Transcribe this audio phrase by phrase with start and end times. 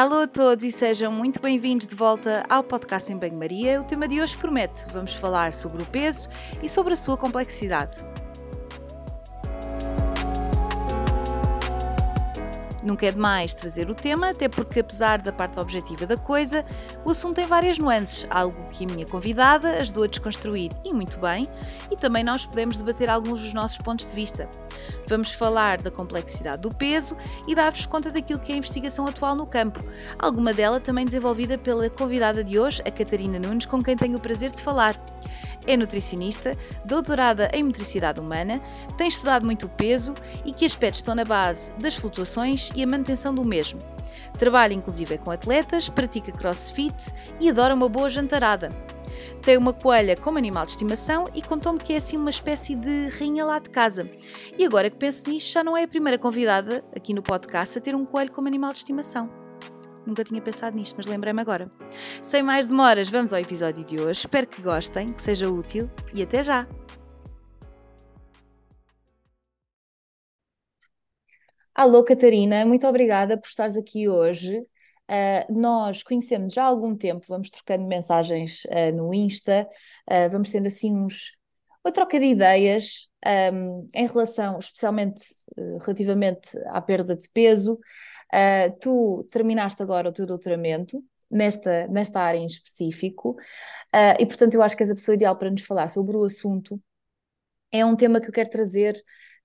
[0.00, 3.82] Alô a todos e sejam muito bem-vindos de volta ao podcast em Banho-Maria.
[3.82, 4.86] O tema de hoje promete.
[4.90, 6.26] Vamos falar sobre o peso
[6.62, 7.98] e sobre a sua complexidade.
[12.82, 16.64] Nunca é demais trazer o tema, até porque, apesar da parte objetiva da coisa,
[17.04, 21.18] o assunto tem várias nuances, algo que a minha convidada ajudou a desconstruir e muito
[21.18, 21.46] bem,
[21.90, 24.48] e também nós podemos debater alguns dos nossos pontos de vista.
[25.06, 29.34] Vamos falar da complexidade do peso e dar-vos conta daquilo que é a investigação atual
[29.34, 29.80] no campo,
[30.18, 34.20] alguma dela também desenvolvida pela convidada de hoje, a Catarina Nunes, com quem tenho o
[34.20, 34.98] prazer de falar.
[35.66, 38.60] É nutricionista, doutorada em motricidade humana,
[38.96, 40.14] tem estudado muito o peso
[40.44, 43.78] e que aspectos estão na base das flutuações e a manutenção do mesmo.
[44.38, 48.68] Trabalha inclusive com atletas, pratica crossfit e adora uma boa jantarada.
[49.42, 53.08] Tem uma coelha como animal de estimação e contou-me que é assim uma espécie de
[53.18, 54.08] rainha lá de casa.
[54.56, 57.80] E agora que penso nisto, já não é a primeira convidada aqui no podcast a
[57.80, 59.39] ter um coelho como animal de estimação.
[60.06, 61.70] Nunca tinha pensado nisto, mas lembrei-me agora.
[62.22, 64.20] Sem mais demoras, vamos ao episódio de hoje.
[64.20, 66.66] Espero que gostem, que seja útil e até já!
[71.74, 74.58] Alô, Catarina, muito obrigada por estares aqui hoje.
[74.58, 79.66] Uh, nós conhecemos já há algum tempo, vamos trocando mensagens uh, no Insta,
[80.08, 81.32] uh, vamos tendo assim uns,
[81.84, 83.08] uma troca de ideias
[83.52, 85.22] um, em relação, especialmente
[85.80, 87.78] relativamente à perda de peso,
[88.32, 94.54] Uh, tu terminaste agora o teu doutoramento nesta, nesta área em específico, uh, e portanto
[94.54, 96.80] eu acho que és a pessoa ideal para nos falar sobre o assunto.
[97.72, 98.94] É um tema que eu quero trazer,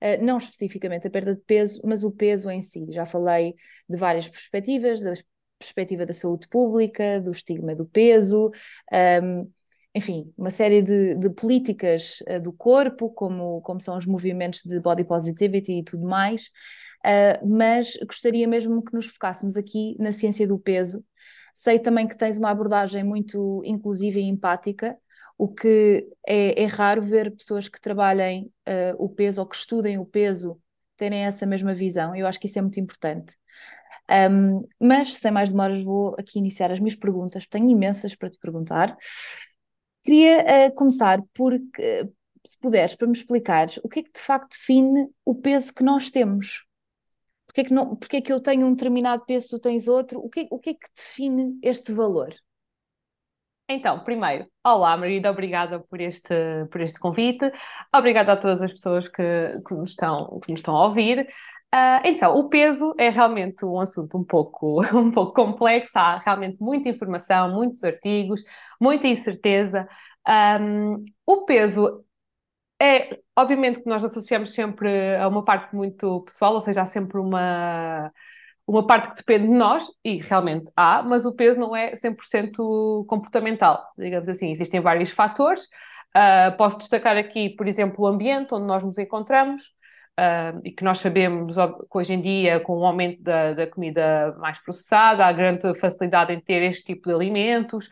[0.04, 2.86] uh, não especificamente a perda de peso, mas o peso em si.
[2.90, 3.56] Já falei
[3.90, 5.14] de várias perspectivas, da
[5.58, 8.52] perspectiva da saúde pública, do estigma do peso,
[9.24, 9.50] um,
[9.96, 15.06] enfim, uma série de, de políticas do corpo, como, como são os movimentos de body
[15.06, 16.52] positivity e tudo mais.
[17.06, 21.06] Uh, mas gostaria mesmo que nos focássemos aqui na ciência do peso.
[21.54, 24.98] Sei também que tens uma abordagem muito inclusiva e empática,
[25.38, 30.00] o que é, é raro ver pessoas que trabalhem uh, o peso ou que estudem
[30.00, 30.60] o peso
[30.98, 32.16] terem essa mesma visão.
[32.16, 33.38] Eu acho que isso é muito importante.
[34.10, 38.40] Um, mas, sem mais demoras, vou aqui iniciar as minhas perguntas, tenho imensas para te
[38.40, 38.98] perguntar.
[40.04, 44.52] Queria uh, começar por, se puderes, para me explicares o que é que de facto
[44.52, 46.66] define o peso que nós temos.
[47.56, 50.20] Porque é que, não, porque é que eu tenho um determinado peso, tu tens outro?
[50.20, 52.36] O que, o que é que define este valor?
[53.70, 56.36] Então, primeiro, olá Marida, obrigada por este,
[56.70, 57.50] por este convite,
[57.96, 59.24] obrigada a todas as pessoas que,
[59.66, 61.30] que, nos, estão, que estão a ouvir.
[61.74, 66.62] Uh, então, o peso é realmente um assunto um pouco, um pouco complexo, há realmente
[66.62, 68.44] muita informação, muitos artigos,
[68.82, 69.88] muita incerteza.
[70.28, 72.04] Um, o peso
[72.82, 77.20] é, obviamente que nós associamos sempre a uma parte muito pessoal, ou seja, há sempre
[77.20, 78.12] uma,
[78.68, 83.06] uma parte que depende de nós, e realmente há, mas o peso não é 100%
[83.08, 84.52] comportamental, digamos assim.
[84.52, 85.64] Existem vários fatores.
[86.16, 89.74] Uh, posso destacar aqui, por exemplo, o ambiente onde nós nos encontramos,
[90.20, 94.36] uh, e que nós sabemos que hoje em dia, com o aumento da, da comida
[94.38, 97.90] mais processada, há grande facilidade em ter este tipo de alimentos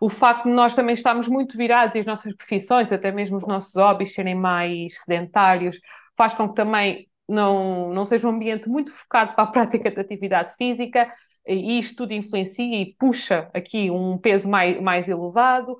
[0.00, 3.46] o facto de nós também estarmos muito virados e as nossas profissões, até mesmo os
[3.46, 5.80] nossos hobbies serem mais sedentários,
[6.16, 10.00] faz com que também não, não seja um ambiente muito focado para a prática de
[10.00, 11.08] atividade física
[11.46, 15.76] e isto tudo influencia e puxa aqui um peso mais, mais elevado.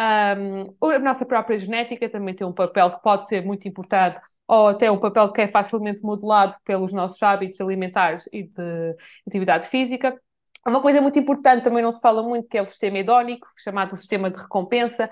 [0.00, 4.68] Um, a nossa própria genética também tem um papel que pode ser muito importante, ou
[4.68, 8.96] até um papel que é facilmente modelado pelos nossos hábitos alimentares e de
[9.26, 10.16] atividade física.
[10.66, 13.96] Uma coisa muito importante, também não se fala muito, que é o sistema hedónico, chamado
[13.96, 15.08] sistema de recompensa.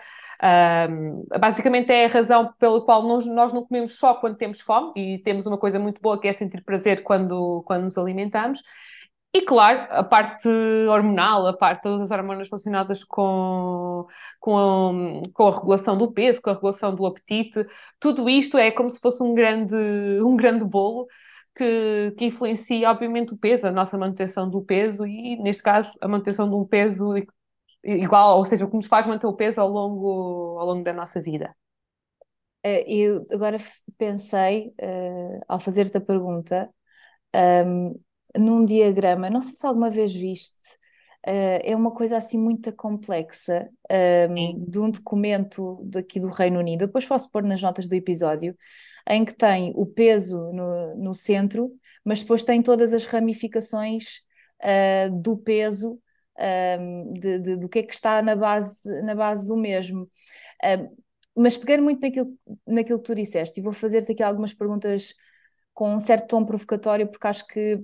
[0.90, 4.92] Um, basicamente é a razão pela qual nós, nós não comemos só quando temos fome,
[4.96, 8.62] e temos uma coisa muito boa que é sentir prazer quando, quando nos alimentamos.
[9.32, 10.48] E claro, a parte
[10.88, 14.06] hormonal, a parte todas as hormonas relacionadas com,
[14.40, 17.66] com, a, com a regulação do peso, com a regulação do apetite,
[18.00, 19.76] tudo isto é como se fosse um grande,
[20.22, 21.06] um grande bolo
[21.56, 26.06] que, que influencia, obviamente, o peso, a nossa manutenção do peso e, neste caso, a
[26.08, 27.14] manutenção de um peso
[27.82, 30.92] igual, ou seja, o que nos faz manter o peso ao longo, ao longo da
[30.92, 31.54] nossa vida.
[32.62, 33.58] Eh, eu agora
[33.96, 36.68] pensei, uh, ao fazer-te a pergunta,
[37.34, 37.94] um, ehm,
[38.38, 40.56] num diagrama, não sei se alguma vez viste,
[41.26, 46.58] uh, é uma coisa assim muito complexa, um, ehm, de um documento daqui do Reino
[46.58, 48.56] Unido, depois posso pôr nas notas do episódio,
[49.08, 51.72] em que tem o peso no, no centro,
[52.04, 54.20] mas depois tem todas as ramificações
[54.62, 56.00] uh, do peso,
[56.80, 60.02] um, de, de, do que é que está na base, na base do mesmo.
[60.64, 60.96] Uh,
[61.36, 62.34] mas pegando muito naquilo,
[62.66, 65.14] naquilo que tu disseste, e vou fazer-te aqui algumas perguntas
[65.74, 67.78] com um certo tom provocatório, porque acho que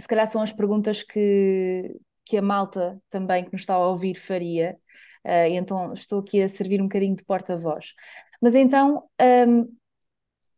[0.00, 4.16] se calhar são as perguntas que, que a malta também que nos está a ouvir
[4.16, 4.76] faria,
[5.24, 7.94] uh, então estou aqui a servir um bocadinho de porta-voz.
[8.40, 9.04] Mas então,
[9.48, 9.68] um,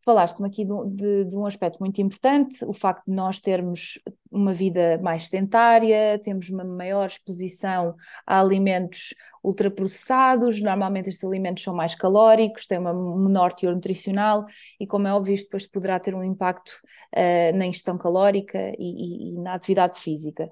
[0.05, 3.99] Falaste-me aqui de, de, de, um aspecto muito importante, o facto de nós termos
[4.31, 11.73] uma vida mais sedentária, temos uma maior exposição a alimentos ultraprocessados, normalmente estes alimentos são
[11.73, 14.45] mais calóricos, têm um menor teor nutricional
[14.79, 16.79] e, como é óbvio, isto depois poderá ter um impacto
[17.15, 20.51] uh, na ingestão calórica e, e, e, na atividade física.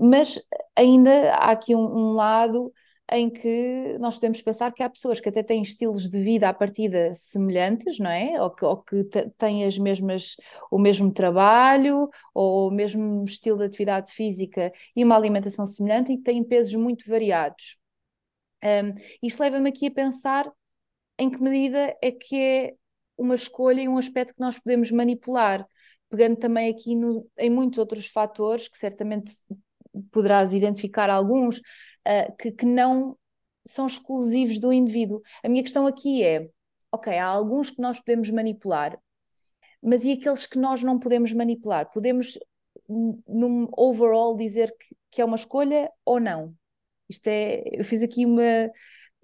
[0.00, 0.40] Mas
[0.74, 2.72] ainda há aqui um, um lado
[3.12, 6.54] em que nós podemos pensar que há pessoas que até têm estilos de vida à
[6.54, 8.40] partida semelhantes, não é?
[8.42, 9.04] Ou que, ou que
[9.38, 10.36] têm as mesmas,
[10.70, 16.16] o mesmo trabalho, ou o mesmo estilo de atividade física e uma alimentação semelhante e
[16.16, 17.78] que têm pesos muito variados.
[18.64, 18.92] Um,
[19.22, 20.50] isto leva-me aqui a pensar
[21.18, 22.74] em que medida é que é
[23.16, 25.66] uma escolha e um aspecto que nós podemos manipular,
[26.10, 29.32] pegando também aqui no, em muitos outros fatores que certamente
[30.10, 31.60] poderás identificar alguns,
[32.06, 33.16] uh, que, que não
[33.66, 35.20] são exclusivos do indivíduo.
[35.42, 36.48] A minha questão aqui é:
[36.92, 38.98] ok, há alguns que nós podemos manipular,
[39.82, 41.90] mas e aqueles que nós não podemos manipular?
[41.92, 42.38] Podemos,
[42.88, 46.54] num overall, dizer que, que é uma escolha ou não?
[47.08, 48.70] Isto é, eu fiz aqui uma.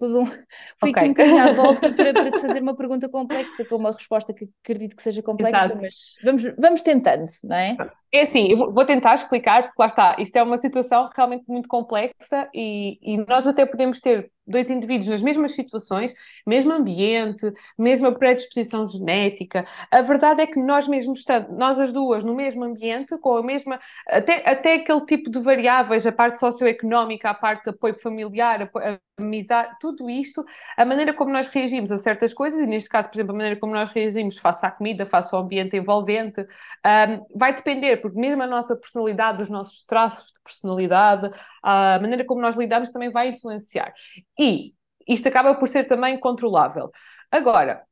[0.03, 0.25] Todo um,
[0.81, 0.91] fui okay.
[0.91, 4.33] aqui um bocadinho à volta para, para te fazer uma pergunta complexa, com uma resposta
[4.33, 5.79] que acredito que seja complexa, Exato.
[5.81, 7.77] mas vamos, vamos tentando, não é?
[8.11, 11.69] É assim, eu vou tentar explicar, porque lá está, isto é uma situação realmente muito
[11.69, 16.13] complexa e, e nós até podemos ter dois indivíduos nas mesmas situações,
[16.45, 19.65] mesmo ambiente, mesma predisposição genética.
[19.91, 23.43] A verdade é que nós mesmos estamos, nós as duas, no mesmo ambiente, com a
[23.43, 28.69] mesma, até, até aquele tipo de variáveis, a parte socioeconómica, a parte de apoio familiar,
[28.75, 30.43] a amizade, tudo isto,
[30.75, 33.59] a maneira como nós reagimos a certas coisas, e neste caso, por exemplo, a maneira
[33.59, 38.41] como nós reagimos face à comida, face ao ambiente envolvente, um, vai depender, porque mesmo
[38.41, 41.29] a nossa personalidade, os nossos traços de personalidade,
[41.61, 43.93] a maneira como nós lidamos também vai influenciar.
[44.39, 44.73] E
[45.07, 46.91] isto acaba por ser também controlável.
[47.31, 47.83] Agora,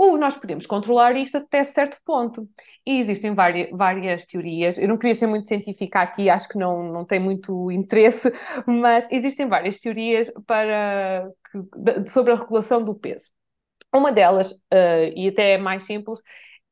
[0.00, 2.48] ou nós podemos controlar isto até certo ponto.
[2.86, 4.78] E existem várias, várias teorias.
[4.78, 8.32] Eu não queria ser muito científica aqui, acho que não, não tem muito interesse,
[8.66, 11.28] mas existem várias teorias para,
[12.08, 13.30] sobre a regulação do peso.
[13.94, 16.20] Uma delas, uh, e até é mais simples,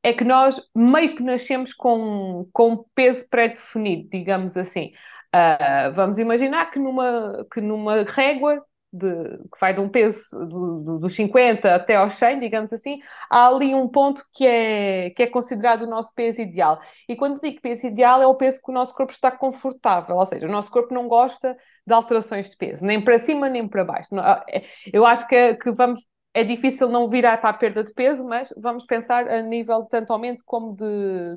[0.01, 4.91] é que nós meio que nascemos com, com peso pré-definido, digamos assim.
[5.35, 10.79] Uh, vamos imaginar que numa, que numa régua de, que vai de um peso do,
[10.81, 12.99] do, dos 50 até aos 100, digamos assim,
[13.29, 16.79] há ali um ponto que é, que é considerado o nosso peso ideal.
[17.07, 20.25] E quando digo peso ideal, é o peso que o nosso corpo está confortável, ou
[20.25, 21.55] seja, o nosso corpo não gosta
[21.85, 24.09] de alterações de peso, nem para cima nem para baixo.
[24.49, 26.07] É, eu acho que, que vamos.
[26.31, 29.89] É difícil não virar para a perda de peso, mas vamos pensar a nível de
[29.89, 30.85] tanto aumento como de,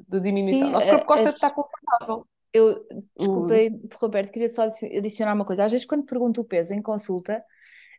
[0.06, 0.66] de diminuição.
[0.66, 1.30] Sim, o nosso corpo gosta as...
[1.30, 2.26] de estar confortável.
[2.52, 3.54] Eu, desculpa
[3.94, 5.64] Roberto, queria só adicionar uma coisa.
[5.64, 7.42] Às vezes, quando pergunto o peso em consulta,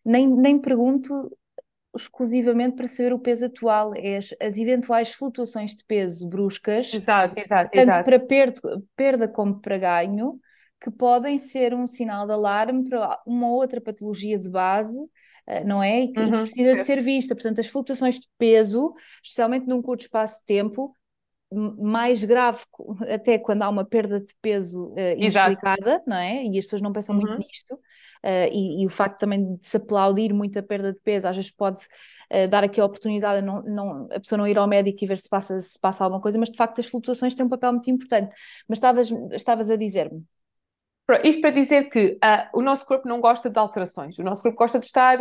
[0.05, 1.35] nem, nem pergunto
[1.95, 7.39] exclusivamente para saber o peso atual, é as, as eventuais flutuações de peso bruscas, exato,
[7.39, 8.03] exato, tanto exato.
[8.03, 10.39] para perda, perda como para ganho,
[10.81, 14.99] que podem ser um sinal de alarme para uma outra patologia de base,
[15.47, 16.01] eh, não é?
[16.01, 17.35] E que, uhum, precisa de ser vista.
[17.35, 20.93] Portanto, as flutuações de peso, especialmente num curto espaço de tempo,
[21.53, 22.59] mais grave
[23.11, 26.43] até quando há uma perda de peso uh, inexplicada, não é?
[26.43, 27.21] E as pessoas não pensam uhum.
[27.21, 27.73] muito nisto.
[27.73, 31.35] Uh, e, e, o facto também de se aplaudir muito a perda de peso, às
[31.35, 34.67] vezes pode uh, dar aqui a oportunidade a, não, não, a pessoa não ir ao
[34.67, 37.45] médico e ver se passa, se passa alguma coisa, mas de facto as flutuações têm
[37.45, 38.33] um papel muito importante.
[38.67, 40.23] Mas estavas, estavas a dizer-me.
[41.23, 42.17] Isto para dizer que
[42.53, 45.17] o nosso corpo não gosta de alterações, o nosso corpo gosta de estar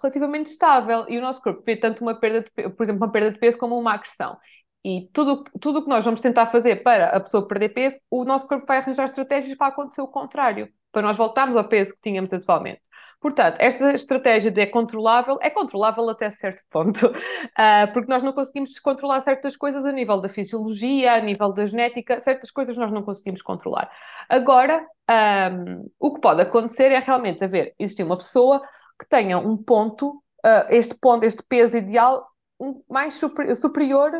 [0.00, 3.32] relativamente estável e o nosso corpo vê tanto uma perda, de, por exemplo, uma perda
[3.32, 4.38] de peso como uma agressão.
[4.84, 8.24] E tudo tudo o que nós vamos tentar fazer para a pessoa perder peso, o
[8.24, 12.00] nosso corpo vai arranjar estratégias para acontecer o contrário, para nós voltarmos ao peso que
[12.00, 12.80] tínhamos atualmente.
[13.20, 17.12] Portanto, esta estratégia de é controlável, é controlável até certo ponto, uh,
[17.94, 22.20] porque nós não conseguimos controlar certas coisas a nível da fisiologia, a nível da genética,
[22.20, 23.88] certas coisas nós não conseguimos controlar.
[24.28, 28.60] Agora, um, o que pode acontecer é realmente haver, existir uma pessoa
[28.98, 30.10] que tenha um ponto,
[30.44, 32.26] uh, este ponto, este peso ideal,
[32.60, 34.12] um, mais super, superior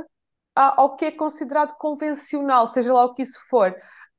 [0.55, 3.75] a, ao que é considerado convencional, seja lá o que isso for.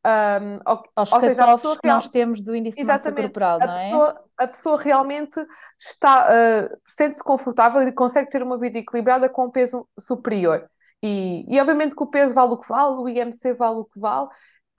[0.05, 1.95] Um, ao, Aos catófos que real...
[1.95, 3.77] nós temos do índice de massa corporal, não a é?
[3.77, 5.45] Pessoa, a pessoa realmente
[5.79, 10.69] está, uh, sente-se confortável e consegue ter uma vida equilibrada com um peso superior.
[11.01, 13.99] E, e obviamente que o peso vale o que vale, o IMC vale o que
[13.99, 14.27] vale,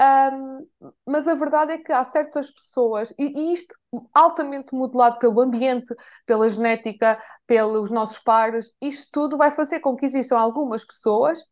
[0.01, 0.69] um,
[1.07, 3.75] mas a verdade é que há certas pessoas, e, e, isto
[4.13, 5.95] altamente modelado pelo ambiente,
[6.27, 11.45] pela genética, pelos nossos pares, isto tudo vai fazer com que existam algumas pessoas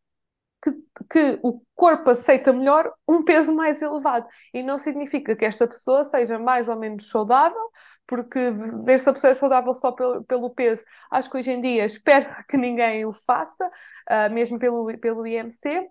[0.61, 0.71] que,
[1.09, 4.27] que o corpo aceita melhor um peso mais elevado.
[4.53, 7.69] E não significa que esta pessoa seja mais ou menos saudável,
[8.07, 8.51] porque
[8.85, 11.85] ver se a pessoa é saudável só pelo, pelo peso, acho que hoje em dia
[11.85, 15.89] espero que ninguém o faça, uh, mesmo pelo, pelo IMC.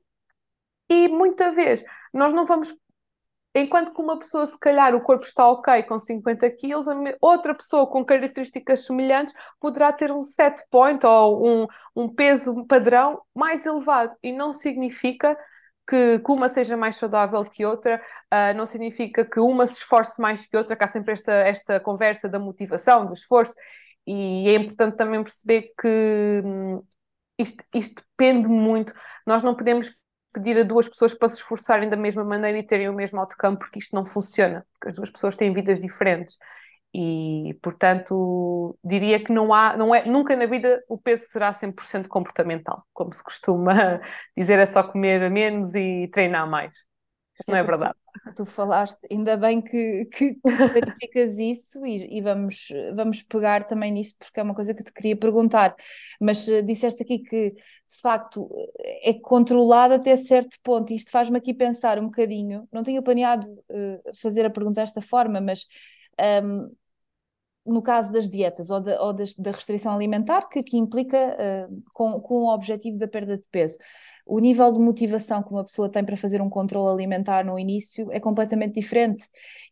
[0.89, 2.75] E muita vez nós não vamos
[3.55, 6.87] Enquanto que uma pessoa, se calhar, o corpo está ok com 50 quilos,
[7.21, 13.21] outra pessoa com características semelhantes poderá ter um set point ou um, um peso padrão
[13.35, 14.17] mais elevado.
[14.23, 15.37] E não significa
[15.87, 18.01] que, que uma seja mais saudável que outra,
[18.33, 21.81] uh, não significa que uma se esforce mais que outra, que há sempre esta, esta
[21.81, 23.55] conversa da motivação, do esforço.
[24.07, 26.83] E é importante também perceber que hum,
[27.39, 28.95] isto, isto depende muito.
[29.27, 29.91] Nós não podemos
[30.33, 33.59] pedir a duas pessoas para se esforçarem da mesma maneira e terem o mesmo outcome,
[33.59, 36.37] porque isto não funciona, porque as duas pessoas têm vidas diferentes.
[36.95, 42.09] E, portanto, diria que não há, não é, nunca na vida o peso será 100%
[42.09, 42.85] comportamental.
[42.93, 44.01] Como se costuma
[44.37, 46.73] dizer, é só comer menos e treinar mais.
[47.35, 48.02] Isto não é verdade.
[48.37, 54.17] Tu falaste, ainda bem que, que, clarificas isso e, e, vamos, vamos pegar também nisto,
[54.19, 55.75] porque é uma coisa que te queria perguntar.
[56.21, 58.49] Mas uh, disseste aqui que, de facto,
[59.03, 62.69] é controlado até certo ponto, e isto faz-me aqui pensar um bocadinho.
[62.71, 65.67] Não tinha planeado uh, fazer a pergunta desta forma, mas.
[66.45, 66.71] Um,
[67.65, 71.83] no caso das dietas ou, da, ou das, da restrição alimentar, que, que implica uh,
[71.93, 73.79] com, com o objetivo da perda de peso
[74.25, 78.11] o nível de motivação que uma pessoa tem para fazer um controle alimentar no início
[78.13, 79.25] é completamente diferente.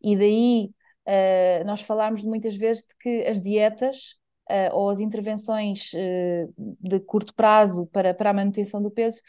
[0.03, 0.71] E daí
[1.07, 4.17] uh, nós falarmos muitas vezes de que as dietas
[4.51, 9.21] uh, ou as intervenções uh, de curto prazo para, para a manutenção do peso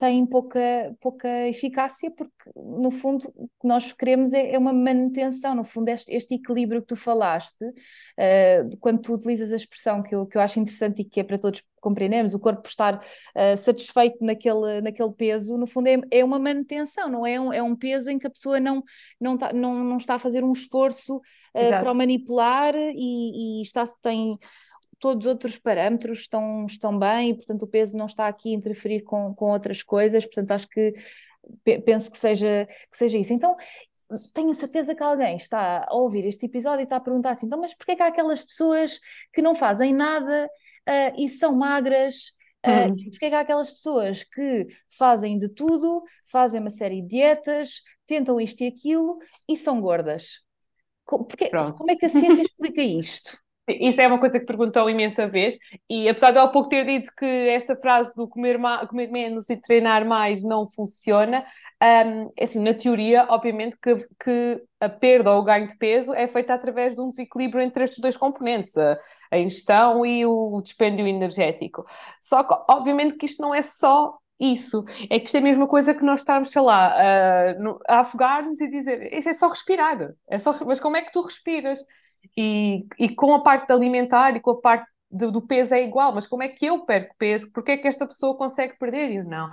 [0.00, 5.54] têm pouca, pouca eficácia, porque no fundo o que nós queremos é, é uma manutenção,
[5.54, 10.14] no fundo este, este equilíbrio que tu falaste, uh, quando tu utilizas a expressão que
[10.14, 13.56] eu, que eu acho interessante e que é para todos compreendermos, o corpo estar uh,
[13.58, 17.76] satisfeito naquele, naquele peso, no fundo é, é uma manutenção, não é um, é um
[17.76, 18.82] peso em que a pessoa não,
[19.20, 23.62] não, tá, não, não está a fazer um esforço uh, para o manipular e, e
[23.62, 24.38] está, tem
[25.00, 28.56] todos os outros parâmetros estão, estão bem e, portanto, o peso não está aqui a
[28.56, 30.94] interferir com, com outras coisas, portanto, acho que
[31.84, 33.32] penso que seja, que seja isso.
[33.32, 33.56] Então,
[34.34, 37.60] tenho certeza que alguém está a ouvir este episódio e está a perguntar assim: então,
[37.60, 39.00] mas porquê que há aquelas pessoas
[39.32, 42.32] que não fazem nada uh, e são magras?
[42.66, 43.10] Uh, hum.
[43.10, 48.38] Porquê que há aquelas pessoas que fazem de tudo, fazem uma série de dietas, tentam
[48.38, 50.42] isto e aquilo e são gordas?
[51.06, 53.38] Porque, como é que a ciência explica isto?
[53.70, 55.58] Isso é uma coisa que perguntou imensa vez,
[55.88, 58.58] e apesar de eu há pouco ter dito que esta frase do comer,
[58.88, 61.44] comer menos e treinar mais não funciona,
[61.82, 66.12] um, é assim, na teoria, obviamente que, que a perda ou o ganho de peso
[66.14, 68.98] é feita através de um desequilíbrio entre estes dois componentes, a,
[69.30, 71.84] a ingestão e o, dispêndio energético.
[72.20, 74.84] Só que, obviamente, que isto não é só isso.
[75.10, 77.52] É que isto é a mesma coisa que nós estarmos, sei lá, a,
[77.88, 80.12] a afogar-nos e dizer, isto é só respirar.
[80.28, 81.78] É só, mas como é que tu respiras?
[82.36, 86.14] E, e com a parte alimentar e com a parte do, do, peso é igual,
[86.14, 87.50] mas como é que eu perco peso?
[87.52, 89.50] Porque é que esta pessoa consegue perder e eu não?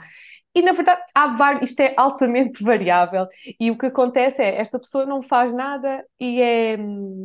[0.53, 3.27] E na verdade, há vários, isto é altamente variável.
[3.59, 6.77] E o que acontece é esta pessoa não faz nada e é,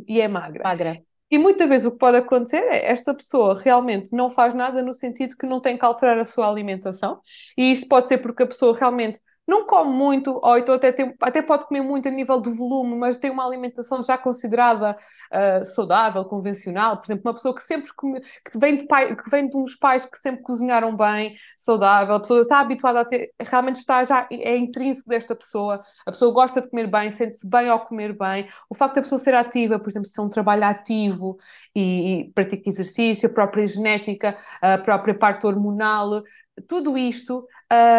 [0.08, 0.62] e é magra.
[0.64, 1.02] Magra.
[1.30, 4.92] E muitas vezes o que pode acontecer é esta pessoa realmente não faz nada no
[4.92, 7.20] sentido que não tem que alterar a sua alimentação,
[7.56, 11.14] e isto pode ser porque a pessoa realmente não come muito, ou então até, tem,
[11.20, 14.96] até pode comer muito a nível de volume, mas tem uma alimentação já considerada
[15.32, 16.96] uh, saudável, convencional.
[16.96, 19.75] Por exemplo, uma pessoa que sempre come, que vem, de pai, que vem de uns
[19.75, 24.28] pais que sempre cozinharam bem, saudável, a pessoa está habituada a ter, realmente está já,
[24.30, 28.49] é intrínseco desta pessoa, a pessoa gosta de comer bem, sente-se bem ao comer bem.
[28.70, 31.37] O facto da pessoa ser ativa, por exemplo, se é um trabalho ativo
[31.75, 36.22] e, e pratica exercício, a própria genética, a própria parte hormonal,
[36.68, 37.47] tudo isto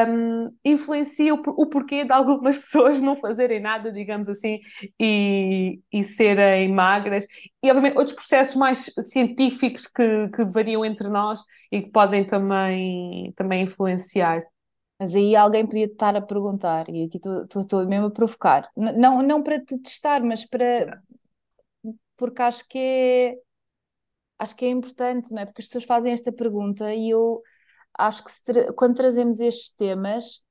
[0.07, 4.59] um, influencia o, o, porquê de algumas pessoas não fazerem nada, digamos assim,
[4.99, 7.25] e, e serem magras.
[7.61, 11.41] E, obviamente, outros processos mais científicos que, que variam entre nós
[11.71, 14.43] e que podem também, também influenciar.
[14.99, 19.41] Mas aí alguém podia estar a perguntar, e aqui estou mesmo a provocar, não, não
[19.43, 21.01] para te testar, mas para.
[22.15, 23.35] Porque acho que é.
[24.39, 25.45] Acho que é importante, não é?
[25.45, 27.41] Porque as pessoas fazem esta pergunta e eu
[27.97, 30.41] acho que tra quando trazemos estes temas,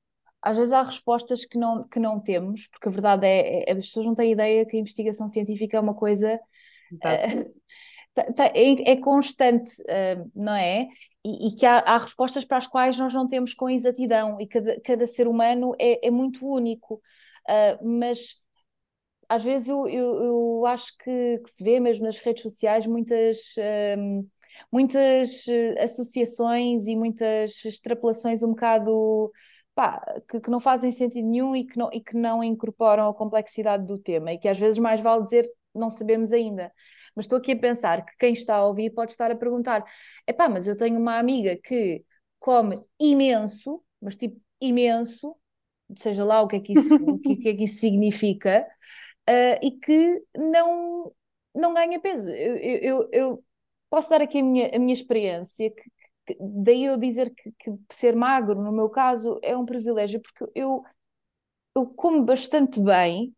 [0.41, 3.85] às vezes há respostas que não, que não temos, porque a verdade é, é as
[3.85, 6.39] pessoas não têm ideia que a investigação científica é uma coisa
[6.93, 7.51] uh,
[8.53, 10.87] é, é, constante, uh, não é?
[11.23, 14.47] E, e que há, há, respostas para as quais nós não temos com exatidão, e
[14.47, 17.01] cada, cada ser humano é, é muito único.
[17.47, 18.35] Uh, mas
[19.29, 23.55] às vezes eu, eu, eu acho que, que, se vê mesmo nas redes sociais muitas
[24.71, 29.31] muitas uh, associações e muitas extrapolações um bocado
[29.75, 33.13] pá, que, que, não fazem sentido nenhum e que, não, e que não incorporam a
[33.13, 36.71] complexidade do tema e que às vezes mais vale dizer não sabemos ainda.
[37.15, 39.83] Mas estou aqui a pensar que quem está a ouvir pode estar a perguntar:
[40.27, 42.03] epá, mas eu tenho uma amiga que
[42.39, 45.35] come imenso, mas tipo imenso,
[45.97, 48.67] seja lá o que é que isso, o que é que isso significa,
[49.29, 51.13] uh, e que não,
[51.55, 52.29] não ganha peso.
[52.29, 53.43] Eu, eu, eu,
[53.93, 55.83] posso dar aqui a minha, a minha experiência, que,
[56.25, 60.51] que daí eu dizer que, que, ser magro, no meu caso, é um privilégio, porque
[60.55, 60.83] eu,
[61.75, 63.31] eu como bastante bem,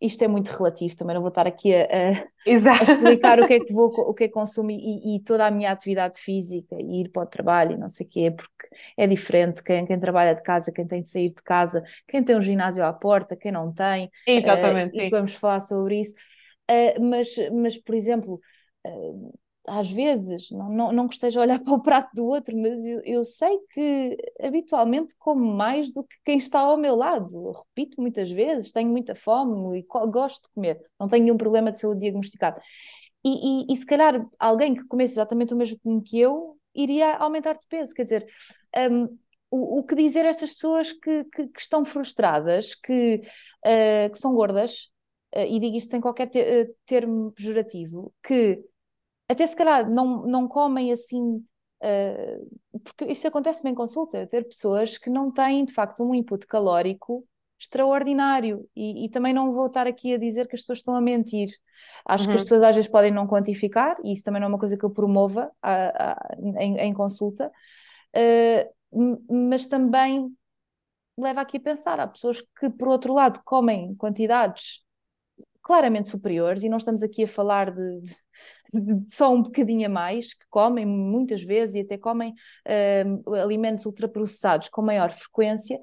[0.00, 3.54] isto é muito relativo, também não vou estar aqui a, a, a explicar o que
[3.54, 6.74] é que vou, o que é que consumo e, e, toda a minha atividade física
[6.80, 8.66] e ir para o trabalho e não sei o quê, porque
[8.96, 12.36] é diferente quem, quem trabalha de casa, quem tem de sair de casa, quem tem
[12.36, 16.16] um ginásio à porta, quem não tem, Exatamente, uh, e vamos falar sobre isso.
[16.68, 18.40] Uh, mas, mas, por exemplo,
[18.84, 22.56] uh, às vezes, não, não, não que esteja a olhar para o prato do outro,
[22.56, 27.28] mas eu, eu sei que habitualmente como mais do que quem está ao meu lado.
[27.34, 31.72] Eu repito muitas vezes, tenho muita fome e gosto de comer, não tenho nenhum problema
[31.72, 32.60] de saúde diagnosticado.
[33.24, 37.54] E, e, e, se calhar alguém que comesse exatamente o mesmo que eu iria aumentar
[37.54, 37.92] de peso.
[37.92, 38.26] Quer dizer,
[38.90, 39.18] um,
[39.50, 43.22] o, o, que dizer a estas pessoas que, que, que estão frustradas, que,
[43.64, 44.90] uh, que são gordas,
[45.34, 48.62] uh, e digo isto sem qualquer te, uh, termo pejorativo, que
[49.28, 51.36] até se calhar não, não comem assim,
[51.82, 56.14] uh, porque isso acontece bem em consulta, ter pessoas que não têm de facto um
[56.14, 57.26] input calórico
[57.58, 61.00] extraordinário e, e, também não vou estar aqui a dizer que as pessoas estão a
[61.00, 61.48] mentir.
[62.04, 62.30] Acho uhum.
[62.30, 62.44] que as uhum.
[62.44, 64.90] pessoas às vezes podem não quantificar e isso também não é uma coisa que eu
[64.90, 67.50] promova a, a, em, em, consulta,
[68.14, 69.16] uh,
[69.50, 70.30] mas também
[71.18, 74.84] leva aqui a pensar, há pessoas que por outro lado comem quantidades
[75.66, 78.14] claramente superiores e não estamos aqui a falar de, de
[78.72, 83.86] de só um bocadinho a mais, que comem muitas vezes e até comem uh, alimentos
[83.86, 85.80] ultraprocessados com maior frequência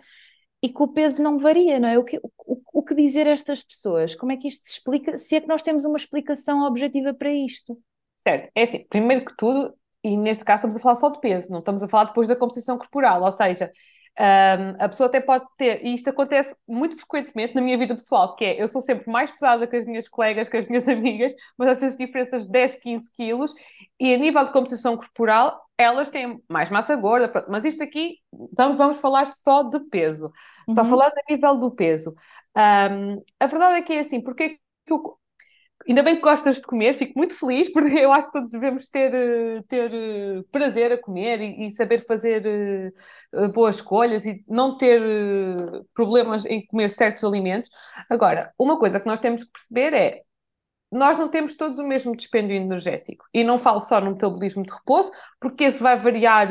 [0.61, 1.97] e que o peso não varia, não é?
[1.97, 4.15] O que, o, o que dizer a estas pessoas?
[4.15, 5.17] Como é que isto se explica?
[5.17, 7.77] Se é que nós temos uma explicação objetiva para isto?
[8.15, 11.51] Certo, é assim, primeiro que tudo, e neste caso estamos a falar só de peso,
[11.51, 13.71] não estamos a falar depois da composição corporal, ou seja,
[14.19, 18.35] um, a pessoa até pode ter, e isto acontece muito frequentemente na minha vida pessoal,
[18.35, 21.33] que é, eu sou sempre mais pesada que as minhas colegas, que as minhas amigas,
[21.57, 23.53] mas às vezes diferenças de 10, 15 quilos,
[23.99, 28.77] e a nível de composição corporal, elas têm mais massa gorda, mas isto aqui, então
[28.77, 30.31] vamos falar só de peso,
[30.67, 30.73] uhum.
[30.75, 32.13] só falar a nível do peso.
[32.55, 35.17] Um, a verdade é que é assim, porque que eu,
[35.87, 38.87] Ainda bem que gostas de comer, fico muito feliz, porque eu acho que todos devemos
[38.87, 42.93] ter, eh, ter eh, prazer a comer e, e saber fazer
[43.33, 45.01] uh, boas escolhas e não ter
[45.93, 47.69] problemas em comer certos alimentos.
[48.09, 50.21] Agora, uma coisa que nós temos que perceber é
[50.91, 53.25] nós não temos todos o mesmo dispêndio energético.
[53.33, 56.47] E não falo só no metabolismo de repouso, porque esse vai variar,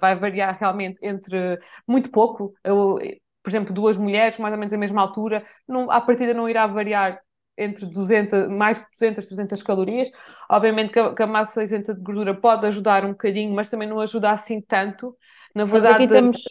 [0.00, 2.52] vai variar realmente entre muito pouco.
[2.64, 2.98] Eu,
[3.42, 6.66] por exemplo, duas mulheres, mais ou menos a mesma altura, não, à partida não irá
[6.66, 7.20] variar
[7.60, 10.10] entre 200, mais de 200, 300 calorias.
[10.48, 13.88] Obviamente que a, que a, massa isenta de gordura pode ajudar um bocadinho, mas também
[13.88, 15.16] não ajuda assim tanto.
[15.54, 16.44] Na verdade, mas aqui temos,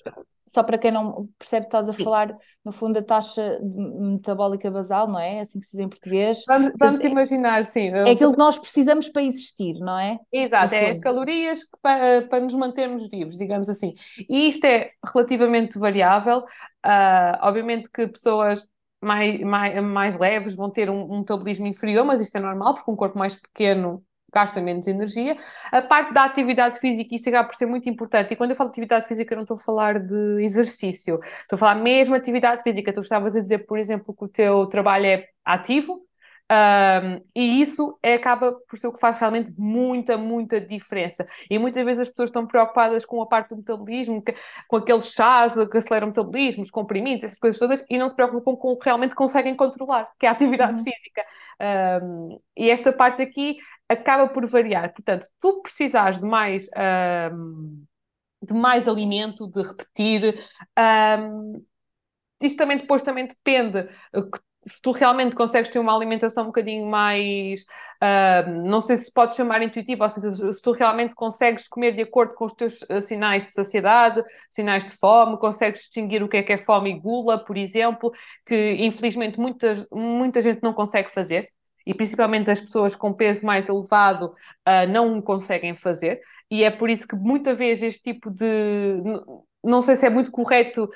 [0.50, 2.04] só para quem não percebe, estás a Sim.
[2.04, 5.40] falar, no fundo, da taxa metabólica basal, não é?
[5.40, 6.44] Assim que se diz em português.
[6.48, 7.90] Vamos, vamos imaginar, sim.
[7.90, 10.20] É aquilo que nós precisamos para existir, não é?
[10.32, 13.94] Exato, é as calorias para, para nos mantermos vivos, digamos assim.
[14.28, 16.40] E isto é relativamente variável.
[16.86, 18.66] Uh, obviamente que pessoas
[19.02, 22.92] mais, mais, mais leves vão ter um, um metabolismo inferior, mas isto é normal, porque
[22.92, 25.36] um corpo mais pequeno gasta menos energia.
[25.72, 28.34] A parte da atividade física, isso acaba por ser muito importante.
[28.34, 31.56] E quando eu falo de atividade física, eu não estou a falar de exercício, estou
[31.56, 32.94] a falar mesmo de atividade física.
[32.94, 36.02] Tu estavas a dizer, por exemplo, que o teu trabalho é ativo,
[36.52, 41.28] um, e isso é, acaba por ser o que faz realmente muita, muita diferença.
[41.50, 44.36] E muitas vezes as pessoas estão preocupadas com a parte do metabolismo, que,
[44.68, 48.16] com aqueles chás que aceleram o metabolismo, os comprimidos, essas coisas todas, e não se
[48.16, 50.84] preocupam com o que realmente conseguem controlar, que é a atividade uhum.
[50.84, 51.26] física.
[52.04, 53.58] Um, e esta parte aqui
[53.88, 54.92] acaba por variar.
[54.92, 56.68] Portanto, tu precisares de mais.
[57.32, 57.86] Um,
[58.42, 60.34] de mais alimento, de repetir,
[62.42, 63.90] isso também depois também depende
[64.66, 67.62] se tu realmente consegues ter uma alimentação um bocadinho mais,
[68.04, 72.02] uh, não sei se pode chamar intuitiva, ou seja, se tu realmente consegues comer de
[72.02, 76.38] acordo com os teus uh, sinais de saciedade, sinais de fome, consegues distinguir o que
[76.38, 78.12] é que é fome e gula, por exemplo,
[78.46, 81.50] que infelizmente muita, muita gente não consegue fazer.
[81.86, 86.20] E principalmente as pessoas com peso mais elevado uh, não conseguem fazer,
[86.52, 89.02] e é por isso que muitas vezes este tipo de
[89.64, 90.90] não sei se é muito correto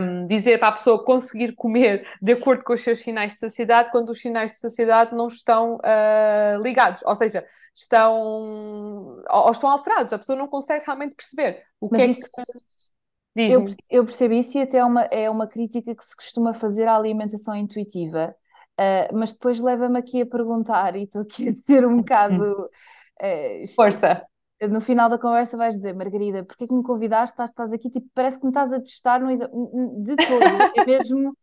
[0.00, 3.90] um, dizer para a pessoa conseguir comer de acordo com os seus sinais de saciedade,
[3.90, 10.12] quando os sinais de saciedade não estão uh, ligados, ou seja, estão ou estão alterados,
[10.12, 12.28] a pessoa não consegue realmente perceber o Mas que é isso,
[13.34, 13.52] que.
[13.52, 16.86] eu, eu percebo isso e até é uma, é uma crítica que se costuma fazer
[16.86, 18.34] à alimentação intuitiva.
[18.80, 22.70] Uh, mas depois leva-me aqui a perguntar, e estou aqui a ser um bocado.
[23.22, 24.24] Uh, Força.
[24.68, 27.32] No final da conversa vais dizer, Margarida, porquê que me convidaste?
[27.32, 30.40] Estás, estás aqui, tipo, parece que me estás a testar no de todo.
[30.76, 31.36] É mesmo,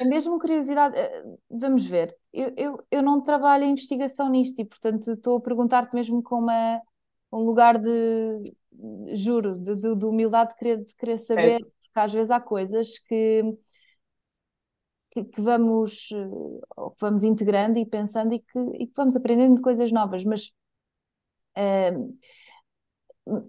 [0.00, 0.96] é mesmo curiosidade.
[0.96, 2.16] Eh, Vamos ver.
[2.32, 6.36] Eu, eu, eu não trabalho em investigação nisto e, portanto, estou a perguntar-te mesmo com
[6.38, 6.80] uma,
[7.32, 8.54] um lugar de,
[9.14, 11.72] juro, de, de, de humildade de querer, de querer saber, Certo.
[11.82, 13.42] porque às vezes há coisas que,
[15.10, 16.26] que, vamos, eh,
[16.96, 20.50] que vamos integrando e pensando e que, e que vamos aprendendo coisas novas, mas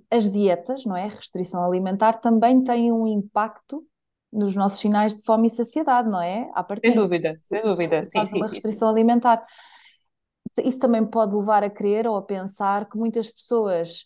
[0.10, 1.06] as dietas, não é?
[1.06, 3.86] A restrição alimentar também têm um impacto
[4.32, 6.50] nos nossos sinais de fome e saciedade, não é?
[6.56, 8.06] À Sem dúvida, sem dúvida.
[8.06, 8.62] Sim, sim, uma sim, sim.
[8.62, 9.46] restrição alimentar.
[10.64, 14.06] Isso também pode levar a crer ou a pensar que muitas pessoas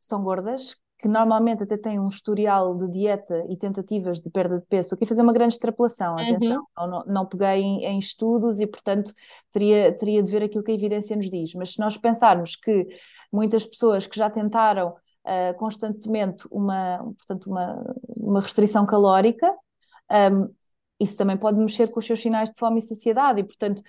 [0.00, 4.66] são gordas, que normalmente até têm um historial de dieta e tentativas de perda de
[4.66, 4.94] peso.
[4.94, 6.64] Aqui fazer uma grande extrapolação, atenção, Uhum.
[6.76, 9.12] não, não, não peguei em, em estudos e, portanto,
[9.52, 11.54] teria, teria de ver aquilo que a evidência nos diz.
[11.54, 12.86] Mas se nós pensarmos que
[13.34, 14.94] muitas pessoas que já tentaram
[15.24, 19.52] ah, constantemente uma, portanto, uma, uma restrição calórica,
[20.10, 20.48] ahm,
[21.00, 23.82] isso também pode mexer com os seus sinais de fome e saciedade, e portanto,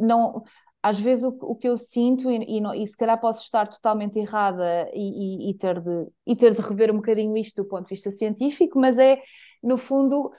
[0.00, 0.42] não,
[0.82, 3.68] às vezes o, o que eu sinto, e, e, não- e se calhar posso estar
[3.68, 7.84] totalmente errada e- e ter de, e ter de rever um bocadinho isto do ponto
[7.84, 9.20] de vista científico, mas é,
[9.62, 10.30] no fundo,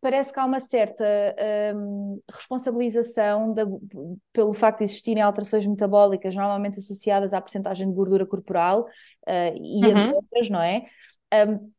[0.00, 1.04] parece que há uma certa
[1.74, 3.64] hum, responsabilização da-
[4.32, 8.86] pelo facto de existirem alterações metabólicas, normalmente associadas à percentagem de gordura corporal,
[9.26, 10.14] eh, e Uhum.
[10.14, 10.84] outras, não é?
[11.32, 11.70] Hum,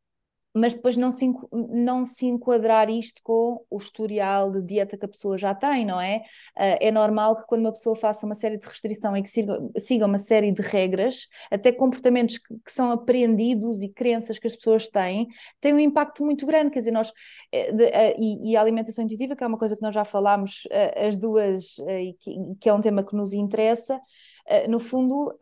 [0.54, 1.32] mas depois não se,
[1.70, 6.00] não se enquadrar isto com o historial de dieta que a pessoa já tem, não
[6.00, 6.24] é?
[6.56, 10.06] Ah, é normal que quando uma pessoa faça uma série de restrição e que siga,
[10.06, 14.88] uma série de regras, até comportamentos que, que são aprendidos e crenças que as pessoas
[14.88, 15.28] têm,
[15.62, 17.14] têm um impacto muito grande, quer dizer, nós,
[17.52, 20.68] eh, eh, e, e a alimentação intuitiva, que é uma coisa que nós já falámos,
[20.70, 24.00] eh, as duas, e que, que é um tema que nos interessa,
[24.68, 25.34] no fundo,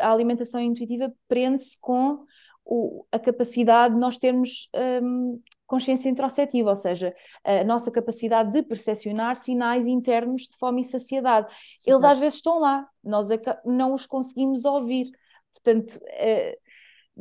[0.00, 2.24] a alimentação intuitiva prende-se com
[2.64, 4.68] o- a capacidade de nós termos
[5.02, 10.84] hum, consciência introspectiva, ou seja, a nossa capacidade de percepcionar sinais internos de fome e
[10.84, 11.46] saciedade.
[11.86, 13.28] Eles às vezes estão lá, nós
[13.64, 15.10] não os conseguimos ouvir.
[15.52, 16.00] Portanto,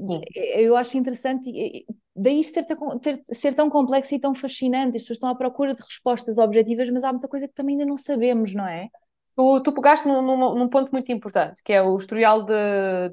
[0.07, 0.21] Sim.
[0.35, 4.97] eu acho interessante, daí ser, tão- ter- ser tão complexo e tão fascinante.
[4.97, 7.85] As pessoas estão à procura de respostas objetivas, mas há muita coisa que também ainda
[7.85, 8.89] não sabemos, não é?
[9.39, 12.53] Tu, tu pegaste num, num- num ponto muito importante, que é o historial de,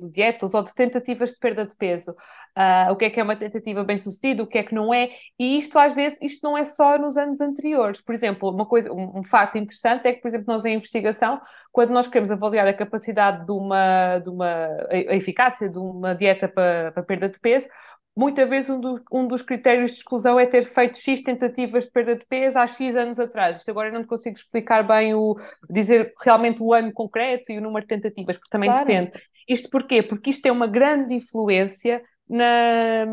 [0.01, 2.13] de dietas ou de tentativas de perda de peso.
[2.53, 5.09] Ah, o que é que é uma tentativa bem-sucedida, o que é que não é,
[5.39, 8.01] e isto às vezes, isto não é só nos anos anteriores.
[8.01, 11.41] Por exemplo, uma coisa, um, um facto interessante é que, por exemplo, nós em investigação,
[11.71, 16.49] quando nós queremos avaliar a capacidade de uma, de uma, a eficácia de uma dieta
[16.49, 17.69] para, para perda de peso,
[18.17, 21.91] Muitas vezes um, do- um dos critérios de exclusão é ter feito X tentativas de
[21.91, 23.59] perda de peso há X anos atrás.
[23.59, 25.37] Isto agora eu não consigo explicar bem o
[25.69, 28.87] dizer realmente o ano concreto e o número de tentativas, porque também Claro.
[28.87, 29.13] depende.
[29.47, 30.03] Isto porquê?
[30.03, 33.05] Porque isto tem uma grande influência na,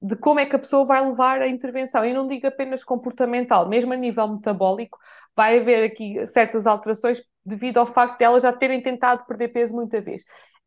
[0.00, 2.04] de como é que a pessoa vai levar a intervenção.
[2.04, 4.98] E não digo apenas comportamental, mesmo a nível metabólico,
[5.34, 9.74] vai haver aqui certas alterações devido ao facto de elas já terem tentado perder peso
[9.74, 10.22] muita vez.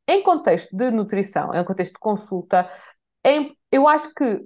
[0.07, 2.69] Em contexto de nutrição, em contexto de consulta,
[3.25, 4.41] é- eu acho que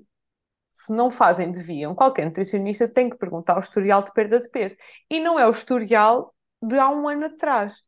[0.73, 1.95] se não fazem, deviam.
[1.95, 4.75] Qualquer nutricionista tem que perguntar o historial de perda de peso.
[5.09, 7.83] E não é o historial de há um ano atrás.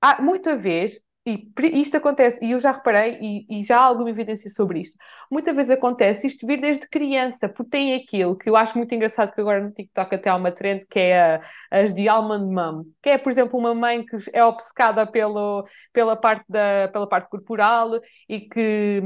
[0.00, 4.10] Há muita vez, e isto acontece, e eu já reparei, e, e já há alguma
[4.10, 4.96] evidência sobre isto,
[5.30, 9.34] muitas vezes acontece isto vir desde criança, porque tem aquilo que eu acho muito engraçado,
[9.34, 12.84] que agora no TikTok até há uma trend, que é a- as de almond mom,
[13.02, 17.28] que é, por exemplo, uma mãe que é obcecada pelo, pela, parte da, pela parte
[17.30, 19.02] corporal e que.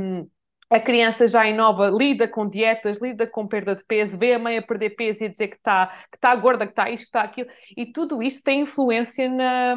[0.72, 4.38] A criança já em nova lida com dietas, lida com perda de peso, vê a
[4.38, 7.04] mãe a perder peso e a dizer que está que tá gorda, que está isto,
[7.04, 9.76] que está aquilo, e tudo isso tem influência na,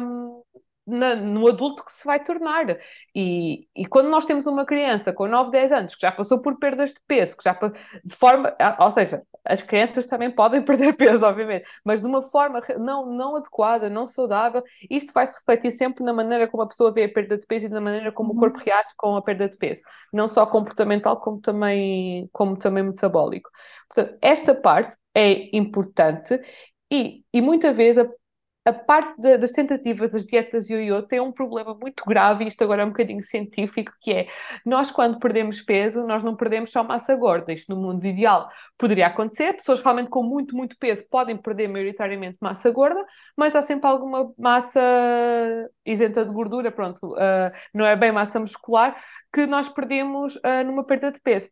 [0.86, 2.78] na- no adulto que se vai tornar.
[3.14, 6.58] E, e quando nós temos uma criança com 9, 10 anos que já passou por
[6.58, 7.54] perdas de peso, que já
[8.04, 12.60] de forma, ou seja, as crianças também podem perder peso, obviamente, mas de uma forma
[12.78, 16.92] não, não adequada, não saudável, isto vai se refletir sempre na maneira como a pessoa
[16.92, 18.40] vê a perda de peso e na maneira como o Uhum.
[18.40, 23.50] corpo reage com a perda de peso, não só comportamental como também, como também metabólico.
[23.88, 26.38] Portanto, esta parte é importante
[26.90, 28.08] e, e muitas vezes a
[28.66, 32.62] a parte de, das tentativas das dietas ioiô tem um problema muito grave, e isto
[32.64, 34.26] agora é um bocadinho científico, que é,
[34.64, 39.06] nós quando perdemos peso, nós não perdemos só massa gorda, isto no mundo ideal poderia
[39.06, 43.02] acontecer, pessoas realmente com muito, muito peso podem perder maioritariamente massa gorda,
[43.36, 44.80] mas há sempre alguma massa
[45.84, 48.96] isenta de gordura, pronto, uh, não é bem massa muscular,
[49.32, 51.48] que nós perdemos uh, numa perda de peso.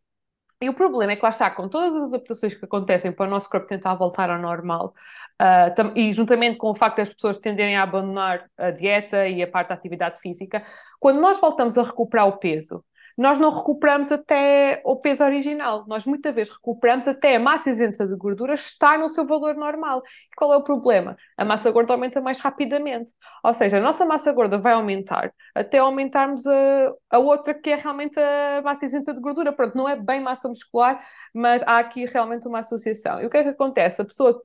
[0.61, 3.29] E o problema é que lá está, com todas as adaptações que acontecem para o
[3.29, 4.93] nosso corpo tentar voltar ao normal,
[5.41, 9.47] uh, e juntamente com o facto das pessoas tenderem a abandonar a dieta e a
[9.47, 10.63] parte da atividade física,
[10.99, 12.83] quando nós voltamos a recuperar o peso,
[13.17, 15.85] nós não recuperamos até o peso original.
[15.87, 20.01] Nós muitas vezes recuperamos até a massa isenta de gordura estar no seu valor normal.
[20.05, 21.15] E qual é o problema?
[21.37, 23.11] A massa gorda aumenta mais rapidamente.
[23.43, 27.75] Ou seja, a nossa massa gorda vai aumentar até aumentarmos a, a outra que é
[27.75, 29.53] realmente a massa isenta de gordura.
[29.53, 30.99] Pronto, não é bem massa muscular,
[31.33, 33.21] mas há aqui realmente uma associação.
[33.21, 34.01] E o que é que acontece?
[34.01, 34.41] A pessoa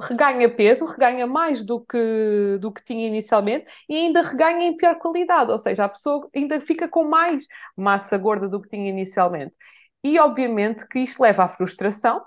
[0.00, 4.96] reganha peso, reganha mais do que, do que tinha inicialmente e ainda reganha em pior
[4.96, 9.54] qualidade, ou seja, a pessoa ainda fica com mais massa gorda do que tinha inicialmente.
[10.04, 12.22] E obviamente que isto leva à frustração,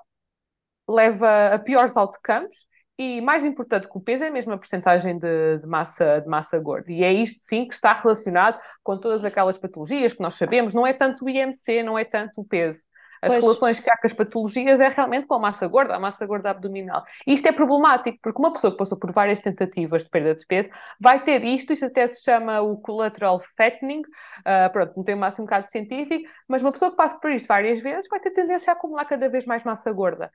[0.88, 2.58] leva a piores outcomes
[2.98, 6.58] e mais importante que o peso é mesmo a porcentagem de, de, massa, de massa
[6.60, 6.92] gorda.
[6.92, 10.88] E é isto sim que está relacionado com todas aquelas patologias que nós sabemos, não
[10.88, 12.82] é tanto o IMC, não é tanto o peso
[13.26, 13.44] as pois.
[13.44, 16.52] relações que há com as patologias é realmente com a massa gorda, a massa gorda
[16.52, 17.04] abdominal.
[17.26, 20.46] E isto é problemático, porque uma pessoa que passou por várias tentativas de perda de
[20.46, 25.16] peso vai ter isto, isto até se chama o collateral fattening, uh, pronto, não tem
[25.16, 28.20] um máximo um bocado científico, mas uma pessoa que passa por isto várias vezes vai
[28.20, 30.32] ter tendência a acumular cada vez mais massa gorda.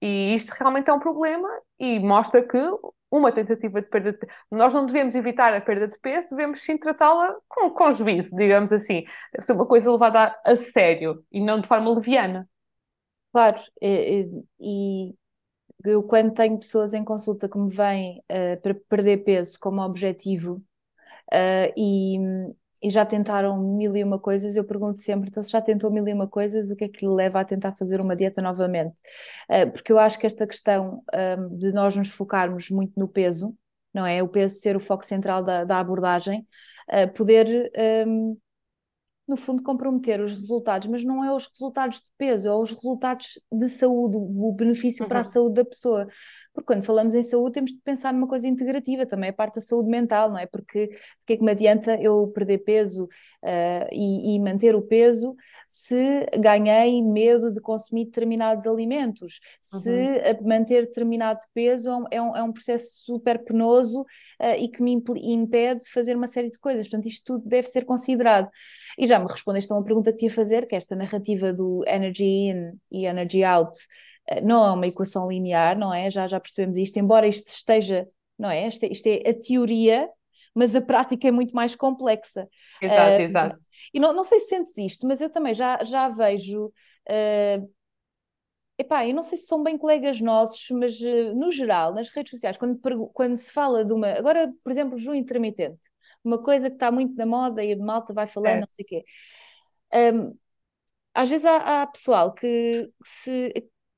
[0.00, 2.58] E isto realmente é um problema e mostra que
[3.16, 4.32] uma tentativa de perda de peso.
[4.50, 8.72] Nós não devemos evitar a perda de peso, devemos sim tratá-la com, com juízo, digamos
[8.72, 9.04] assim.
[9.32, 12.48] Deve ser uma coisa levada a, a sério e não de forma leviana.
[13.32, 14.28] Claro, e,
[14.60, 15.14] e,
[15.84, 20.62] eu quando tenho pessoas em consulta que me vêm uh, para perder peso como objetivo
[21.32, 22.18] uh, e,
[22.84, 26.06] e já tentaram mil e uma coisas, eu pergunto sempre, então se já tentou mil
[26.06, 29.00] e uma coisas, o que é que lhe leva a tentar fazer uma dieta novamente?
[29.48, 31.02] Uh, porque eu acho que esta questão
[31.38, 33.56] um, de nós nos focarmos muito no peso,
[33.92, 34.22] não é?
[34.22, 36.46] O peso ser o foco central da, da abordagem,
[36.90, 37.72] uh, poder,
[39.26, 43.40] no fundo, comprometer os resultados, mas não é os resultados de peso, é os resultados
[43.50, 45.08] de saúde, o benefício uhum.
[45.08, 45.30] para a uhum.
[45.30, 46.06] saúde da pessoa.
[46.54, 49.60] Porque quando falamos em saúde temos de pensar numa coisa integrativa, também a parte da
[49.60, 50.46] saúde mental, não é?
[50.46, 54.80] Porque de que é que me adianta eu perder peso uh, e, e, manter o
[54.80, 55.34] peso
[55.68, 59.40] se ganhei medo de consumir determinados alimentos,
[59.72, 59.80] uhum.
[59.80, 62.04] se manter determinado peso é um,
[62.36, 64.92] é um, é processo super penoso uh, e que me
[65.24, 66.86] impede de fazer uma série de coisas.
[66.86, 68.48] Portanto, isto tudo deve ser considerado.
[68.96, 71.52] E já me respondeste a uma pergunta que te ia fazer, que é esta narrativa
[71.52, 73.76] do energy in e energy out
[74.42, 76.10] não é uma equação linear, não é?
[76.10, 78.08] Já, já percebemos isto, embora isto esteja,
[78.38, 78.66] não é?
[78.66, 78.88] Isto, é?
[78.88, 80.08] isto é a teoria,
[80.54, 82.48] mas a prática é muito mais complexa.
[82.80, 83.60] Exato, uh, exato.
[83.92, 86.66] E não, não sei se sentes isto, mas eu também já, já vejo.
[87.08, 87.70] Uh,
[88.78, 92.30] epá, eu não sei se são bem colegas nossos, mas uh, no geral, nas redes
[92.30, 92.78] sociais, quando,
[93.12, 94.08] quando se fala de uma.
[94.12, 95.80] Agora, por exemplo, junho intermitente,
[96.22, 98.60] uma coisa que está muito na moda e a malta vai falando, é.
[98.60, 99.04] não sei o quê.
[99.94, 100.36] Um,
[101.14, 103.52] às vezes há, há pessoal que se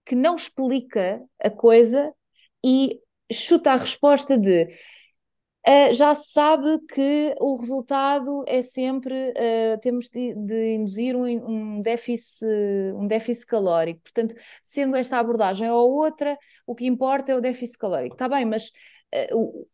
[0.06, 2.14] que não explica a coisa
[2.64, 3.00] e
[3.32, 4.68] chuta a resposta de
[5.68, 11.24] uh, já se sabe que o resultado é sempre uh, temos de, de induzir um,
[11.24, 12.46] um, déficit,
[12.94, 14.00] um déficit calórico.
[14.02, 18.14] Portanto, sendo esta abordagem ou outra, o que importa é o déficit calórico.
[18.14, 18.70] Está bem, mas
[19.32, 19.66] uh,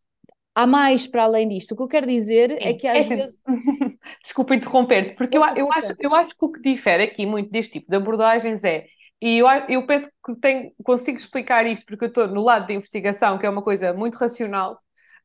[0.54, 1.72] há mais para além disto.
[1.72, 2.68] O que eu quero dizer é Sim.
[2.68, 3.40] é que às é vezes.
[4.24, 7.72] Desculpa interromper-te, porque eu, eu, acho, eu acho que o que difere aqui muito deste
[7.72, 8.86] tipo de abordagens é
[9.22, 12.74] e eu, eu penso que tenho, consigo explicar isto porque eu estou no lado da
[12.74, 14.80] investigação, que é uma coisa muito racional,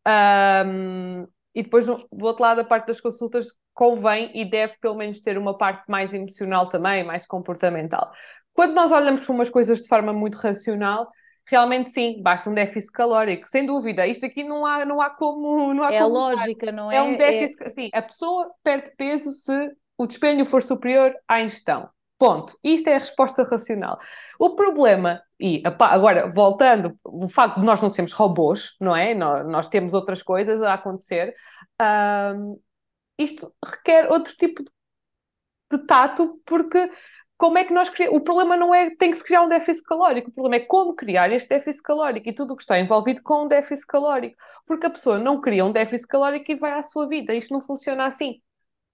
[0.07, 5.19] um, e depois do, outro lado, a parte das consultas convém e deve pelo menos
[5.19, 8.11] ter uma parte mais emocional também, mais comportamental.
[8.53, 11.09] Quando nós olhamos para umas coisas de forma muito racional,
[11.47, 14.05] realmente sim, basta um déficit calórico, sem dúvida.
[14.05, 15.73] Isto aqui não há, não há como.
[15.73, 16.97] Não há é como lógica, não é?
[16.97, 17.63] É um déficit.
[17.63, 17.69] É...
[17.71, 21.89] Sim, a pessoa perde peso se o despenho for superior à ingestão.
[22.17, 22.57] Ponto.
[22.63, 23.99] Isto é a resposta racional.
[24.39, 29.13] O problema, e agora voltando, o facto de nós não sermos robôs, não é?
[29.13, 31.35] Nós, nós temos outras coisas a acontecer,
[33.17, 34.71] isto requer outro tipo de,
[35.71, 36.89] de tato, porque
[37.37, 38.17] como é que nós criamos?
[38.19, 40.95] O problema não é tem que se criar um déficit calórico, o problema é como
[40.95, 44.35] criar este déficit calórico e tudo o que está envolvido com um déficit calórico.
[44.65, 47.35] Porque a pessoa não cria um déficit calórico e vai à sua vida.
[47.35, 48.41] Isto não funciona assim.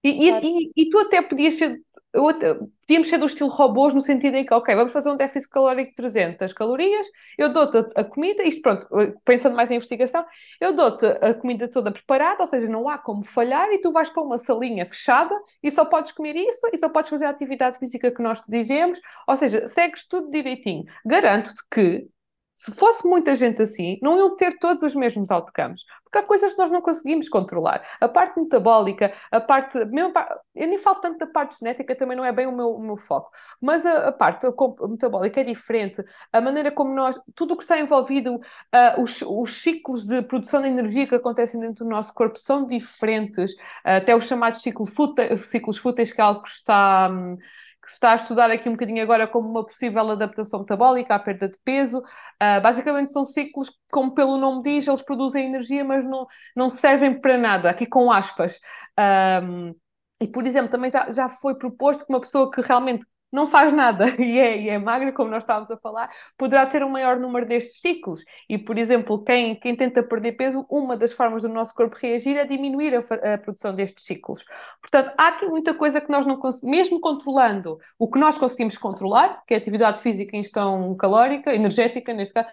[0.02, 0.44] E, claro.
[0.44, 1.80] e, e, e tu até podias ser
[2.14, 5.90] podíamos ser do estilo robôs no sentido em que, ok, vamos fazer um déficit calórico
[5.90, 8.86] de 300 calorias, eu dou-te a, comida, isto pronto,
[9.24, 10.24] pensando mais em investigação,
[10.60, 14.08] eu dou-te a comida toda preparada, ou seja, não há como falhar e tu vais
[14.08, 17.78] para uma salinha fechada e só podes comer isso e só podes fazer a atividade
[17.78, 20.84] física que nós te dizemos, ou seja, segues tudo direitinho.
[21.04, 22.06] Garanto-te que
[22.54, 26.52] se fosse muita gente assim, não iam ter todos os mesmos outcomes, porque há coisas
[26.52, 27.84] que nós não conseguimos controlar.
[28.00, 29.84] A parte metabólica, a parte.
[29.86, 30.12] Mesmo,
[30.54, 32.96] eu nem falo tanto da parte genética, também não é bem o meu, o meu
[32.96, 34.46] foco, mas a, a parte
[34.88, 36.04] metabólica é diferente.
[36.32, 37.20] A maneira como nós.
[37.34, 41.58] Tudo o que está envolvido, uh, os, os ciclos de produção de energia que acontecem
[41.58, 46.20] dentro do nosso corpo são diferentes, uh, até os chamados ciclo fúte, ciclos fúteis, que
[46.20, 47.08] é algo que está.
[47.10, 47.36] Um,
[47.84, 51.18] que se está a estudar aqui um bocadinho agora como uma possível adaptação metabólica à
[51.18, 51.98] perda de peso.
[52.00, 57.20] Uh, basicamente são ciclos, como pelo nome diz, eles produzem energia, mas não, não servem
[57.20, 58.58] para nada, aqui com aspas.
[58.98, 59.74] Um,
[60.20, 63.72] e, por exemplo, também já, já foi proposto que uma pessoa que realmente não faz
[63.72, 67.18] nada e é, e é magra, como nós estávamos a falar, poderá ter um maior
[67.18, 68.22] número destes ciclos.
[68.48, 72.36] E, por exemplo, quem, quem tenta perder peso, uma das formas do nosso corpo reagir
[72.36, 74.44] é diminuir a, a produção destes ciclos.
[74.80, 78.78] Portanto, há aqui muita coisa que nós não conseguimos, mesmo controlando o que nós conseguimos
[78.78, 82.50] controlar, que é a atividade física em ingestão calórica, energética, neste caso,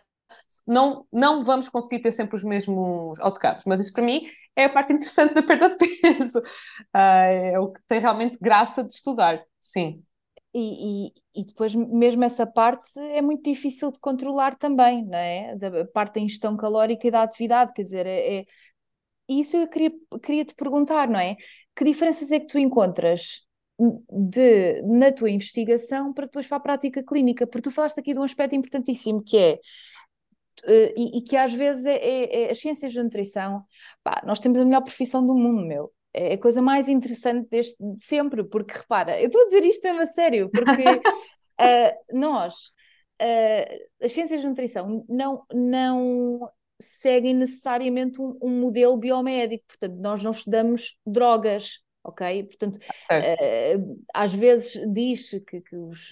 [0.66, 3.64] não, não vamos conseguir ter sempre os mesmos outcomes.
[3.66, 6.40] Mas isso, para mim, é a parte interessante da perda de peso.
[6.40, 6.42] Uh,
[7.54, 9.44] é o que tem realmente graça de estudar.
[9.62, 10.04] Sim.
[10.54, 15.56] E, e, e, depois, mesmo essa parte, é muito difícil de controlar também, não é?
[15.56, 18.46] Da parte da ingestão calórica e da atividade, quer dizer, é, é...
[19.30, 21.38] isso eu queria, queria te perguntar, não é?
[21.76, 23.48] Que diferenças é que tu encontras
[24.12, 27.48] de, na tua investigação para depois para a prática clínica?
[27.48, 29.60] Porque tu falaste aqui de um aspecto importantíssimo que é.
[30.66, 33.64] Uh, e, e, que às vezes é, é, é as ciências de nutrição,
[34.04, 37.76] pá, nós temos a melhor profissão do mundo, meu é a coisa mais interessante deste,
[37.80, 42.72] de sempre, porque repara, eu estou a dizer isto mesmo a sério, porque uh, nós,
[43.22, 50.24] uh, as ciências de nutrição, não, não seguem necessariamente um, um, modelo biomédico, portanto, nós
[50.24, 52.44] não estudamos drogas, ok?
[52.44, 56.10] Portanto, uh, às vezes diz que, que os.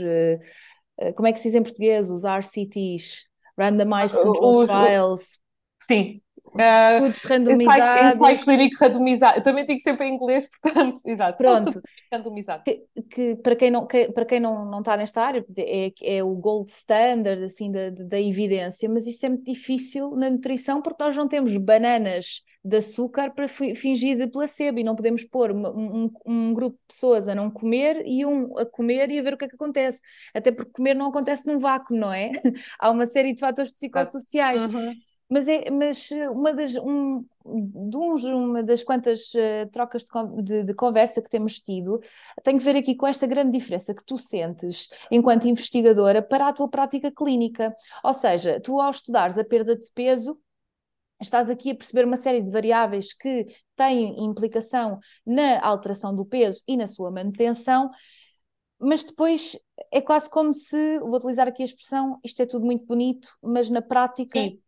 [1.15, 2.09] como é que se diz em português?
[2.09, 5.39] Os RCTs, Randomized Control Trials.
[5.83, 6.21] Sim.
[6.47, 8.15] Uh, Tudo randomizado.
[8.15, 9.37] Ensaio clínico randomizado.
[9.37, 11.37] Eu também digo sempre em inglês, portanto, exato.
[11.37, 11.81] Pronto.
[12.11, 12.63] Randomizado.
[12.63, 16.23] Que, que, para quem, não, que, para quem não, não está nesta área, é, é
[16.23, 21.03] o gold standard assim, da, da evidência, mas isso é muito difícil na nutrição porque
[21.03, 25.65] nós não temos bananas de açúcar para fingir de placebo e não podemos pôr um,
[25.65, 29.33] um, um, grupo de pessoas a não comer e um a comer e a ver
[29.33, 30.01] o que é que acontece.
[30.33, 32.31] Até porque comer não acontece num vácuo, não é?
[32.79, 34.61] Há uma série de fatores psicossociais.
[34.61, 34.93] Uhum.
[35.29, 40.41] Mas, é, mas eh, uma, das, um, de uns, uma das quantas uh, trocas de,
[40.41, 42.01] de, de, conversa que temos tido
[42.43, 46.53] tem que ver aqui com esta grande diferença que tu sentes enquanto investigadora para a
[46.53, 47.75] tua prática clínica.
[48.03, 50.35] Ou seja, tu ao estudares a perda de peso,
[51.21, 56.63] estás aqui a perceber uma série de variáveis que têm implicação na alteração do peso
[56.67, 57.91] e na sua manutenção,
[58.79, 59.59] mas depois
[59.91, 63.69] é quase como se, vou utilizar aqui a expressão, isto é tudo muito bonito, mas
[63.69, 64.59] na prática Sim.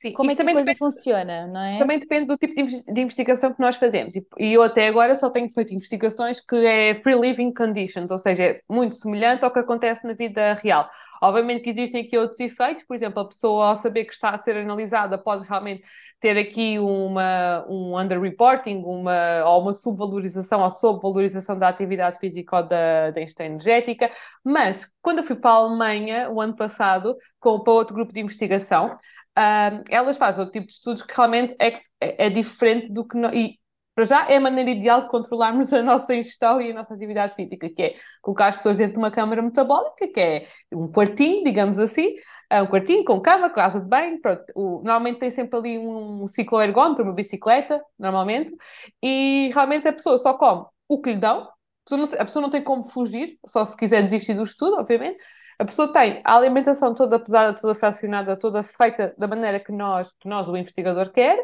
[0.00, 1.78] Sim, Como é que a coisa depende, funciona, não é?
[1.78, 4.14] Também depende do tipo de investigação que nós fazemos.
[4.14, 8.18] E, e, eu até agora só tenho feito investigações que é free living conditions, ou
[8.18, 10.88] seja, é muito semelhante ao que acontece na vida real.
[11.20, 14.38] Obviamente que existem aqui outros efeitos, por exemplo, a pessoa ao saber que está a
[14.38, 15.82] ser analisada pode realmente
[16.20, 22.62] ter aqui uma, um underreporting, uma, ou uma subvalorização ou sobrevalorização da atividade física ou
[22.62, 24.08] da, da ingestão energética,
[24.44, 28.20] mas quando eu fui para a Alemanha, o ano passado, com, para outro grupo de
[28.20, 28.96] investigação,
[29.38, 33.16] uh, elas fazem outro tipo de estudos que realmente é, é, é diferente do que.
[33.32, 33.58] E,
[33.94, 37.34] para já, é a maneira ideal de controlarmos a nossa ingestão e a nossa atividade
[37.34, 41.42] física, que é colocar as pessoas dentro de uma câmara metabólica, que é um quartinho,
[41.42, 42.14] digamos assim,
[42.50, 44.44] ah, um quartinho com cama, casa de banho, pronto.
[44.54, 48.54] O, normalmente tem sempre ali um cicloergómetro, uma bicicleta, normalmente,
[49.02, 51.50] e realmente a pessoa só come o que lhe dão, a
[51.84, 55.18] pessoa, não, a pessoa não tem como fugir, só se quiser desistir do estudo, obviamente,
[55.58, 60.12] a pessoa tem a alimentação toda pesada, toda fracionada, toda feita da maneira que nós,
[60.20, 61.36] que nós, o investigador, quer,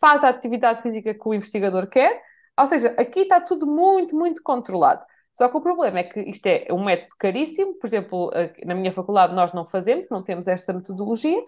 [0.00, 2.20] faz a atividade física que o investigador quer,
[2.58, 5.02] ou seja, aqui está tudo muito, muito controlado.
[5.32, 8.32] Só que o problema é que isto é um método caríssimo, por exemplo,
[8.64, 11.40] na minha faculdade nós não fazemos, não temos esta metodologia,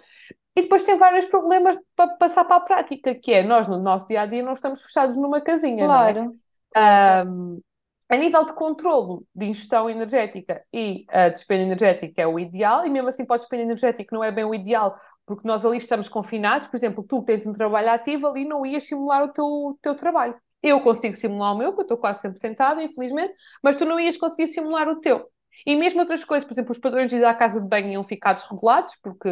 [0.55, 4.07] e depois tem vários problemas para passar para a prática, que é nós no nosso
[4.07, 5.85] dia a dia não estamos fechados numa casinha.
[5.85, 6.25] Claro.
[6.25, 6.33] Não
[6.81, 7.25] é?
[7.25, 7.61] Um,
[8.13, 12.91] a nível de controlo de ingestão energética e uh, despesa energética é o ideal, e
[12.91, 14.95] mesmo assim pode despesa energética não é bem o ideal,
[15.25, 18.85] porque nós ali estamos confinados, por exemplo, tu tens um trabalho ativo, ali não ias
[18.85, 20.35] simular o teu, teu trabalho.
[20.63, 23.99] Eu consigo simular o meu, que eu estou quase sempre sentada, infelizmente, mas tu não
[23.99, 25.27] ias conseguir simular o teu.
[25.67, 28.05] E mesmo outras coisas, por exemplo, os padrões de ir à casa de banho iam
[28.05, 29.29] ficar desregulados, porque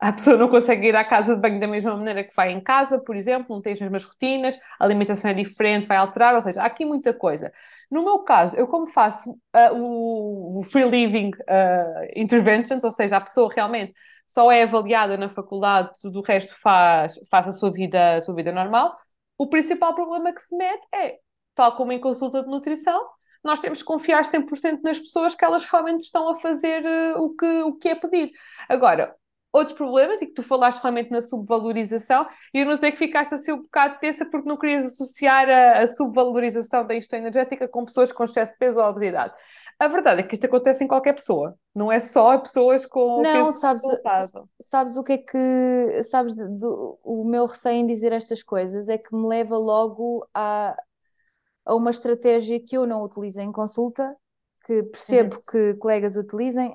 [0.00, 2.60] a pessoa não consegue ir à casa de banho da mesma maneira que vai em
[2.60, 6.42] casa, por exemplo, não tem as mesmas rotinas, a alimentação é diferente, vai alterar, ou
[6.42, 7.52] seja, há aqui muita coisa.
[7.90, 13.20] No meu caso, eu como faço uh, o, free living uh, interventions, ou seja, a
[13.20, 13.94] pessoa realmente
[14.26, 18.34] só é avaliada na faculdade, tudo o resto faz, faz a, sua vida, a sua
[18.34, 18.94] vida normal,
[19.38, 21.18] o principal problema que se mete é,
[21.54, 23.00] tal como em consulta de nutrição,
[23.44, 27.36] nós temos que confiar 100% nas pessoas que elas realmente estão a fazer uh, o,
[27.36, 28.32] que, o que é pedido.
[28.68, 29.14] Agora,
[29.52, 33.52] outros problemas, e que tu falaste realmente na subvalorização, e eu notei que ficaste assim
[33.52, 38.10] um bocado tensa porque não querias associar a, a subvalorização da ingestão energética com pessoas
[38.10, 39.32] com excesso de peso ou obesidade.
[39.78, 43.46] A verdade é que isto acontece em qualquer pessoa, não é só pessoas com não,
[43.46, 43.82] peso sabes,
[44.60, 48.96] sabes o que é que sabes do, o meu receio em dizer estas coisas é
[48.96, 50.76] que me leva logo a,
[51.64, 54.14] a uma estratégia que eu não utilizo em consulta,
[54.64, 55.42] que percebo uhum.
[55.50, 56.74] que colegas utilizem,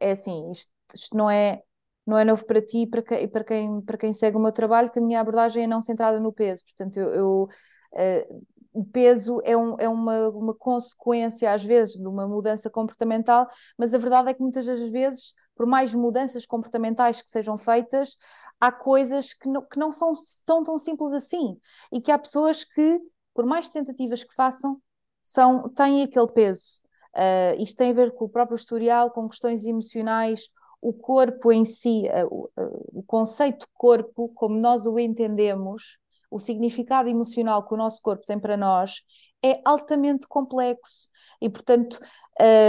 [0.00, 1.62] é assim, isto, isto, não é
[2.06, 4.52] não é novo para ti e para, quem, para, quem, para quem segue o meu
[4.52, 6.62] trabalho, que a minha abordagem é não centrada no peso.
[6.64, 7.48] Portanto, eu, eu
[7.94, 13.48] uh, o peso é, um, é uma, uma consequência, às vezes, de uma mudança comportamental,
[13.76, 18.18] mas a verdade é que muitas das vezes, por mais mudanças comportamentais que sejam feitas,
[18.60, 20.12] há coisas que não, que não são
[20.44, 21.58] tão, tão simples assim.
[21.90, 23.00] E que há pessoas que
[23.36, 24.80] por mais tentativas que façam,
[25.22, 26.80] são, têm aquele peso.
[27.14, 30.48] Uh, isto tem a ver com o próprio historial, com questões emocionais,
[30.80, 35.98] o corpo em si, uh, o, uh, o conceito corpo, como nós o entendemos,
[36.30, 39.02] o significado emocional que o nosso corpo tem para nós,
[39.44, 41.08] é altamente complexo
[41.40, 41.98] e, portanto,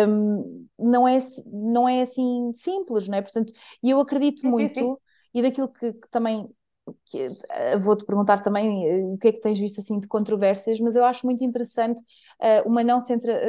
[0.07, 3.21] um, não, é, não é assim simples, não é?
[3.21, 3.51] Portanto,
[3.81, 4.97] e eu acredito sim, muito, sim, sim.
[5.33, 6.47] e daquilo que, que também
[7.79, 11.03] vou-te perguntar também uh, o que é que tens visto assim de controvérsias, mas eu
[11.03, 13.39] acho muito interessante uh, uma não centra,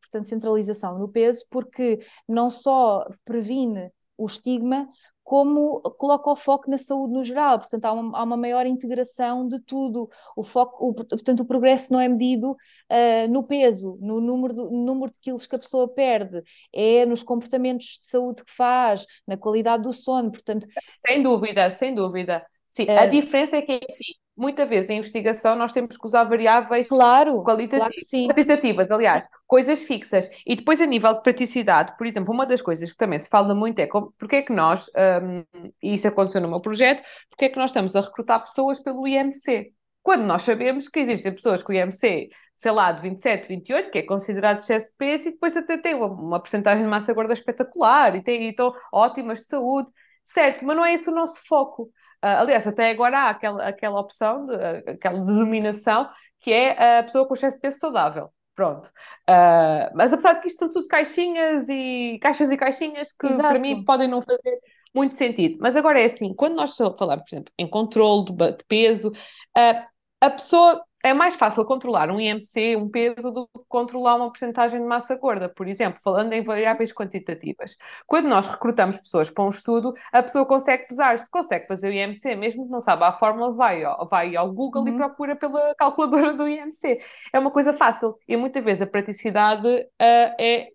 [0.00, 4.88] portanto, centralização no peso, porque não só previne o estigma,
[5.22, 9.46] como coloca o foco na saúde no geral, portanto há uma, há uma maior integração
[9.46, 14.20] de tudo, o foco, o, portanto o progresso não é medido uh, no peso, no
[14.20, 18.44] número, de, no número de quilos que a pessoa perde, é nos comportamentos de saúde
[18.44, 20.66] que faz, na qualidade do sono, portanto...
[21.06, 22.44] Sem dúvida, sem dúvida.
[22.74, 26.88] Sim, a diferença é que, enfim, muitas vezes em investigação nós temos que usar variáveis
[26.88, 30.28] claro, qualitativas, claro quantitativas, aliás, coisas fixas.
[30.46, 33.54] E depois, a nível de praticidade, por exemplo, uma das coisas que também se fala
[33.54, 34.90] muito é como, porque é que nós,
[35.22, 35.44] um,
[35.82, 39.06] e isso aconteceu no meu projeto, porque é que nós estamos a recrutar pessoas pelo
[39.06, 39.72] IMC?
[40.02, 44.02] Quando nós sabemos que existem pessoas com IMC, sei lá, de 27, 28, que é
[44.02, 48.16] considerado excesso de peso, e depois até tem uma, uma porcentagem de massa gorda espetacular,
[48.16, 49.88] e, tem, e estão ótimas de saúde,
[50.24, 51.90] certo, mas não é esse o nosso foco.
[52.24, 54.54] Uh, aliás, até agora há aquela, aquela opção, de,
[54.90, 56.08] aquela denominação,
[56.40, 58.30] que é a pessoa com excesso de peso saudável.
[58.54, 58.88] Pronto.
[59.28, 63.48] Uh, mas apesar de que isto são tudo caixinhas e caixas e caixinhas que Exato.
[63.48, 64.60] para mim podem não fazer
[64.94, 65.58] muito sentido.
[65.60, 69.86] Mas agora é assim, quando nós falamos, por exemplo, em controle de, de peso, uh,
[70.20, 74.80] a pessoa é mais fácil controlar um IMC, um peso, do que controlar uma porcentagem
[74.80, 77.76] de massa gorda, por exemplo, falando em variáveis quantitativas.
[78.06, 82.36] Quando nós recrutamos pessoas para um estudo, a pessoa consegue pesar-se, consegue fazer o IMC,
[82.36, 84.88] mesmo que não saiba a fórmula, vai ao, vai ao Google uhum.
[84.88, 86.98] e procura pela calculadora do IMC.
[87.32, 90.68] É uma coisa fácil e muitas vezes a praticidade uh, é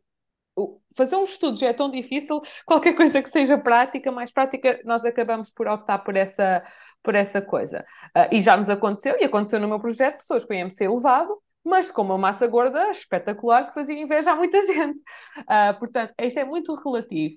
[0.95, 5.05] fazer um estudo já é tão difícil, qualquer coisa que seja prática, mais prática, nós
[5.05, 6.63] acabamos por optar por essa,
[7.03, 7.85] por essa coisa.
[8.15, 11.91] Uh, e já nos aconteceu, e aconteceu no meu projeto, pessoas com IMC elevado, mas
[11.91, 14.99] com uma massa gorda espetacular que fazia inveja a muita gente.
[15.39, 17.35] Uh, portanto, isto é muito relativo.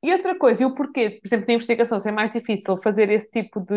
[0.00, 3.28] E outra coisa, e o porquê, por exemplo, na investigação ser mais difícil fazer esse
[3.30, 3.74] tipo de.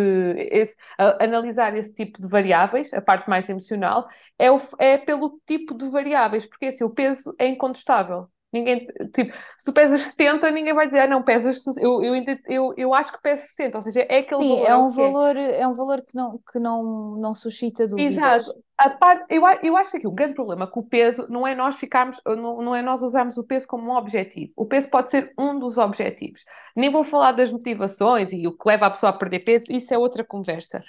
[0.51, 0.75] Esse,
[1.19, 5.89] analisar esse tipo de variáveis, a parte mais emocional, é, o, é pelo tipo de
[5.89, 8.27] variáveis, porque assim, o peso é incontestável.
[8.51, 12.15] Ninguém, tipo, se tu pesas 70, ninguém vai dizer, ah, não, pesas, eu, eu,
[12.49, 14.67] eu, eu acho que peso 60, ou seja, é aquele Sim, valor.
[14.67, 15.61] é um valor, é.
[15.61, 18.13] é um valor que não, que não, não suscita dúvidas.
[18.13, 18.61] Exato.
[18.77, 21.55] A parte, eu, eu acho que aqui o grande problema com o peso não é
[21.55, 24.51] nós ficarmos, não, não é nós usarmos o peso como um objetivo.
[24.55, 26.43] O peso pode ser um dos objetivos.
[26.75, 29.93] Nem vou falar das motivações e o que leva a pessoa a perder peso, isso
[29.93, 30.83] é outra conversa.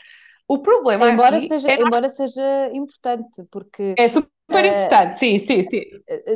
[0.48, 5.38] O problema embora seja, é embora seja importante, porque é super super uh, importante, sim,
[5.38, 5.82] sim, sim.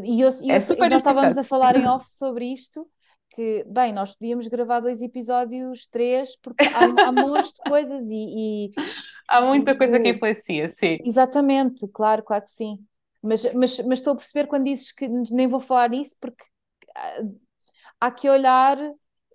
[0.04, 2.88] E, eu, e, é super e nós estávamos a falar em off sobre isto,
[3.30, 8.70] que, bem, nós podíamos gravar dois episódios, três, porque há, há montes de coisas e,
[8.70, 8.70] e
[9.28, 10.98] Há muita coisa que influencia, sim.
[11.04, 12.78] Exatamente, claro, claro que sim.
[13.20, 16.44] Mas, mas, mas estou a perceber quando dizes que nem vou falar nisso, porque
[18.00, 18.78] há que olhar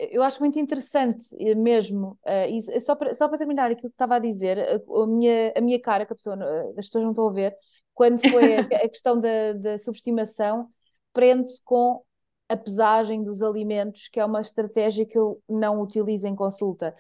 [0.10, 3.94] eu acho muito interessante eh, mesmo, uh, e só para, só para terminar aquilo que
[3.94, 6.36] estava a dizer, a, a, minha, a minha cara, que a pessoa,
[6.78, 7.56] as pessoas não estão a ver,
[7.94, 10.70] quando foi a, a questão da, da subestimação,
[11.14, 12.04] prende-se com
[12.50, 16.94] a pesagem dos alimentos, que é uma estratégia que eu não utilizo em consulta.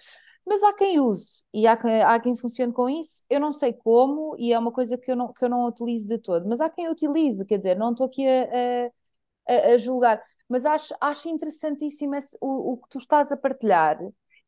[0.46, 3.24] Mas há quem use e há quem, há quem funcione com isso.
[3.30, 6.08] Eu não sei como e é uma coisa que eu não, que eu não utilizo
[6.08, 6.48] de todo.
[6.48, 8.90] Mas há quem utilize, quer dizer, não estou aqui a,
[9.48, 10.22] a, a julgar.
[10.48, 14.00] Mas acho, acho interessantíssimo esse, o, o que tu estás a partilhar,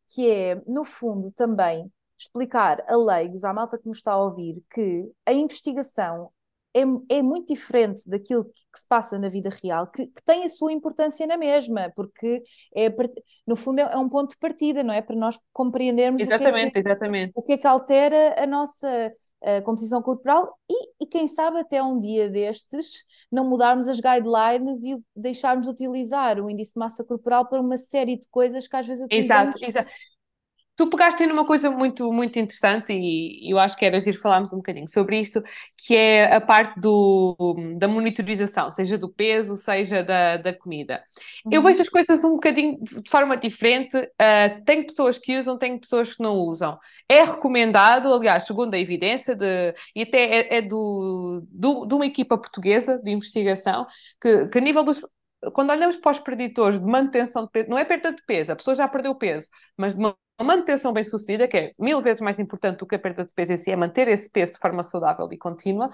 [0.09, 1.91] que é, no fundo, também
[2.23, 6.31] explicar a leigos, à malta que nos está a ouvir, que a investigação
[6.73, 6.81] é,
[7.17, 10.49] é muito diferente daquilo que, que, se passa na vida real, que, que, tem a
[10.49, 12.41] sua importância na mesma, porque
[12.75, 12.89] é,
[13.45, 15.01] no fundo é, é um ponto de partida, não é?
[15.01, 17.31] Para nós compreendermos exatamente, o, que é que, exatamente.
[17.35, 19.13] o que é que altera a nossa
[19.43, 24.81] a composição corporal e, e, quem sabe até um dia destes não mudarmos as guidelines
[24.85, 28.75] e deixarmos de utilizar o índice de massa corporal para uma série de coisas que
[28.77, 29.57] às vezes utilizamos.
[29.57, 29.91] Exato, exato.
[30.75, 34.57] Tu pegaste numa coisa muito, muito interessante e eu acho que era ir falarmos um
[34.57, 35.43] bocadinho sobre isto,
[35.77, 37.35] que é a parte do,
[37.77, 41.03] da monitorização, seja do peso, seja da, da comida.
[41.45, 41.51] Uhum.
[41.53, 43.95] Eu vejo as coisas um bocadinho de forma diferente.
[43.97, 46.79] Uh, tem pessoas que usam, tem pessoas que não usam.
[47.07, 52.05] É recomendado, aliás, segundo a evidência, de, e até é, é do, do, de uma
[52.07, 53.85] equipa portuguesa de investigação,
[54.19, 55.01] que, que a nível dos
[55.53, 58.55] quando olhamos para os preditores de manutenção de peso, não é perda de peso, a
[58.55, 59.99] pessoa já perdeu peso, mas de
[60.39, 63.33] uma manutenção bem sucedida, que é mil vezes mais importante do que a perda de
[63.33, 65.89] peso em si, é manter esse peso de forma saudável e contínua.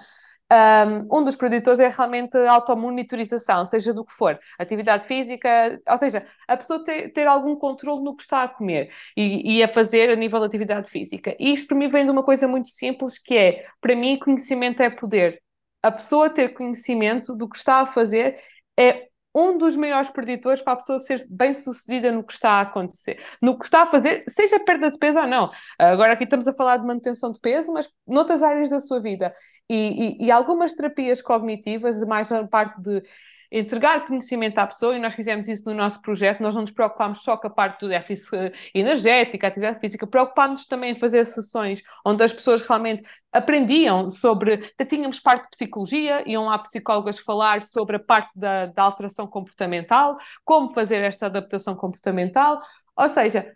[0.51, 6.25] Um, dos preditores é realmente a automonitorização, seja do que for, atividade física, ou seja,
[6.47, 10.09] a pessoa ter, ter algum controle no que está a comer e, e, a fazer
[10.09, 11.35] a nível de atividade física.
[11.39, 14.81] E isto para mim vem de uma coisa muito simples que é, para mim, conhecimento
[14.81, 15.39] é poder.
[15.83, 18.39] A pessoa ter conhecimento do que está a fazer
[18.77, 22.61] é um dos maiores preditores para a pessoa ser bem sucedida no que está a
[22.61, 25.51] acontecer, no que está a fazer, seja perda de peso ou não.
[25.77, 29.31] Agora aqui estamos a falar de manutenção de peso, mas noutras áreas da sua vida.
[29.69, 33.03] E, e, e algumas terapias cognitivas, mais na parte de
[33.51, 37.19] entregar conhecimento à pessoa, e nós fizemos isso no nosso projeto, nós não nos preocupámos
[37.19, 41.81] só com a parte do déficit energético, a atividade física, preocupámos também em fazer sessões
[42.05, 47.95] onde as pessoas realmente aprendiam sobre, tínhamos parte de psicologia, iam lá psicólogas falar sobre
[47.95, 52.59] a parte da, da alteração comportamental, como fazer esta adaptação comportamental,
[52.95, 53.51] ou seja,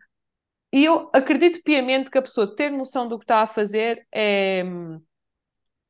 [0.72, 4.64] eu acredito piamente que a pessoa ter noção do que está a fazer é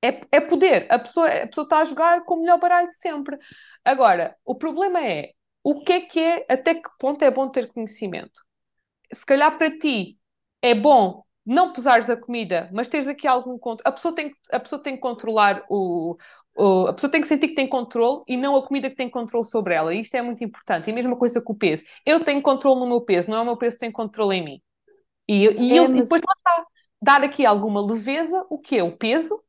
[0.04, 0.86] é, é poder.
[0.90, 3.38] A pessoa, a pessoa está a jogar com o melhor baralho de sempre.
[3.86, 5.32] Agora, o problema é
[5.64, 8.42] o que é que é, até que ponto é bom ter conhecimento?
[9.12, 10.18] Se calhar para ti
[10.62, 13.82] é bom não pesares a comida, mas teres aqui algum controle.
[13.86, 16.16] A pessoa tem, a pessoa tem que controlar o,
[16.56, 19.10] o, A pessoa tem que sentir que tem controle e não a comida que tem
[19.10, 19.94] controle sobre ela.
[19.94, 20.88] E isto é muito importante.
[20.88, 21.84] E a mesma coisa com o peso.
[22.06, 24.44] Eu tenho controle no meu peso, não é o meu peso que tem controle em
[24.44, 24.62] mim.
[25.28, 25.92] E, e, é, eu, mas...
[25.92, 26.66] e depois lá está.
[27.02, 29.44] Dar aqui alguma leveza, o que é o peso,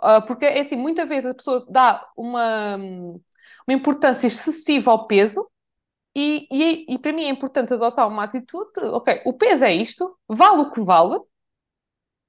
[0.00, 5.48] Uh, porque é assim, muitas vezes a pessoa dá uma, uma importância excessiva ao peso
[6.14, 10.18] e, e, e, para mim é importante adotar uma atitude, ok, o peso é isto,
[10.28, 11.20] vale o que vale,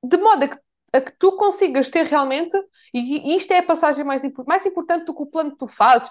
[0.03, 0.57] de modo a que,
[0.93, 2.55] a que tu consigas ter realmente,
[2.93, 6.09] e, isto é a passagem mais, mais importante do que o plano que tu fazes,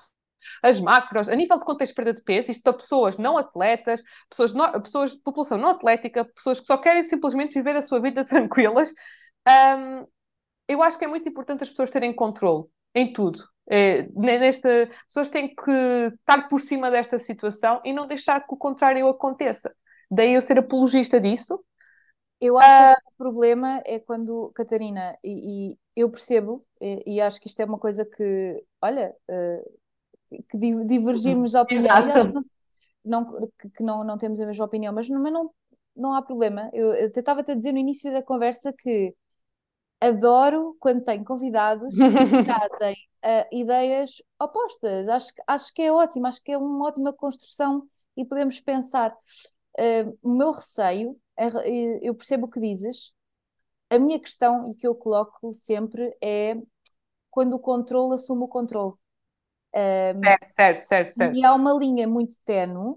[0.63, 4.03] as macros, a nível de contexto de perda de peso, isto para pessoas não atletas,
[4.29, 4.53] pessoas,
[4.83, 8.93] pessoas de população não atlética, pessoas que só querem simplesmente viver a sua vida tranquilas,
[9.47, 10.07] um,
[10.69, 13.43] eu acho que é muito importante as pessoas terem controle em tudo.
[13.71, 15.71] É, nesta, as pessoas têm que
[16.21, 19.75] estar por cima desta situação e não deixar que o contrário aconteça.
[20.11, 21.63] Daí eu ser apologista disso.
[22.41, 27.41] Eu acho que o problema é quando, Catarina, e, e eu percebo, e, e, acho
[27.41, 32.45] que isto é uma coisa que, olha, uh, que divergirmos de opinião, não,
[33.05, 35.51] não, que, que não, não temos a mesma opinião, mas, mas não,
[35.97, 36.71] não há problema.
[36.73, 39.15] Eu, eu estava-te a dizer no início da conversa que
[40.01, 41.99] adoro quando tenho convidados que
[42.45, 45.09] trazem uh, ideias opostas.
[45.09, 47.87] Acho, acho que é ótimo, acho que é uma ótima construção
[48.17, 49.15] e podemos pensar.
[49.79, 51.49] Uh, o meu receio, é,
[52.03, 53.13] eu percebo o que dizes,
[53.91, 56.57] a minha questão e que eu coloco sempre é
[57.31, 58.95] quando o controle assume o controle.
[59.75, 61.37] Um, certo, certo, certo, certo.
[61.37, 62.97] E há uma linha muito tenue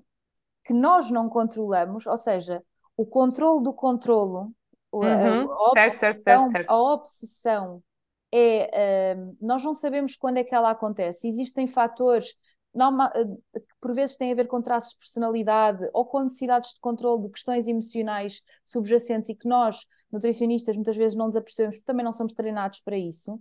[0.63, 2.63] que nós não controlamos, ou seja,
[2.97, 4.51] o controle do controlo
[4.91, 5.51] Uhum.
[5.51, 6.69] A, a, certo, certo, certo, certo.
[6.69, 7.83] a obsessão
[8.31, 9.15] é.
[9.15, 11.27] Uh, nós não sabemos quando é que ela acontece.
[11.27, 12.33] Existem fatores
[12.73, 17.23] que por vezes têm a ver com traços de personalidade ou com necessidades de controle
[17.23, 22.05] de questões emocionais subjacentes e que nós, nutricionistas, muitas vezes não nos apercebemos porque também
[22.05, 23.39] não somos treinados para isso.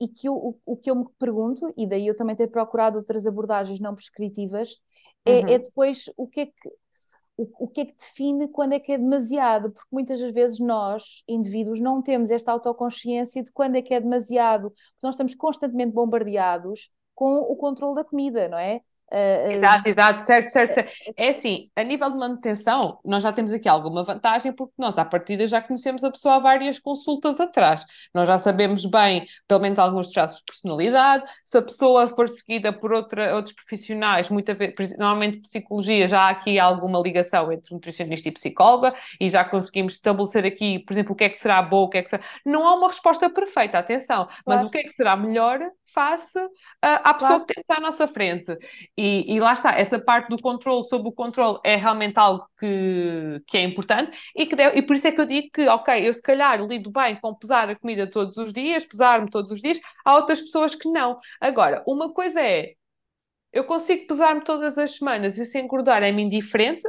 [0.00, 2.98] E que eu, o, o que eu me pergunto, e daí eu também ter procurado
[2.98, 4.80] outras abordagens não prescritivas,
[5.24, 5.48] é, uhum.
[5.48, 6.70] é depois o que é que
[7.42, 10.58] o, o que é que define quando é que é demasiado, porque muitas das vezes
[10.58, 15.34] nós, indivíduos, não temos esta autoconsciência de quando é que é demasiado, porque nós estamos
[15.34, 18.80] constantemente bombardeados com o controle da comida, não é?
[19.12, 20.90] Uh, exato, exato, certo, certo, certo.
[21.18, 25.04] É assim, a nível de manutenção, nós já temos aqui alguma vantagem, porque nós, à
[25.04, 27.84] partida, já conhecemos a pessoa há várias consultas atrás.
[28.14, 31.24] Nós já sabemos bem, pelo menos, alguns traços de personalidade.
[31.44, 36.30] Se a pessoa for seguida por outra, outros profissionais, muitas vezes, normalmente psicologia, já há
[36.30, 41.16] aqui alguma ligação entre nutricionista e psicóloga, e já conseguimos estabelecer aqui, por exemplo, o
[41.16, 42.22] que é que será bom, o que é que será.
[42.46, 44.68] Não há uma resposta perfeita, atenção, mas claro.
[44.68, 45.60] o que é que será melhor
[45.92, 46.48] face uh,
[46.82, 47.46] à pessoa claro.
[47.46, 48.56] que está à nossa frente.
[48.96, 53.42] E, e, lá está, essa parte do controle sobre o controle é realmente algo que,
[53.46, 56.08] que é importante e, que deve, e por isso é que eu digo que, ok,
[56.08, 59.60] eu se calhar lido bem com pesar a comida todos os dias, pesar-me todos os
[59.60, 61.18] dias, há outras pessoas que não.
[61.40, 62.74] Agora, uma coisa é,
[63.52, 66.86] eu consigo pesar-me todas as semanas e se engordar é-me indiferente,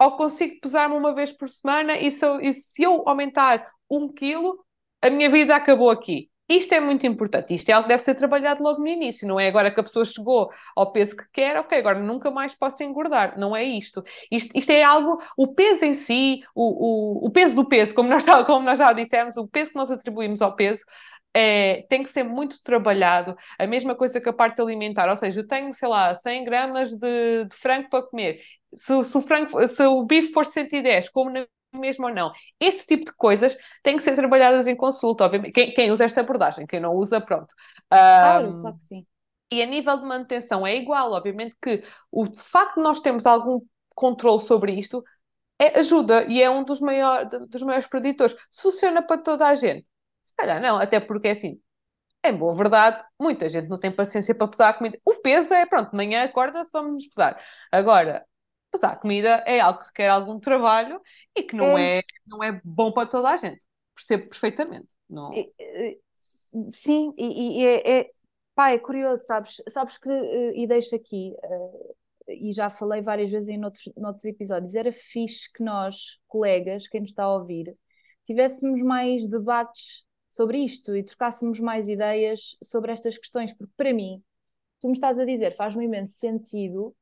[0.00, 4.08] ou consigo pesar-me uma vez por semana e se, eu, e se eu aumentar um
[4.12, 4.64] quilo,
[5.02, 6.29] a minha vida acabou aqui.
[6.50, 9.38] Isto é muito importante, isto é algo que deve ser trabalhado logo no início, não
[9.38, 12.82] é agora que a pessoa chegou ao peso que quer, ok, agora nunca mais posso
[12.82, 14.02] engordar, não é isto.
[14.32, 18.08] Isto, isto é algo, o peso em si, o, o, o peso do peso, como
[18.08, 20.82] nós, como nós já dissemos, o peso que nós atribuímos ao peso,
[21.32, 23.36] é, tem que ser muito trabalhado.
[23.56, 26.92] A mesma coisa que a parte alimentar, ou seja, eu tenho, sei lá, 100 gramas
[26.92, 28.40] de, de frango para comer.
[28.74, 32.32] Se, se, o frango, se o bife for 110, como na mesmo ou não.
[32.58, 35.52] Este tipo de coisas têm que ser trabalhadas em consulta, obviamente.
[35.52, 37.54] Quem, quem usa esta abordagem, quem não usa, pronto.
[37.88, 39.06] Claro, um, claro que sim.
[39.52, 43.60] E a nível de manutenção é igual, obviamente que o facto de nós termos algum
[43.94, 45.02] controle sobre isto
[45.58, 48.36] é, ajuda e é um dos, maior, dos maiores preditores.
[48.50, 49.86] Se funciona para toda a gente,
[50.22, 51.60] se calhar não, até porque é assim,
[52.24, 54.98] em boa verdade, muita gente não tem paciência para pesar a comida.
[55.04, 57.42] O peso é, pronto, de manhã acorda-se, vamos pesar.
[57.72, 58.24] Agora,
[58.70, 61.00] pesar comida é algo que requer algum trabalho
[61.36, 63.64] e que não é, é não é bom para toda a gente.
[63.94, 64.94] Percebo perfeitamente.
[65.08, 65.30] Não...
[66.72, 68.10] Sim, e, e é, é,
[68.54, 69.62] pá, é curioso, sabes?
[69.68, 71.96] Sabes que, eh, e deixo aqui, uh,
[72.28, 77.00] e já falei várias vezes em noutros, noutros episódios, era fixe que nós, colegas, quem
[77.00, 77.76] nos está a ouvir,
[78.24, 84.22] tivéssemos mais debates sobre isto e trocássemos mais ideias sobre estas questões, porque para mim,
[84.80, 86.94] tu me estás a dizer, faz-me imenso sentido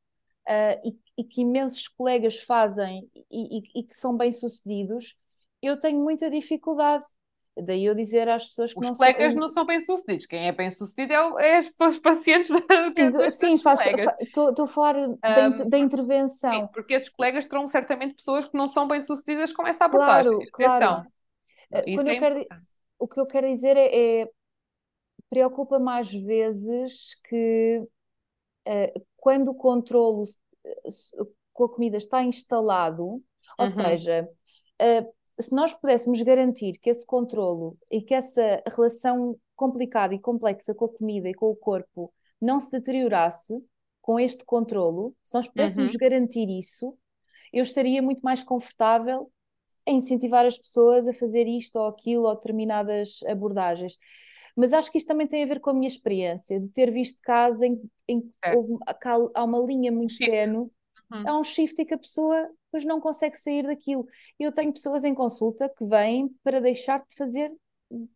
[0.48, 5.16] uh, e, e, que imensos colegas fazem e, e, e que são bem-sucedidos,
[5.62, 7.04] eu tenho muita dificuldade.
[7.60, 9.06] Daí eu dizer às pessoas que os não são.
[9.06, 10.26] Os colegas não são bem-sucedidos.
[10.26, 12.60] Quem é bem-sucedido é, é os pacientes da
[13.30, 13.54] Sim, sim
[14.20, 16.52] estou a falar um, da, da, intervenção.
[16.52, 20.38] Sim, porque esses colegas terão certamente pessoas que não são bem-sucedidas com essa abordagem.
[20.52, 21.08] Claro, claro.
[21.72, 22.46] Uh, Quando é quero,
[22.96, 24.28] o que eu quero dizer é, é
[25.28, 27.82] preocupa mais vezes que
[28.68, 30.24] uh, quando o controlo
[31.52, 33.02] com a comida está instalado,
[33.58, 33.66] ou uhum.
[33.66, 34.28] seja,
[34.80, 40.74] uh, se nós pudéssemos garantir que esse controlo e que essa relação complicada e complexa
[40.74, 43.54] com a comida e com o corpo não se deteriorasse
[44.00, 45.98] com este controlo, se nós pudéssemos uhum.
[45.98, 46.96] garantir isso,
[47.52, 49.30] eu estaria muito mais confortável
[49.86, 53.96] a incentivar as pessoas a fazer isto ou aquilo ou determinadas abordagens.
[54.58, 57.22] Mas acho que isto também tem a ver com a minha experiência de ter visto
[57.22, 58.76] casos em, em que houve,
[59.32, 60.68] há uma linha muito tenue,
[61.12, 61.28] uhum.
[61.28, 64.04] há um shift e que a pessoa depois não consegue sair daquilo.
[64.36, 67.52] Eu tenho pessoas em consulta que vêm para deixar de fazer,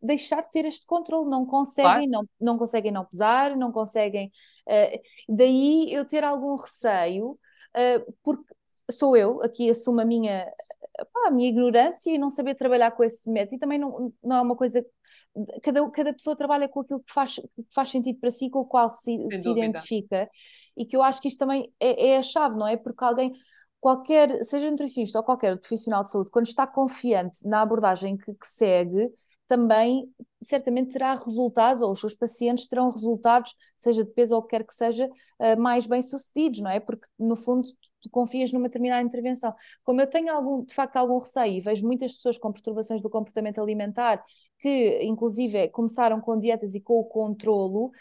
[0.03, 2.11] deixar de ter este controle, não conseguem, claro.
[2.11, 4.33] não, não conseguem não pesar, não conseguem.
[4.67, 8.53] Uh, daí eu ter algum receio, uh, porque
[8.91, 10.53] sou eu, aqui assumo a minha,
[11.13, 13.57] pá, a minha ignorância e não saber trabalhar com esse método.
[13.57, 14.85] E também não, não é uma coisa.
[15.63, 18.67] Cada, cada pessoa trabalha com aquilo que faz, que faz sentido para si, com o
[18.67, 20.29] qual se, se identifica.
[20.77, 22.77] E que eu acho que isto também é, é a chave, não é?
[22.77, 23.33] Porque alguém
[23.83, 28.47] qualquer, seja nutricionista ou qualquer profissional de saúde, quando está confiante na abordagem que, que,
[28.47, 29.11] segue,
[29.53, 34.43] também certamente terá resultados, ou os seus pacientes terão resultados, seja de peso ou o
[34.43, 36.81] que quer que seja, uh, mais bem-sucedidos, não é?
[36.81, 37.69] Porque, no fundo,
[38.01, 39.55] tu, confias numa determinada intervenção.
[39.85, 43.11] Como eu tenho, algum, de facto, algum receio e vejo muitas pessoas com perturbações do
[43.11, 44.25] comportamento alimentar
[44.59, 47.93] que, inclusive, começaram com dietas e com o controlo,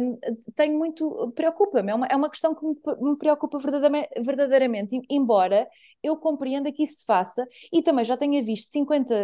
[0.00, 0.18] um,
[0.56, 1.32] tenho muito...
[1.36, 5.68] preocupa-me, é uma, é uma questão que me, me preocupa verdadeiramente, embora
[6.02, 7.46] eu compreenda que isso se faça.
[7.72, 9.14] E também já tenha visto 50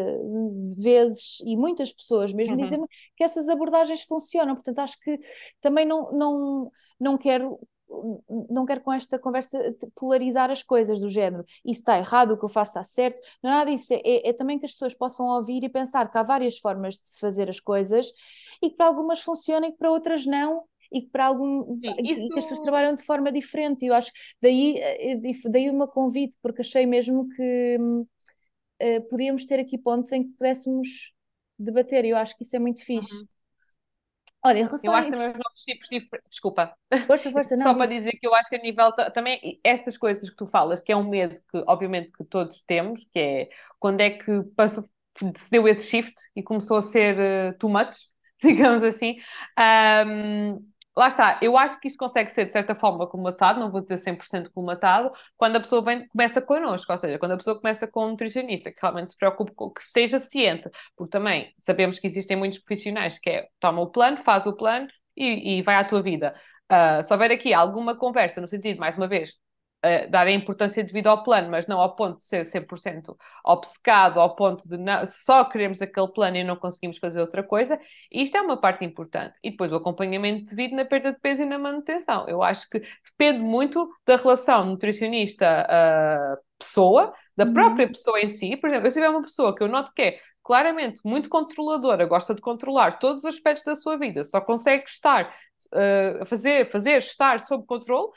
[0.77, 2.62] vezes e muitas pessoas mesmo uhum.
[2.62, 2.81] dizem
[3.16, 5.18] que essas abordagens funcionam, portanto acho que
[5.61, 7.59] também não, não, não quero
[8.51, 9.59] não quero com esta conversa
[9.95, 13.51] polarizar as coisas do género, isso está errado, o que eu faço está certo, não
[13.51, 16.18] é nada disso, é, é, é, também que as pessoas possam ouvir e pensar que
[16.18, 18.11] há várias formas de se fazer as coisas
[18.62, 20.64] e que para algumas funcionam e que para outras não,
[20.95, 22.20] e que para algum Sim, isso...
[22.20, 23.84] e que as pessoas trabalham de forma diferente.
[23.84, 25.16] E eu acho daí, eh,
[25.47, 30.30] daí o meu convite, porque achei mesmo que uh, podíamos ter aqui pontos em que
[30.30, 31.12] pudéssemos
[31.59, 33.14] debater, e eu acho que isso é muito fixe.
[33.14, 33.28] Uhum.
[34.47, 36.30] Olha, em relação eu acho que também os tipos diferentes.
[36.30, 36.76] Desculpa.
[37.07, 37.64] Força, força, não.
[37.64, 38.92] Só para dizer que eu acho que a nível.
[39.14, 43.05] Também essas coisas que tu falas, que é um medo que, obviamente, que todos temos,
[43.11, 44.88] que é quando é que passou,
[45.38, 47.97] se deu esse shift e começou a ser uh, too much,
[48.42, 49.16] digamos assim.
[50.07, 53.80] Um, lá está, eu acho que isto consegue ser de certa forma comatado, não vou
[53.80, 57.86] dizer 100% comatado, quando a pessoa vem, começa connosco, ou seja, quando a pessoa começa
[57.86, 62.07] com um nutricionista que realmente se preocupe com que esteja ciente, porque também sabemos que
[62.07, 64.86] existem muitos profissionais que é, toma o plano, faz o plano
[65.16, 66.34] e, e vai à tua vida.
[66.70, 69.34] Uh, se houver aqui alguma conversa no sentido, mais uma vez,
[69.85, 73.14] uh, dar a importância devido ao plano, mas não ao ponto de ser 100%
[73.45, 77.78] obcecado, ao ponto de não, só queremos aquele plano e não conseguimos fazer outra coisa.
[78.11, 79.35] Isto é uma parte importante.
[79.43, 82.26] E depois o acompanhamento devido na perda de peso e na manutenção.
[82.28, 87.53] Eu acho que depende muito da relação nutricionista-pessoa, da uhum.
[87.53, 88.57] própria pessoa em si.
[88.57, 92.35] Por exemplo, se tiver uma pessoa que eu noto que é claramente muito controladora, gosta
[92.35, 95.35] de controlar todos os aspectos da sua vida, só consegue estar,
[95.72, 98.11] uh, fazer, fazer estar sob controle,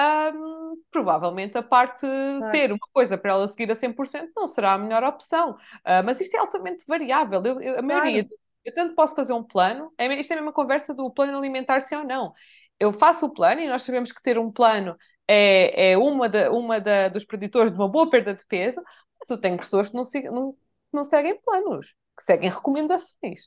[0.00, 2.52] um, provavelmente a parte claro.
[2.52, 5.52] ter uma coisa para ela seguir a 100% não será a melhor opção.
[5.52, 7.42] Uh, mas isto é altamente variável.
[7.44, 8.38] Eu, eu a maioria, claro.
[8.64, 11.82] eu tanto posso fazer um plano, é, isto é a mesma conversa do plano alimentar,
[11.82, 12.32] sim ou não.
[12.80, 14.96] Eu faço o plano e nós sabemos que ter um plano
[15.28, 18.82] é, é uma, da, uma da, dos preditores de uma boa perda de peso,
[19.20, 20.56] mas eu tenho pessoas que não, não,
[20.92, 23.46] não seguem planos, que seguem recomendações.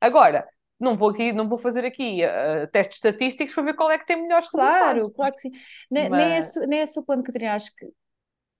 [0.00, 0.46] Agora,
[0.78, 4.06] não vou aqui, não vou fazer aqui uh, testes estatísticos para ver qual é que
[4.06, 5.00] tem melhores claro, resultados.
[5.00, 5.50] Claro, claro que sim.
[5.90, 6.24] Nem, Mas...
[6.24, 7.54] nem, é esse, nem é esse o ponto, Catarina.
[7.54, 7.86] Acho que,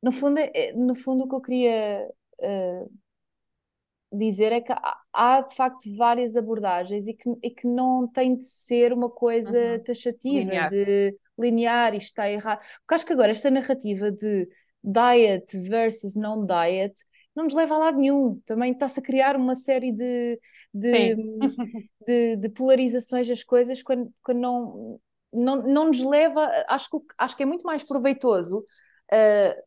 [0.02, 2.08] no fundo, é, no fundo o que eu queria
[2.40, 2.90] uh,
[4.12, 8.36] dizer é que há, há, de facto várias abordagens e que, e que não tem
[8.36, 9.84] de ser uma coisa uhum.
[9.84, 10.70] taxativa, linear.
[10.70, 12.60] de linear, isto está errado.
[12.80, 14.48] Porque acho que agora esta narrativa de
[14.82, 16.94] diet versus non-diet
[17.36, 18.40] não nos leva a lado nenhum.
[18.46, 20.40] Também está-se a criar uma série de,
[20.72, 21.16] de,
[22.06, 25.00] de, de, polarizações das coisas quando, quando não,
[25.32, 26.50] não, não nos leva.
[26.66, 28.64] Acho que, acho que é muito mais proveitoso.
[29.12, 29.66] Uh,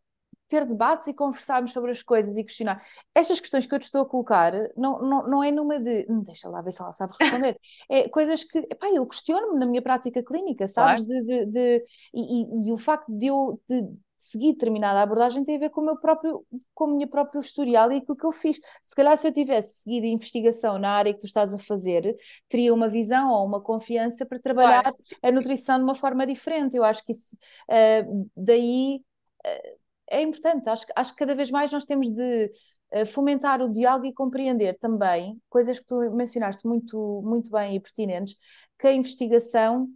[0.49, 2.83] ter debates e conversarmos sobre as coisas e questionar.
[3.13, 6.23] Estas questões que eu te estou a colocar não, não, não é numa de hum,
[6.23, 7.55] deixa lá ver se ela sabe responder.
[7.87, 11.03] É coisas que epá, eu questiono-me na minha prática clínica, sabes?
[11.03, 11.23] Claro.
[11.23, 13.87] De, de, de, e, e, e, o facto de eu de,
[14.19, 17.89] seguir determinada abordagem tem a ver com o meu próprio, com o meu próprio historial
[17.89, 18.59] e aquilo que eu fiz.
[18.83, 22.17] Se calhar se eu tivesse seguido investigação na área que tu estás a fazer,
[22.49, 24.97] teria uma visão ou uma confiança para trabalhar claro.
[25.23, 26.75] a nutrição de uma forma diferente.
[26.75, 27.33] Eu acho que isso,
[27.69, 29.01] uh, daí
[29.45, 29.77] uh,
[30.11, 30.67] é importante.
[30.69, 32.51] Acho, acho que cada vez mais nós temos de
[32.93, 37.79] uh, fomentar o diálogo e compreender também coisas que tu mencionaste muito, muito bem e
[37.79, 38.35] pertinentes,
[38.77, 39.87] que a investigação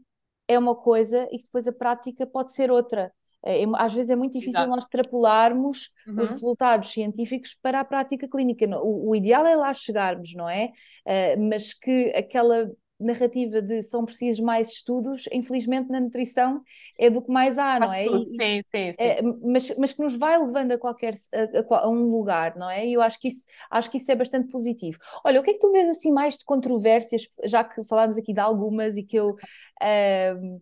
[0.47, 3.13] é uma coisa e que depois a prática pode ser outra.
[3.44, 4.70] É, é, às vezes é muito difícil Exato.
[4.70, 6.22] nós extrapolarmos uhum.
[6.22, 8.66] os resultados científicos para a prática clínica.
[8.82, 10.72] O, o ideal é lá chegarmos, não é?
[11.06, 16.62] Uh, mas que aquela narrativa de são precisos mais estudos, infelizmente na nutrição
[16.98, 18.06] é do que mais há, não é?
[18.06, 18.94] E, sim, sim, sim.
[18.98, 22.88] É, mas, mas que nos vai levando a qualquer a, a, um lugar, não é?
[22.88, 24.98] E eu acho que isso acho que isso é bastante positivo.
[25.26, 28.34] Olha, o que é que tu vês assim mais de controvérsias, já que falámos aqui
[28.34, 30.62] de algumas e que eu uh,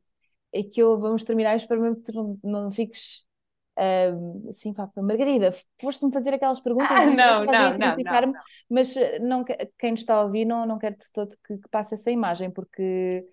[0.54, 3.26] é que eu vamos terminar, espero mesmo que tu não, não fiques
[4.50, 8.34] assim, pá, Margarida, foste-me fazer aquelas perguntas ah, não, não, não, não,
[8.70, 11.70] mas eh, não, quem nos está a ouvir não, não quer de todo que, que
[11.70, 13.26] passe essa imagem, porque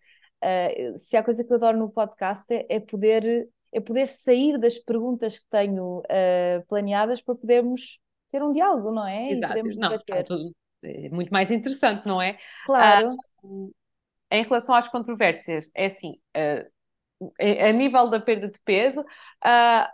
[0.42, 4.58] uh, se há coisa que eu adoro no podcast é, é, poder, é poder sair
[4.58, 8.00] das perguntas que tenho uh, planeadas para podermos
[8.30, 9.32] ter um diálogo, não é?
[9.32, 10.24] Exato, e podemos não, debater.
[10.24, 12.38] Tudo, é muito mais interessante, não é?
[12.64, 13.16] Claro.
[13.42, 13.70] Uh,
[14.30, 16.77] em relação às controvérsias, é assim, uh,
[17.40, 19.04] a nível da perda de peso, uh,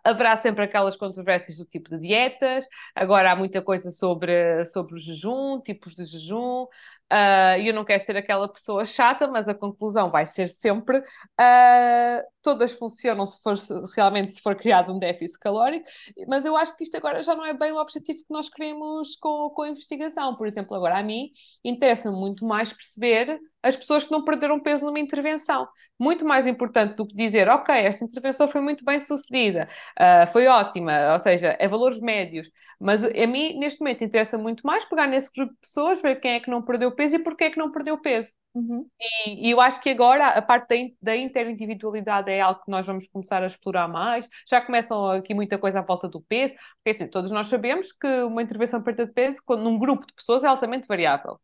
[0.05, 2.67] haverá sempre aquelas controvérsias do tipo de dietas.
[2.95, 6.67] Agora há muita coisa sobre, sobre o jejum, tipos de jejum.
[7.13, 12.23] Uh, eu não quero ser aquela pessoa chata, mas a conclusão vai ser sempre uh,
[12.43, 13.55] todas funcionam se for
[13.95, 15.87] realmente se for criado um déficit calórico,
[16.27, 19.17] mas eu acho que isto agora já não é bem o objetivo que nós queremos
[19.17, 20.37] com, com a investigação.
[20.37, 21.31] Por exemplo, agora a mim
[21.65, 25.67] interessa-me muito mais perceber as pessoas que não perderam peso numa intervenção.
[25.99, 30.47] Muito mais importante do que dizer, ok, esta intervenção foi muito bem sucedida, uh, foi
[30.47, 32.47] ótima, ou seja, é valores médios.
[32.79, 36.33] Mas a mim, neste momento, interessa muito mais pegar nesse grupo de pessoas, ver quem
[36.33, 38.31] é que não perdeu peso e porquê é que não perdeu peso.
[38.55, 38.89] Uhum.
[39.27, 42.87] E, e, eu acho que agora a parte da, da interindividualidade é algo que nós
[42.87, 44.29] vamos começar a explorar mais.
[44.49, 48.07] Já começam aqui muita coisa à volta do peso, porque assim, todos nós sabemos que
[48.23, 51.41] uma intervenção de perda de peso, num grupo de pessoas, é altamente variável.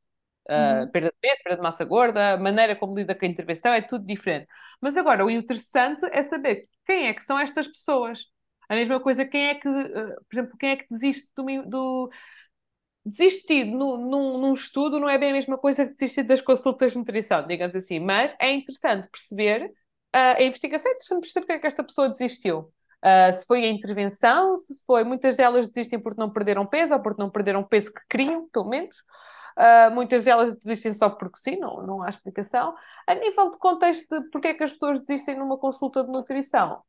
[0.48, 0.90] Uh, uhum.
[0.90, 3.82] Perda de peso, perda de massa gorda, a maneira como lida com a intervenção é
[3.82, 4.46] tudo diferente.
[4.80, 8.24] Mas agora, o interessante é saber quem é que são estas pessoas.
[8.68, 12.10] A mesma coisa, quem é que, uh, por exemplo, quem é que desiste do, do
[13.04, 16.92] desistir no, num, num, estudo não é bem a mesma coisa que desistir das consultas
[16.92, 21.52] de nutrição, digamos assim, mas é interessante perceber, uh, a investigação é interessante perceber porque
[21.52, 22.72] é que esta pessoa desistiu.
[23.02, 25.04] Uh, se foi a intervenção, se foi.
[25.04, 28.68] Muitas delas desistem porque não perderam peso ou porque não perderam peso que queriam, pelo
[28.68, 28.98] menos.
[29.56, 32.74] Uh, muitas delas desistem só porque sim, não, não há explicação.
[33.06, 36.82] A nível de contexto de porque é que as pessoas desistem numa consulta de nutrição,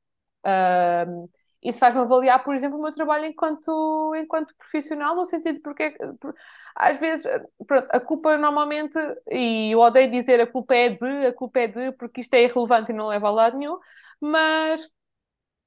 [0.45, 1.29] uh,
[1.63, 5.91] isso faz-me avaliar, por exemplo, o meu trabalho enquanto, enquanto profissional, no sentido de porque,
[6.19, 6.39] porque
[6.75, 7.27] às vezes
[7.67, 8.97] pronto, a culpa normalmente,
[9.29, 12.43] e eu odeio dizer a culpa é de, a culpa é de, porque isto é
[12.43, 13.77] irrelevante e não leva a lado nenhum,
[14.19, 14.87] mas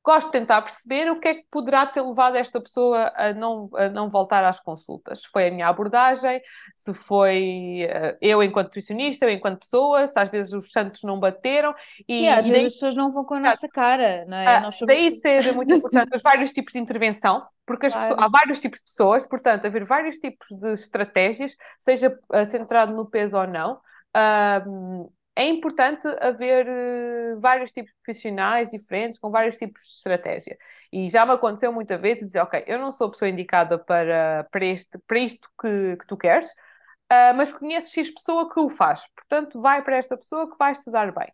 [0.04, 3.70] gosto de tentar perceber o que é que poderá ter levado esta pessoa a não,
[3.74, 5.22] a não voltar às consultas.
[5.22, 6.42] Se foi a minha abordagem,
[6.76, 11.18] se foi uh, eu enquanto nutricionista, eu enquanto pessoa, se às vezes os santos não
[11.18, 11.74] bateram.
[12.06, 12.66] E, e às e vezes daí...
[12.66, 14.56] as pessoas não vão com a nossa cara, não é?
[14.56, 14.86] Ah, somos...
[14.86, 18.08] Daí ser muito importante os vários tipos de intervenção, porque claro.
[18.08, 22.92] pessoas, há vários tipos de pessoas, portanto, haver vários tipos de estratégias, seja uh, centrado
[22.94, 23.80] no peso ou não.
[24.14, 30.56] Uh, é importante haver uh, vários tipos de profissionais diferentes, com vários tipos de estratégia.
[30.92, 34.46] E já me aconteceu muitas vezes dizer, ok, eu não sou a pessoa indicada para,
[34.50, 38.70] para, este, para isto que, que tu queres, uh, mas conheces X pessoa que o
[38.70, 39.02] faz.
[39.14, 41.32] Portanto, vai para esta pessoa que vai estudar bem.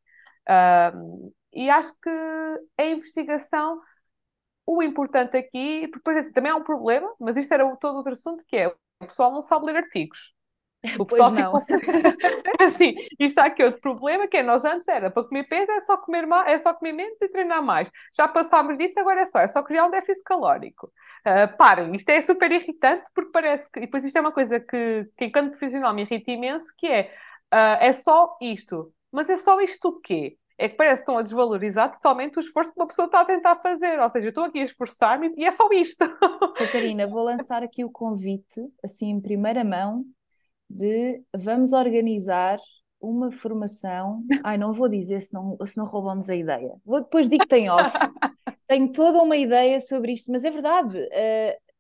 [0.49, 2.11] Uh, e acho que
[2.79, 3.81] a investigação,
[4.67, 8.45] o importante aqui, porque depois, também há um problema, mas isto era todo outro assunto,
[8.47, 10.33] que é o pessoal não sabe ler artigos.
[10.99, 11.63] O pessoal ficou
[12.67, 15.81] assim, e está aqui outro problema, que é nós antes era para comer peso é
[15.81, 17.91] só comer, mais, é só comer menos e treinar mais.
[18.17, 20.91] Já passámos disso, agora é só, é só criar um déficit calórico.
[21.21, 24.59] Uh, parem, isto é super irritante porque parece que, e depois isto é uma coisa
[24.59, 27.13] que, que enquanto profissional me irrita imenso, que é,
[27.53, 28.93] uh, é só isto.
[29.13, 30.39] Mas é só isto o quê?
[30.61, 33.25] é que parece que estão a desvalorizar totalmente o esforço que uma pessoa está a
[33.25, 33.99] tentar fazer.
[33.99, 36.05] Ou seja, eu estou aqui a esforçar-me e é só isto.
[36.55, 40.05] Catarina, vou lançar aqui o convite, assim em primeira mão,
[40.71, 42.59] de vamos organizar
[43.01, 44.23] uma formação.
[44.45, 46.77] Ai, não vou dizer se não, se não roubamos a ideia.
[46.85, 47.93] Vou, depois digo que tem off.
[48.69, 50.97] Tenho toda uma ideia sobre isto, mas é verdade.
[50.97, 51.73] Uh,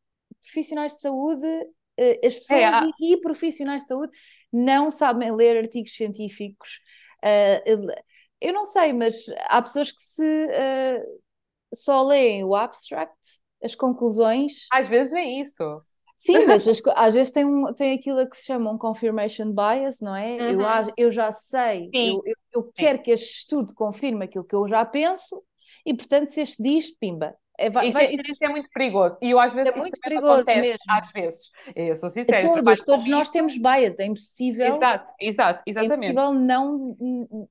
[0.43, 4.13] profissionais de saúde, uh, as pessoas é, e, e, profissionais de saúde
[4.53, 6.81] não sabem ler artigos científicos.
[7.23, 7.93] Uh,
[8.41, 10.25] eu não sei, mas há pessoas que se
[11.73, 13.15] só leem o abstract,
[13.63, 14.67] as conclusões.
[14.73, 15.63] Às vezes nem isso.
[16.21, 20.01] Sim, mas as, às vezes tem, um, tem aquilo que se chama um confirmation bias,
[20.01, 20.53] não é?
[20.53, 20.61] Uhum.
[20.61, 24.69] Eu, eu já sei, eu, eu, eu quero que este estudo confirme aquilo que eu
[24.69, 25.43] já penso
[25.85, 27.35] e, portanto, se este diz, pimba,
[27.69, 29.19] vai, vai isso, isso, é muito perigoso.
[29.21, 30.79] E eu às vezes é muito perigoso mesmo.
[30.89, 31.51] Às vezes.
[31.77, 32.41] Eu sou sincera.
[32.41, 33.99] Todos, todos nós temos bias.
[33.99, 34.77] É impossível.
[34.77, 36.07] Exato, exato, exatamente.
[36.07, 36.97] É impossível não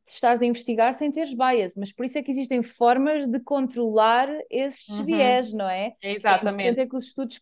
[0.06, 1.76] estares a investigar sem teres bias.
[1.76, 5.06] Mas por isso é que existem formas de controlar esses uhum.
[5.06, 5.94] viés, não é?
[6.02, 6.80] Exatamente.
[6.80, 7.40] É que os estudos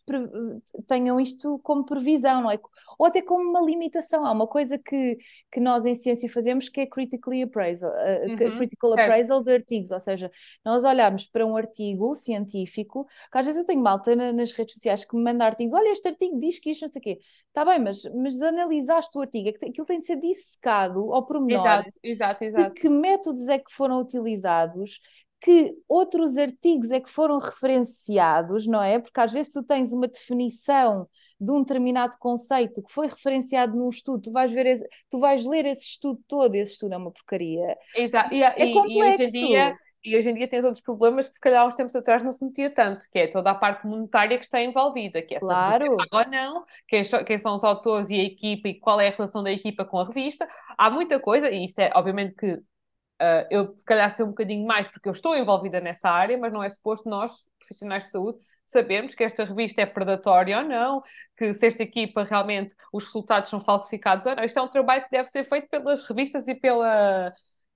[0.86, 2.58] tenham isto como previsão, não é?
[2.98, 4.26] Ou até como uma limitação.
[4.26, 5.16] Há uma coisa que,
[5.50, 8.36] que nós em ciência fazemos que é critically appraisal, uh, uhum.
[8.36, 9.00] critical certo.
[9.00, 9.90] appraisal de artigos.
[9.90, 10.30] Ou seja,
[10.64, 14.52] nós olhamos para um artigo científico científico, que às vezes eu tenho malta na, nas
[14.52, 17.02] redes sociais que me manda artigos, olha, este artigo diz que isto, não sei o
[17.02, 17.18] quê.
[17.48, 21.24] Está bem, mas, mas analisaste o artigo, é que aquilo tem de ser dissecado ao
[21.26, 21.64] pormenor.
[21.64, 22.74] Exato, exato, exato.
[22.74, 25.00] Que métodos é que foram utilizados,
[25.40, 28.98] que outros artigos é que foram referenciados, não é?
[28.98, 31.08] Porque às vezes tu tens uma definição
[31.40, 35.44] de um determinado conceito que foi referenciado num estudo, tu vais ver, esse, tu vais
[35.46, 37.76] ler esse estudo todo, esse estudo é uma porcaria.
[37.94, 38.34] Exato.
[38.34, 38.90] E, é complexo.
[38.90, 39.78] E hoje em dia
[40.08, 42.32] e hoje em dia tens outros problemas que se calhar há uns tempos atrás não
[42.32, 45.84] se metia tanto, que é toda a parte monetária que está envolvida, que é claro.
[45.84, 49.08] se é ou não, quem, quem, são os autores e a equipa e qual é
[49.08, 50.48] a relação da equipa com a revista.
[50.76, 54.66] Há muita coisa, e isso é obviamente que uh, eu se calhar sei um bocadinho
[54.66, 58.38] mais porque eu estou envolvida nessa área, mas não é suposto nós, profissionais de saúde,
[58.64, 61.02] sabemos que esta revista é predatória ou não,
[61.36, 64.44] que se esta equipa realmente os resultados são falsificados ou não.
[64.44, 67.32] Isto é um trabalho que deve ser feito pelas revistas e pela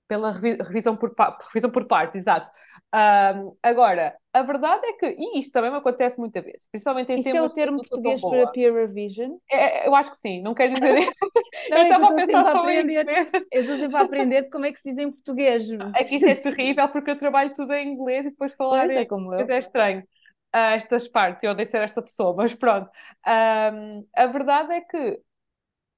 [0.07, 1.13] pela revisão por,
[1.47, 2.49] revisão por partes, exato.
[2.93, 7.19] Um, agora, a verdade é que, e isto também me acontece muitas vezes, principalmente em
[7.19, 9.37] Isso é o termo português para peer revision?
[9.49, 10.93] É, eu acho que sim, não quer dizer
[11.69, 13.05] não, eu é estava a pensar só aprender,
[13.51, 15.69] Eu estou sempre a aprender de como é que se diz em português.
[15.95, 18.97] É que isto é terrível porque eu trabalho tudo em inglês e depois falar pois
[18.97, 19.49] é, como eu.
[19.49, 20.01] é estranho.
[20.55, 22.87] Uh, estas partes, eu odeio ser esta pessoa, mas pronto.
[23.25, 25.19] Um, a verdade é que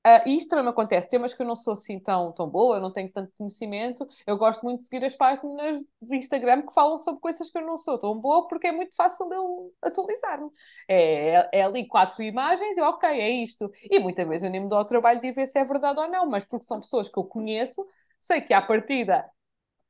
[0.06, 2.78] Uh, e isto também me acontece, temas que eu não sou assim tão, tão boa,
[2.78, 6.74] eu não tenho tanto conhecimento, eu gosto muito de seguir as páginas do Instagram que
[6.76, 10.48] falam sobre coisas que eu não sou tão boa, porque é muito fácil eu atualizar-me.
[10.88, 13.72] É, é, ali quatro imagens e ok, é isto.
[13.90, 16.08] E muitas vezes eu nem me dou ao trabalho de ver se é verdade ou
[16.08, 17.84] não, mas porque são pessoas que eu conheço,
[18.20, 19.28] sei que à partida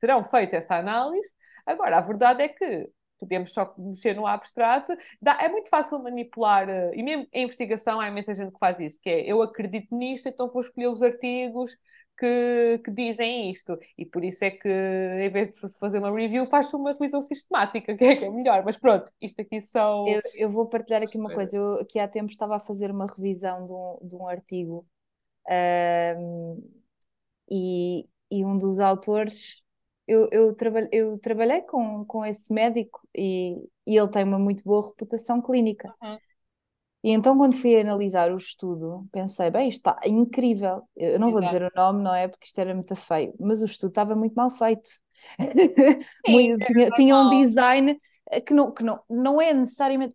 [0.00, 1.30] terão feito essa análise.
[1.66, 4.96] Agora, a verdade é que podemos só mexer no abstrato.
[5.20, 8.78] Dá, é muito fácil manipular, uh, e mesmo em investigação há imensa gente que faz
[8.80, 11.76] isso, que é eu acredito nisto, então vou escolher os artigos
[12.18, 13.78] que, que dizem isto.
[13.96, 17.94] E por isso é que, em vez de fazer uma review, faz uma revisão sistemática,
[17.96, 18.64] que é, que é melhor.
[18.64, 20.06] Mas pronto, isto aqui são.
[20.08, 21.56] Eu, eu vou partilhar aqui uma coisa.
[21.56, 24.86] Eu aqui há tempo estava a fazer uma revisão de um, de um artigo.
[25.48, 26.62] Um,
[27.48, 29.62] e, e um dos autores
[30.06, 34.62] eu, eu, traba eu trabalhei com, com esse médico e, e ele tem uma muito
[34.64, 35.94] boa reputação clínica.
[36.02, 36.18] Uhum.
[37.04, 40.82] E então, quando fui analisar o estudo, pensei, bem, isto está incrível.
[40.96, 41.32] Eu não Exato.
[41.32, 42.26] vou dizer o nome, não é?
[42.26, 44.88] Porque isto era muito feio, mas o estudo estava muito mal feito.
[46.26, 48.00] Sim, muito, é tinha, tinha, um design
[48.44, 50.14] que não, que não, não é necessariamente.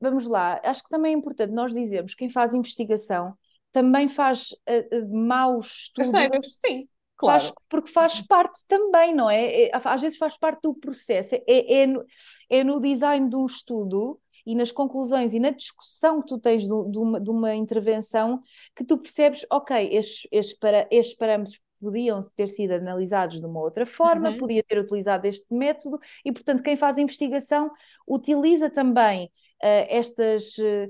[0.00, 3.36] Vamos lá, acho que também é importante nós dizermos quem faz investigação
[3.74, 6.60] também faz uh, uh, maus estudos.
[6.60, 6.88] Sim.
[7.16, 7.40] Claro.
[7.40, 9.66] Faz, porque faz parte também, não é?
[9.66, 9.70] é?
[9.72, 11.34] Às vezes faz parte do processo.
[11.34, 12.04] É, é, no,
[12.50, 16.62] é no design de um estudo e nas conclusões e na discussão que tu tens
[16.62, 18.40] de, de, uma, de uma, intervenção
[18.76, 23.60] que tu percebes, ok, estes, estes, para, estes parâmetros podiam ter sido analisados de uma
[23.60, 24.36] outra forma, uhum.
[24.36, 27.70] podia ter utilizado este método, e portanto quem faz investigação
[28.06, 30.56] utiliza também uh, estas.
[30.58, 30.88] Uh,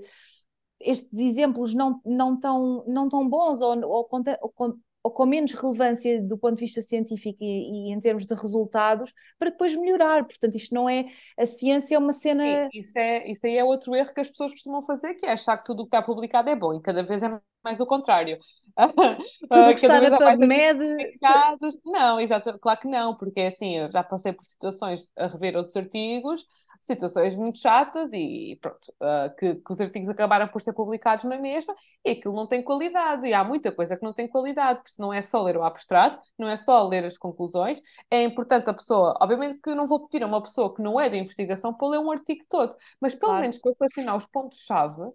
[0.86, 6.20] estes exemplos não, não, tão, não tão bons ou, ou, ou, ou com menos relevância
[6.22, 10.24] do ponto de vista científico e, e, em termos de resultados, para depois melhorar.
[10.24, 11.04] Portanto, isto não é.
[11.38, 12.68] A ciência é uma cena.
[12.72, 15.58] isso, é, isso aí é outro erro que as pessoas costumam fazer, que é achar
[15.58, 17.28] que tudo o que está publicado é bom, e cada vez é
[17.64, 18.38] mais o contrário.
[18.76, 20.78] Tudo o que está na PubMed.
[21.84, 25.56] Não, exato, claro que não, porque é assim, eu já passei por situações a rever
[25.56, 26.44] outros artigos
[26.84, 31.38] situações muito chatas e pronto, uh, que, que, os artigos acabaram por ser publicados na
[31.38, 33.26] mesma e aquilo não tem qualidade.
[33.26, 36.20] E há muita coisa que não tem qualidade, porque não é só ler o abstrato,
[36.38, 40.06] não é só ler as conclusões, é importante a pessoa, obviamente que eu não vou
[40.06, 43.14] pedir a uma pessoa que não é da investigação para ler um artigo todo, mas
[43.14, 43.42] pelo claro.
[43.42, 45.10] menos para selecionar os pontos-chave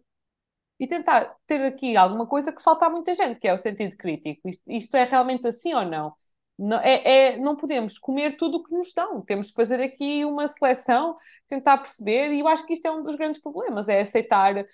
[0.79, 3.97] e tentar ter aqui alguma coisa que falta a muita gente, que é o sentido
[3.97, 4.47] crítico.
[4.47, 6.13] Isto, isto é realmente assim ou não?
[6.61, 10.25] Não, é, é, não podemos comer tudo o que nos dão, temos que fazer aqui
[10.25, 11.15] uma seleção,
[11.47, 14.65] tentar perceber, e eu acho que isto é um dos grandes problemas, é aceitar uh,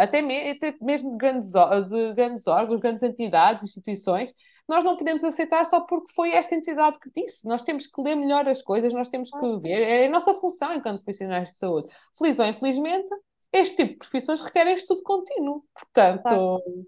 [0.00, 4.34] até, me, até, mesmo de grandes, de grandes órgãos, grandes entidades, instituições,
[4.68, 8.16] nós não podemos aceitar só porque foi esta entidade que disse, nós temos que ler
[8.16, 11.88] melhor as coisas, nós temos que ver, é a nossa função enquanto profissionais de saúde.
[12.18, 13.08] Feliz ou infelizmente,
[13.52, 16.86] este tipo de profissões requerem estudo contínuo, portanto, claro.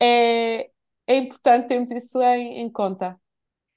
[0.00, 0.70] é,
[1.06, 3.18] é importante termos isso em, em conta.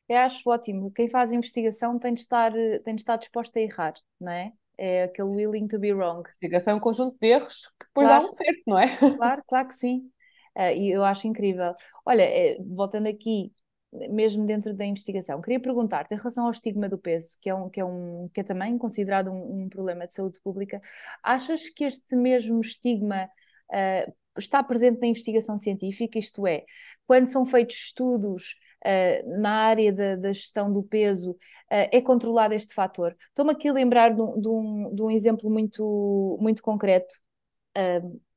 [0.08, 0.92] Eu acho ótimo.
[0.92, 2.52] Quem faz investigação tem de estar,
[2.84, 4.52] tem de estar disposto a errar, não é?
[4.78, 6.28] É aquele willing to be wrong.
[6.42, 8.24] Investigação é um conjunto de erros que depois claro.
[8.24, 8.98] dão certo, não é?
[8.98, 10.12] Claro, claro que sim.
[10.58, 11.74] Uh, e eu acho incrível.
[12.06, 13.54] Olha, eh, voltando aqui,
[13.92, 17.70] mesmo dentro da investigação, queria perguntar-te em relação ao estigma do peso, que é, um,
[17.70, 20.82] que é, um, que é também considerado um, um problema de saúde pública,
[21.22, 26.18] achas que este mesmo estigma uh, está presente na investigação científica?
[26.18, 26.64] Isto é,
[27.06, 31.38] quando são feitos estudos uh, na área da, da, gestão do peso, uh,
[31.70, 33.16] é controlado este fator.
[33.28, 37.14] Estou-me aqui a lembrar de um, de um, de um exemplo muito, muito concreto.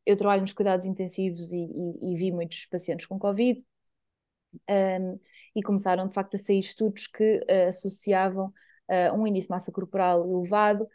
[0.06, 3.64] Eu trabalho nos cuidados intensivos e, e, e vi muitos pacientes com Covid.
[4.70, 5.18] Um,
[5.56, 8.52] e começaram de facto a sair estudos que associavam
[9.14, 10.86] um índice de massa corporal elevado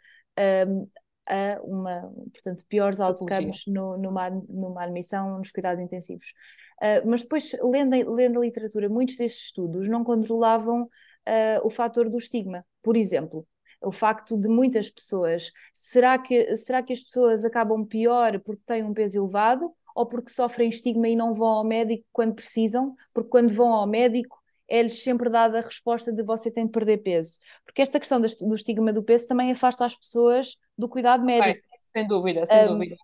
[0.68, 0.88] um,
[1.26, 6.34] a uma, portanto, piores outcomes no, numa, numa admissão nos cuidados intensivos.
[6.80, 12.08] Uh, mas depois, lendo, lendo a literatura, muitos destes estudos não controlavam uh, o fator
[12.08, 12.66] do estigma.
[12.82, 13.46] Por exemplo,
[13.82, 18.82] o facto de muitas pessoas, será que, será que as pessoas acabam pior porque têm
[18.82, 22.96] um peso elevado ou porque sofrem estigma e não vão ao médico quando precisam?
[23.12, 26.98] Porque quando vão ao médico é-lhes sempre dada a resposta de você tem de perder
[26.98, 27.38] peso.
[27.66, 31.60] Porque esta questão do estigma do peso também afasta as pessoas do cuidado médico.
[31.92, 32.96] sem dúvida, sem um, dúvida.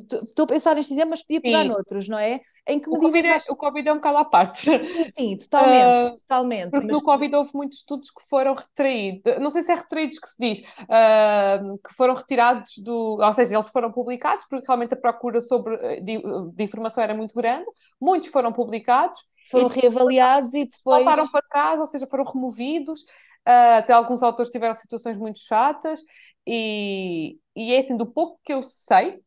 [0.00, 1.68] Estou a pensar neste exemplo, mas podia pegar Sim.
[1.68, 2.40] noutros, não é?
[2.66, 4.62] Em que o, COVID é, o Covid é um bocado à parte.
[4.62, 6.70] Sim, sim totalmente, uh, totalmente.
[6.70, 6.96] Porque mas...
[6.96, 10.36] no Covid houve muitos estudos que foram retraídos, não sei se é retraídos que se
[10.38, 15.40] diz, uh, que foram retirados do, ou seja, eles foram publicados porque realmente a procura
[15.40, 16.22] sobre, eh, de,
[16.54, 17.66] de informação era muito grande,
[18.00, 19.18] muitos foram publicados.
[19.50, 21.04] Foram e reavaliados e depois...
[21.04, 26.00] Voltaram para trás, ou seja, foram removidos, uh, até alguns autores tiveram situações muito chatas
[26.46, 29.20] e, e é assim, do pouco que eu sei,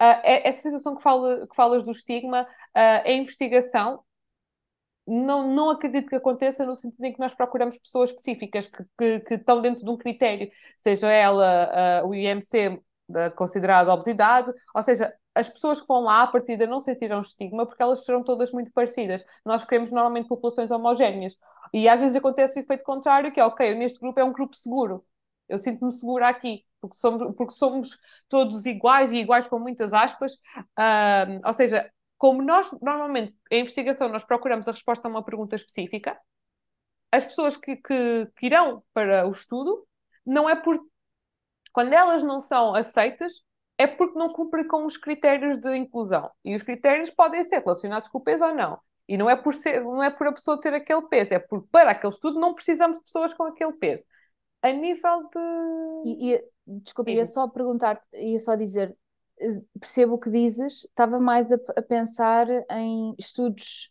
[0.00, 2.46] uh, essa situação que, fala, que falas do estigma, uh,
[3.04, 4.02] a investigação
[5.06, 9.20] não, não acredito que aconteça no sentido em que nós procuramos pessoas específicas que, que,
[9.20, 12.80] que estão dentro de um critério, seja ela uh, o IMC
[13.34, 17.82] considerado obesidade, ou seja, as pessoas que vão lá à partida não sentirão estigma porque
[17.82, 19.24] elas serão todas muito parecidas.
[19.44, 21.36] Nós queremos normalmente populações homogéneas.
[21.72, 24.56] E às vezes acontece o efeito contrário, que é, ok, neste grupo é um grupo
[24.56, 25.04] seguro.
[25.48, 27.98] Eu sinto-me segura aqui, porque somos, porque somos
[28.28, 30.34] todos iguais e iguais com muitas aspas.
[30.78, 35.56] Uh, ou seja, como nós, normalmente, em investigação, nós procuramos a resposta a uma pergunta
[35.56, 36.18] específica,
[37.10, 39.86] as pessoas que, que, que irão para o estudo,
[40.26, 40.78] não é por.
[41.72, 43.32] Quando elas não são aceitas,
[43.78, 46.30] é porque não cumprem com os critérios de inclusão.
[46.44, 48.78] E os critérios podem ser relacionados com o peso ou não.
[49.08, 51.66] E não é por, ser, não é por a pessoa ter aquele peso, é porque
[51.70, 54.04] para aquele estudo não precisamos de pessoas com aquele peso.
[54.60, 56.10] A nível de.
[56.10, 56.44] E, e
[56.82, 58.96] desculpa, ia só perguntar, ia só dizer,
[59.78, 63.90] percebo o que dizes, estava mais a, a pensar em estudos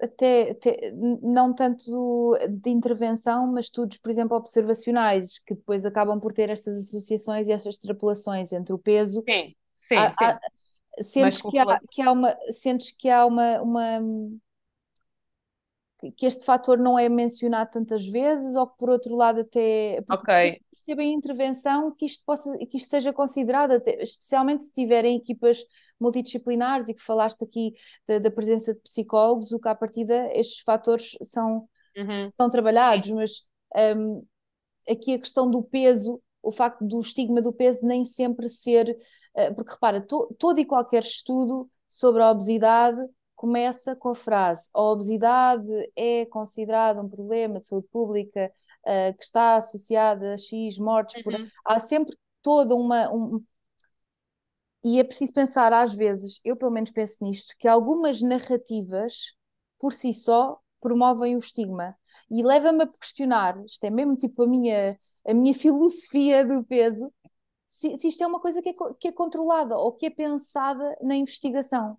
[0.00, 0.92] até, até,
[1.22, 6.76] não tanto de intervenção, mas estudos, por exemplo, observacionais, que depois acabam por ter estas
[6.76, 9.22] associações e estas extrapolações entre o peso.
[9.22, 10.24] Sim, sim, há, sim.
[10.24, 10.40] Há,
[11.00, 14.00] sentes, que há, que há uma, sentes que há uma, uma
[16.10, 20.60] que este fator não é mencionado tantas vezes ou que por outro lado até ok
[20.82, 25.64] perceba em intervenção que isto, possa, que isto seja considerado, até, especialmente se tiverem equipas
[25.98, 27.72] multidisciplinares e que falaste aqui
[28.06, 32.28] da, da presença de psicólogos, o que à partida estes fatores são, uhum.
[32.30, 33.44] são trabalhados, mas
[33.96, 34.26] um,
[34.88, 38.96] aqui a questão do peso, o facto do estigma do peso nem sempre ser,
[39.36, 43.00] uh, porque repara, to, todo e qualquer estudo sobre a obesidade
[43.42, 45.66] começa com a frase: a obesidade
[45.96, 51.16] é considerada um problema de saúde pública uh, que está associada a X mortes.
[51.16, 51.22] Uhum.
[51.24, 51.52] Por...
[51.64, 53.12] Há sempre toda uma.
[53.12, 53.44] Um...
[54.84, 59.34] E é preciso pensar, às vezes, eu pelo menos penso nisto, que algumas narrativas,
[59.78, 61.96] por si só, promovem o estigma.
[62.30, 67.12] E leva-me a questionar, isto é mesmo tipo a minha, a minha filosofia do peso,
[67.66, 70.96] se, se isto é uma coisa que é, que é controlada ou que é pensada
[71.00, 71.96] na investigação.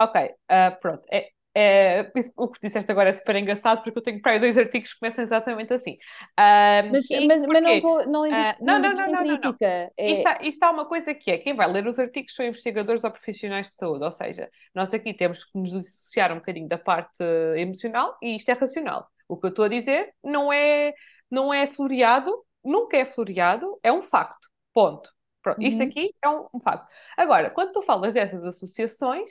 [0.00, 1.02] Ok, uh, pronto.
[1.12, 4.56] É, é, o que disseste agora é super engraçado porque eu tenho para aí dois
[4.56, 5.98] artigos que começam exatamente assim.
[6.38, 9.68] Um, mas, mas, mas, não estou não, uh, não, não, não, não, crítica.
[9.68, 10.12] Não, é...
[10.12, 13.04] isto, há, isto há uma coisa que é, quem vai ler os artigos são investigadores
[13.04, 16.78] ou profissionais de saúde, ou seja, nós aqui temos que nos dissociar um bocadinho da
[16.78, 17.22] parte
[17.56, 19.08] emocional e isto é racional.
[19.28, 20.94] O que eu estou a dizer não é,
[21.30, 22.32] não é floreado,
[22.64, 25.10] nunca é floreado, é um facto, ponto.
[25.42, 25.66] Pronto, uhum.
[25.66, 26.86] Isto aqui é um, um facto.
[27.16, 29.30] Agora, quando tu falas dessas associações,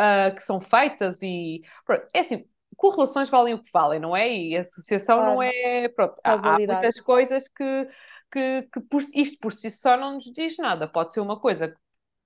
[0.00, 2.44] uh, que são feitas e pronto, é assim,
[2.76, 4.32] correlações valem o que valem, não é?
[4.32, 5.34] E a associação claro.
[5.34, 5.88] não é.
[5.88, 7.88] Pronto, há, há, muitas coisas que,
[8.32, 10.88] que, que por, isto por si só não nos diz nada.
[10.88, 11.76] Pode ser uma coisa que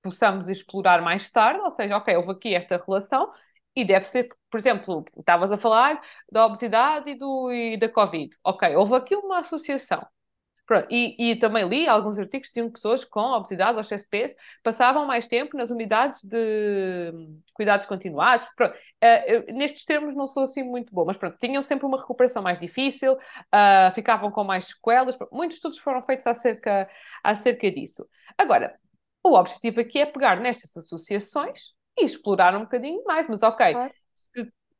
[0.03, 3.33] possamos explorar mais tarde, ou seja, ok, houve aqui esta relação
[3.75, 6.01] e deve ser, por exemplo, estavas a falar
[6.31, 8.37] da obesidade e, do, e da Covid.
[8.45, 10.07] Ok, houve aqui uma associação.
[10.66, 14.10] Pronto, e, e, também li alguns artigos que tinham pessoas com obesidade ou excesso de
[14.10, 17.12] peso passavam mais tempo nas unidades de
[17.52, 18.48] cuidados continuados.
[18.56, 22.42] Pronto, uh, nestes termos não sou assim muito boa, mas pronto, tinham sempre uma recuperação
[22.42, 25.16] mais difícil, uh, ficavam com mais sequelas.
[25.30, 26.88] Muitos estudos foram feitos acerca,
[27.22, 28.08] acerca disso.
[28.38, 28.74] Agora,
[29.22, 33.92] o objetivo aqui é pegar nestas associações e explorar um bocadinho mais, mas ok, claro.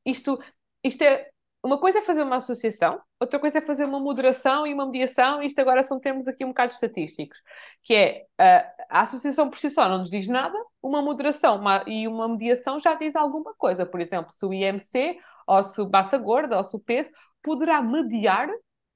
[0.07, 0.39] isto,
[0.83, 1.29] isto é
[1.65, 5.43] uma coisa é fazer uma associação, outra coisa é fazer uma moderação e uma mediação,
[5.43, 7.43] isto agora são termos aqui um bocado estatísticos,
[7.83, 11.85] que é a, a associação por si só não nos diz nada, uma moderação uma,
[11.87, 13.85] e uma mediação já diz alguma coisa.
[13.85, 17.11] Por exemplo, se o IMC, ou se o massa gorda, ou se o peso,
[17.43, 18.49] poderá mediar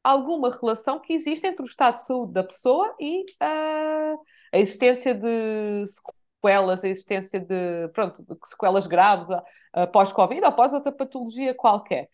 [0.03, 4.19] alguma relação que existe entre o estado de saúde da pessoa e uh,
[4.53, 10.73] a existência de sequelas, a existência de, pronto, de sequelas graves uh, pós-Covid ou pós
[10.73, 12.09] outra patologia qualquer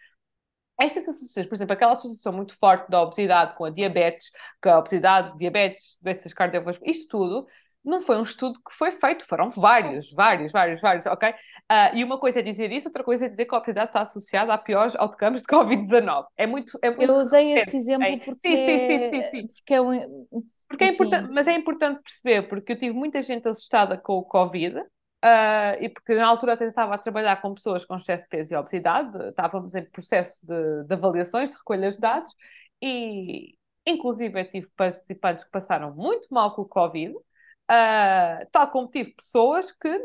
[0.78, 4.30] estas associações, por exemplo, aquela associação muito forte da obesidade com a diabetes,
[4.62, 7.46] com a obesidade, diabetes, doenças cardiovasculares, isto tudo
[7.84, 11.28] não foi um estudo que foi feito, foram vários, vários, vários, vários, ok?
[11.30, 14.00] Uh, e uma coisa é dizer isso, outra coisa é dizer que a obesidade está
[14.00, 16.24] associada a piores outcomes de Covid-19.
[16.36, 18.16] É muito, é muito Eu usei esse exemplo é.
[18.16, 19.46] porque, sim, sim, sim, sim, sim.
[19.46, 20.26] porque é um...
[20.66, 24.24] Porque é importante, mas é importante perceber, porque eu tive muita gente assustada com o
[24.24, 24.82] Covid,
[25.24, 28.52] Uh, e porque na altura até estava a trabalhar com pessoas com excesso de peso
[28.52, 32.34] e obesidade, estávamos em processo de, de avaliações, de recolha de dados,
[32.82, 33.56] e
[33.86, 39.72] inclusive tive participantes que passaram muito mal com o Covid, uh, tal como tive pessoas
[39.72, 39.98] que,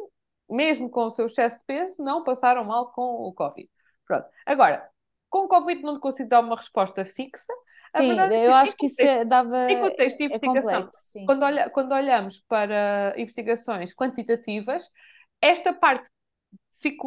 [0.49, 3.69] mesmo com o seu excesso de peso, não passaram mal com o Covid.
[4.07, 4.25] Pronto.
[4.45, 4.88] Agora,
[5.29, 7.53] com Covid não consigo dar uma resposta fixa.
[7.95, 9.71] Sim, é eu acho que isso é, dava.
[9.71, 14.89] Em contexto de investigação, é complexo, quando, olha, quando olhamos para investigações quantitativas,
[15.41, 16.09] esta parte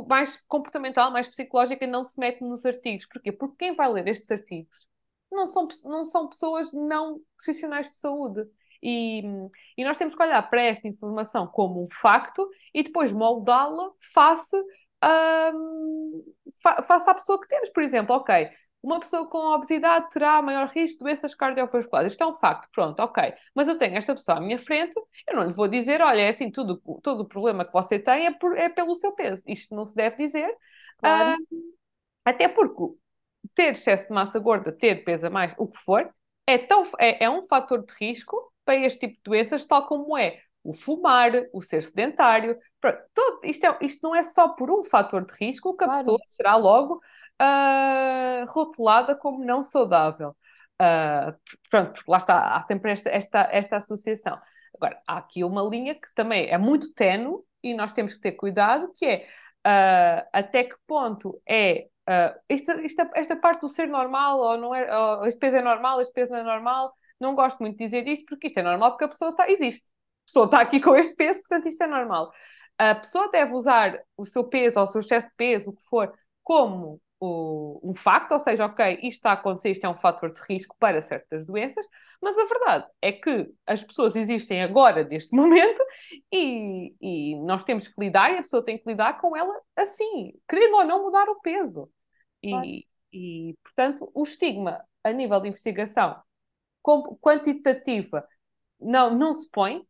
[0.06, 3.06] mais comportamental, mais psicológica, não se mete nos artigos.
[3.06, 3.32] Porquê?
[3.32, 4.86] Porque quem vai ler estes artigos
[5.30, 8.42] não são, não são pessoas não profissionais de saúde.
[8.82, 9.22] E,
[9.78, 14.56] e nós temos que olhar para esta informação como um facto e depois moldá-la face,
[15.02, 16.24] um,
[16.62, 17.70] fa face à pessoa que temos.
[17.70, 18.48] Por exemplo, ok,
[18.82, 22.12] uma pessoa com obesidade terá maior risco de doenças cardiovasculares.
[22.12, 23.32] Isto é um facto, pronto, ok.
[23.54, 24.94] Mas eu tenho esta pessoa à minha frente,
[25.28, 28.26] eu não lhe vou dizer, olha, é assim, tudo, todo o problema que você tem
[28.26, 29.44] é, por, é pelo seu peso.
[29.46, 30.52] Isto não se deve dizer.
[30.98, 31.40] Claro.
[31.40, 31.74] Uh,
[32.24, 32.96] até porque
[33.54, 36.12] ter excesso de massa gorda, ter peso a mais, o que for,
[36.46, 40.16] é, tão, é, é um fator de risco para este tipo de doenças, tal como
[40.16, 42.56] é o fumar, o ser sedentário.
[43.14, 46.00] Todo, isto, é, isto não é só por um fator de risco que a claro.
[46.00, 47.00] pessoa será logo
[47.40, 50.36] uh, rotulada como não saudável.
[50.80, 51.32] Uh,
[51.70, 54.38] pronto, porque lá está, há sempre esta, esta, esta associação.
[54.74, 58.32] Agora, há aqui uma linha que também é muito tenue e nós temos que ter
[58.32, 59.26] cuidado, que é
[59.66, 64.74] uh, até que ponto é uh, esta, esta, esta parte do ser normal, ou não
[64.74, 67.84] é, ou este peso é normal, este peso não é normal, não gosto muito de
[67.84, 69.84] dizer isto, porque isto é normal porque a pessoa está, existe.
[69.84, 72.30] A pessoa está aqui com este peso, portanto isto é normal.
[72.90, 75.84] A pessoa deve usar o seu peso ou o seu excesso de peso, o que
[75.84, 79.96] for, como o, um facto, ou seja, ok, isto está a acontecer, isto é um
[79.96, 81.86] fator de risco para certas doenças,
[82.20, 85.80] mas a verdade é que as pessoas existem agora, neste momento,
[86.32, 90.32] e, e nós temos que lidar, e a pessoa tem que lidar com ela assim,
[90.48, 91.88] querendo ou não mudar o peso.
[92.42, 96.20] E, e portanto, o estigma a nível de investigação
[97.20, 98.26] quantitativa
[98.80, 99.86] não, não se põe,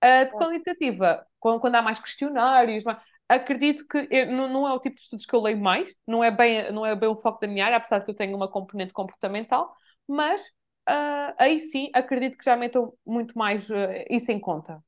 [0.00, 2.84] a qualitativa, quando, há mais questionários,
[3.28, 6.22] acredito que eu, não, não, é o tipo de estudos que eu leio mais, não
[6.22, 8.36] é bem, não é bem o foco da minha área, apesar de que eu tenho
[8.36, 9.74] uma componente comportamental,
[10.08, 10.46] mas
[10.88, 13.74] uh, aí sim acredito que já metam muito mais uh,
[14.08, 14.82] isso em conta.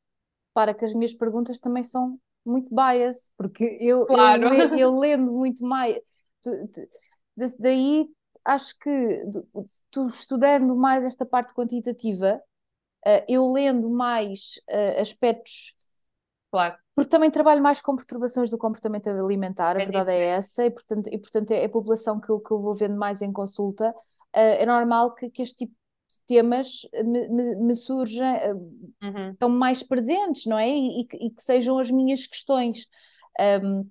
[0.52, 4.52] Para que as minhas perguntas também são muito bias, porque eu, claro.
[4.52, 5.96] eu, eu lendo muito mais.
[6.42, 6.80] Tu, tu,
[7.58, 8.08] daí
[8.44, 9.22] acho que
[9.90, 12.40] tu estudando mais esta parte quantitativa,
[13.06, 14.60] uh, eu lendo mais
[14.98, 15.74] aspectos
[16.52, 16.76] Claro.
[16.94, 20.70] Porque também trabalho mais com perturbações do comportamento alimentar, a é verdade é essa, e
[20.70, 23.88] portanto, e, portanto é a população que eu, que eu vou vendo mais em consulta.
[24.36, 25.74] Uh, é normal que, que este tipo
[26.10, 29.30] de temas me, me, me surjam, uh, uhum.
[29.30, 30.68] estão mais presentes, não é?
[30.68, 32.86] E, e, e, que sejam as minhas questões.
[33.64, 33.90] Um,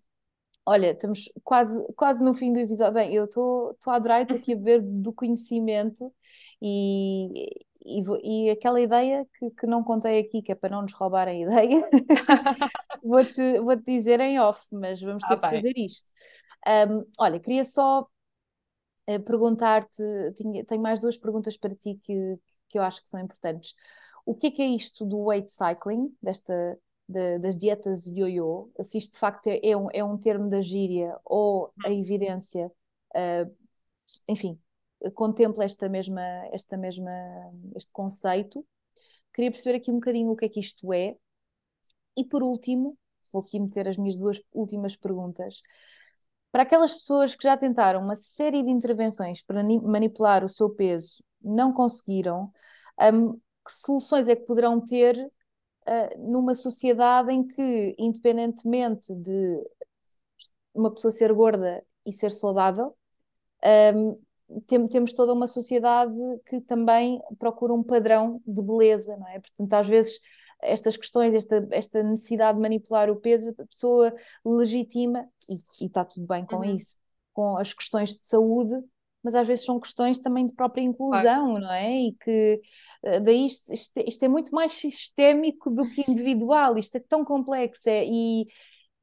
[0.64, 2.94] olha, estamos quase, quase no fim do episódio.
[2.94, 6.14] Bem, eu estou a adorar, estou aqui a ver do conhecimento
[6.62, 10.94] e, e, e, aquela ideia que, que não contei aqui, que é para não nos
[10.94, 11.88] roubar a ideia,
[13.04, 16.12] vou-te vou -te dizer em off, mas vamos ter ah, de fazer isto.
[16.68, 20.04] Um, olha, queria só uh, perguntar-te,
[20.68, 22.40] tenho mais duas perguntas para ti que,
[22.70, 23.74] que eu acho que são importantes.
[24.26, 28.72] O que é que é isto do weight cycling, desta, de, das dietas yo-yo?
[28.84, 32.00] Se isto de facto é, é um, é um termo da gíria ou a hum.
[32.00, 32.72] evidência,
[33.16, 33.56] uh,
[34.28, 34.60] enfim,
[35.14, 36.22] contempla esta mesma,
[36.52, 37.12] esta mesma,
[37.76, 38.66] este conceito.
[39.34, 41.16] Queria perceber aqui um bocadinho o que é que isto é.
[42.18, 42.98] E por último,
[43.32, 45.62] vou aqui meter as minhas duas últimas perguntas.
[46.52, 51.24] Para aquelas pessoas que já tentaram uma série de intervenções para manipular o seu peso,
[51.42, 52.52] não conseguiram,
[53.14, 59.64] um, que soluções é que poderão ter uh, numa sociedade em que, independentemente de
[60.74, 62.96] uma pessoa ser gorda e ser saudável,
[63.96, 64.20] um,
[64.68, 66.14] tem, temos toda uma sociedade
[66.46, 69.40] que também procura um padrão de beleza, não é?
[69.40, 70.20] Portanto, às vezes
[70.62, 74.14] estas questões, esta, esta necessidade de manipular o peso, a pessoa
[74.46, 76.76] legitima, e, e está tudo bem com uhum.
[76.76, 76.98] isso,
[77.34, 78.74] com as questões de saúde,
[79.24, 82.08] mas às vezes são questões também de própria inclusão, não é?
[82.08, 82.62] E que
[83.04, 87.24] eh, daí isto, isto, isto, é muito mais sistémico do que individual, isto é tão
[87.24, 88.48] complexo é, e,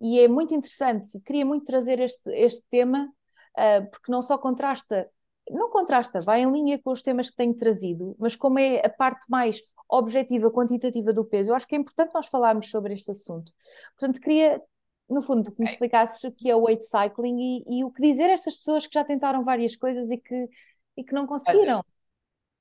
[0.01, 1.20] e é muito interessante.
[1.20, 3.05] Queria muito trazer este, este tema,
[3.57, 5.09] uh, porque não só contrasta
[5.51, 8.89] não contrasta, vai em linha com os temas que tenho trazido, mas como é a
[8.89, 13.11] parte mais objetiva, quantitativa do peso, eu acho que é importante nós falarmos sobre este
[13.11, 13.53] assunto.
[13.99, 14.61] Portanto, queria,
[15.09, 18.03] no fundo, que me explicasses o que é o weight cycling e, e, o que
[18.03, 20.49] dizer a estas pessoas que já tentaram várias coisas e que,
[20.97, 21.83] e que não conseguiram.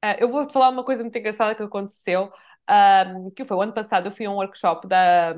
[0.04, 2.32] Olha, eu vou falar uma coisa muito engraçada que aconteceu,
[2.70, 5.36] um, que foi o ano passado, eu fui a um workshop da.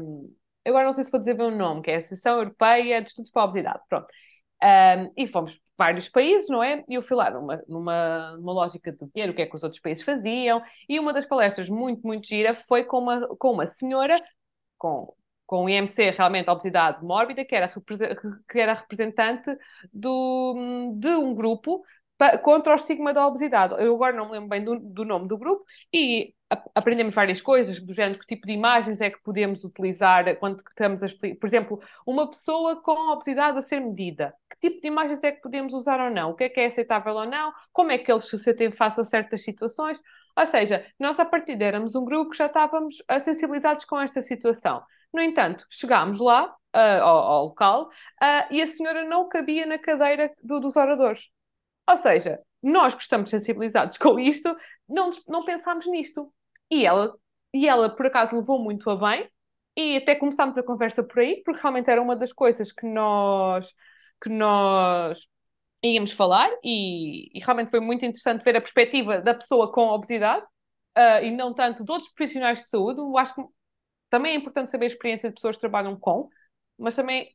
[0.66, 3.10] Agora não sei se vou dizer bem o nome, que é a Associação Europeia de
[3.10, 3.80] Estudos para a Obesidade.
[3.90, 4.08] Pronto.
[4.62, 6.84] Um, e fomos vários países, não é?
[6.90, 9.64] E eu fui lá numa, numa, numa lógica de ver o que é que os
[9.64, 13.68] outros países faziam, e uma das palestras muito, muito gira foi com uma, com uma
[13.68, 14.16] senhora
[14.78, 15.14] com
[15.50, 17.74] com o IMC realmente obesidade mórbida, que era,
[18.48, 19.50] que era representante
[19.92, 21.84] do, de um grupo
[22.44, 23.74] contra o estigma da obesidade.
[23.80, 26.36] Eu agora não me lembro bem do, do nome do grupo e
[26.76, 31.02] aprendemos várias coisas, do género que tipo de imagens é que podemos utilizar quando estamos
[31.02, 31.40] a explicar.
[31.40, 34.34] Por exemplo, uma pessoa com obesidade a ser medida.
[34.60, 36.32] Tipo de imagens é que podemos usar ou não?
[36.32, 37.54] O que é que é aceitável ou não?
[37.72, 40.02] Como é que eles se sentem face a certas situações?
[40.38, 44.82] Ou seja, nós a partir éramos um grupo que já estávamos sensibilizados com esta situação.
[45.14, 47.90] No entanto, chegámos lá, uh, ao, ao, local,
[48.22, 51.30] uh, e a senhora não cabia na cadeira do, dos oradores.
[51.90, 54.56] Ou seja, nós que estamos sensibilizados com isto,
[54.88, 56.32] não, não pensámos nisto.
[56.70, 57.16] E ela,
[57.54, 59.30] e ela, por acaso, levou muito a bem,
[59.76, 63.74] e até começámos a conversa por aí, porque realmente era uma das coisas que nós,
[64.22, 65.20] que nós
[65.84, 70.46] íamos falar, e, e realmente foi muito interessante ver a perspectiva da pessoa com obesidade,
[70.98, 73.00] uh, e não tanto de outros profissionais de saúde.
[73.00, 73.42] Eu acho que
[74.10, 76.30] também é importante saber a experiência de pessoas que trabalham com,
[76.78, 77.30] mas também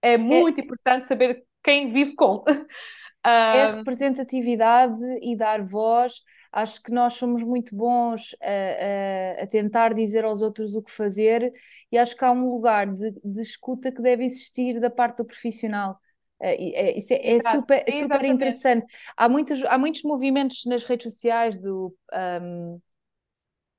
[0.00, 0.64] é, é muito é...
[0.64, 2.44] importante saber quem vive com.
[3.26, 6.20] É representatividade e dar voz.
[6.52, 10.90] Acho que nós somos muito bons a, a, a, tentar dizer aos outros o que
[10.90, 11.50] fazer,
[11.90, 15.24] e acho que há um lugar de, de escuta que deve existir da parte do
[15.24, 15.98] profissional.
[16.46, 18.86] É, isso é, é super, é super interessante.
[19.16, 21.94] Há muitos, há muitos movimentos nas redes sociais do.
[22.42, 22.80] Um,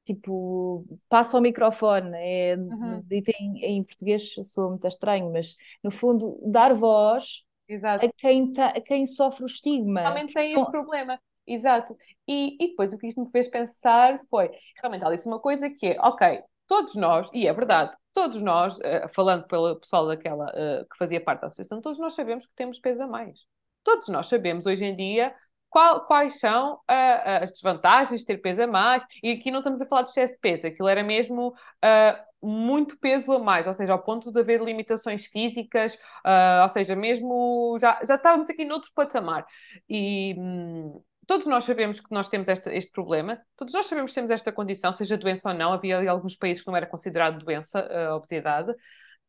[0.03, 3.01] tipo, passa o microfone, é, uhum.
[3.05, 8.05] dito em, em português sou muito estranho, mas no fundo, dar voz Exato.
[8.05, 10.01] A, quem tá, a quem sofre o estigma.
[10.01, 10.61] Realmente tem são...
[10.61, 11.19] este problema.
[11.47, 11.95] Exato.
[12.27, 15.69] E, e depois o que isto me fez pensar foi, realmente ela disse uma coisa
[15.69, 20.45] que é, ok, todos nós, e é verdade, todos nós, uh, falando pelo pessoal daquela
[20.45, 23.41] uh, que fazia parte da associação, todos nós sabemos que temos peso a mais.
[23.83, 25.35] Todos nós sabemos hoje em dia
[25.69, 29.81] qual, quais são uh, as desvantagens de ter peso a mais, e aqui não estamos
[29.81, 33.73] a falar de excesso de peso, aquilo era mesmo uh, muito peso a mais, ou
[33.73, 38.63] seja, ao ponto de haver limitações físicas, uh, ou seja, mesmo já, já estávamos aqui
[38.63, 39.45] noutro patamar.
[39.89, 44.15] E hum, todos nós sabemos que nós temos este, este problema, todos nós sabemos que
[44.15, 47.79] temos esta condição, seja doença ou não, havia alguns países que não era considerado doença,
[47.79, 48.73] a obesidade,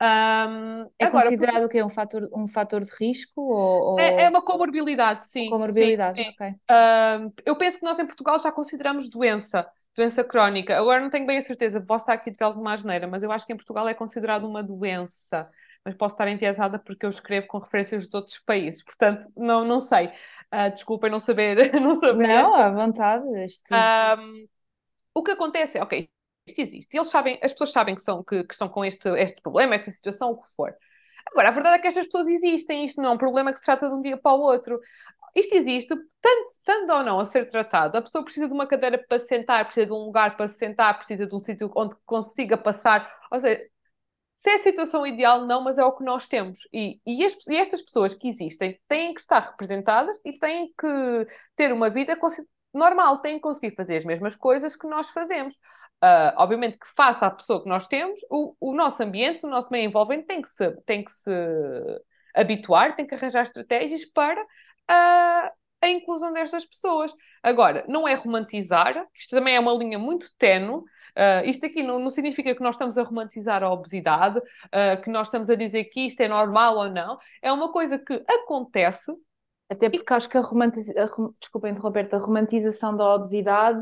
[0.01, 1.83] um, é agora, considerado o quê?
[1.83, 3.41] Um fator, um fator de risco?
[3.41, 5.49] Ou, é, é, uma comorbilidade, sim.
[5.49, 6.31] Comorbilidade, sim, sim.
[6.31, 6.49] ok.
[6.71, 9.67] Um, eu penso que nós em Portugal já consideramos doença,
[9.97, 10.77] doença crónica.
[10.77, 13.33] Agora não tenho bem a certeza, posso estar aqui a dizer alguma asneira, mas eu
[13.33, 15.49] acho que em Portugal é considerado uma doença.
[15.87, 19.79] Mas posso estar enviesada porque eu escrevo com referências de outros países, portanto, não, não
[19.79, 20.09] sei.
[20.53, 21.71] Uh, desculpem não saber.
[21.81, 22.27] Não, saber.
[22.27, 23.25] não à vontade.
[23.45, 23.73] Isto...
[23.73, 24.49] Um,
[25.15, 26.09] o que acontece é, ok,
[26.45, 26.97] isto existe.
[26.97, 29.93] Eles sabem, as pessoas sabem que, são, que, que estão com este, este problema, esta
[29.93, 30.75] situação, o que for.
[31.31, 33.65] Agora, a verdade é que estas pessoas existem, isto não é um problema que se
[33.65, 34.81] trata de um dia para o outro.
[35.37, 37.97] Isto existe, tanto, tanto ou não a ser tratado.
[37.97, 40.59] A pessoa precisa de uma cadeira para se sentar, precisa de um lugar para se
[40.59, 43.09] sentar, precisa de um sítio onde consiga passar.
[43.31, 43.63] Ou seja,
[44.37, 46.61] se é a situação ideal, não, mas é o que nós temos.
[46.73, 51.27] E, e, as, e estas pessoas que existem têm que estar representadas e têm que
[51.57, 52.17] ter uma vida
[52.73, 55.55] normal, têm que conseguir fazer as mesmas coisas que nós fazemos.
[56.05, 59.73] Uh, obviamente que face à pessoa que nós temos, o, o nosso ambiente, o nosso
[59.73, 61.31] meio envolvente tem que se, tem que se
[62.35, 65.51] habituar, tem que arranjar estratégias para uh,
[65.87, 67.13] a inclusão destas pessoas.
[67.43, 70.83] Agora, não é romantizar, isto também é uma linha muito tenue,
[71.17, 75.09] Uh, isto aqui não, não, significa que nós estamos a romantizar a obesidade, uh, que
[75.09, 77.19] nós estamos a dizer que isto é normal ou não.
[77.41, 79.11] É uma coisa que acontece.
[79.67, 80.91] Até porque acho que a, romantiz...
[80.91, 81.09] a
[81.41, 83.81] desculpa interromper a romantização da obesidade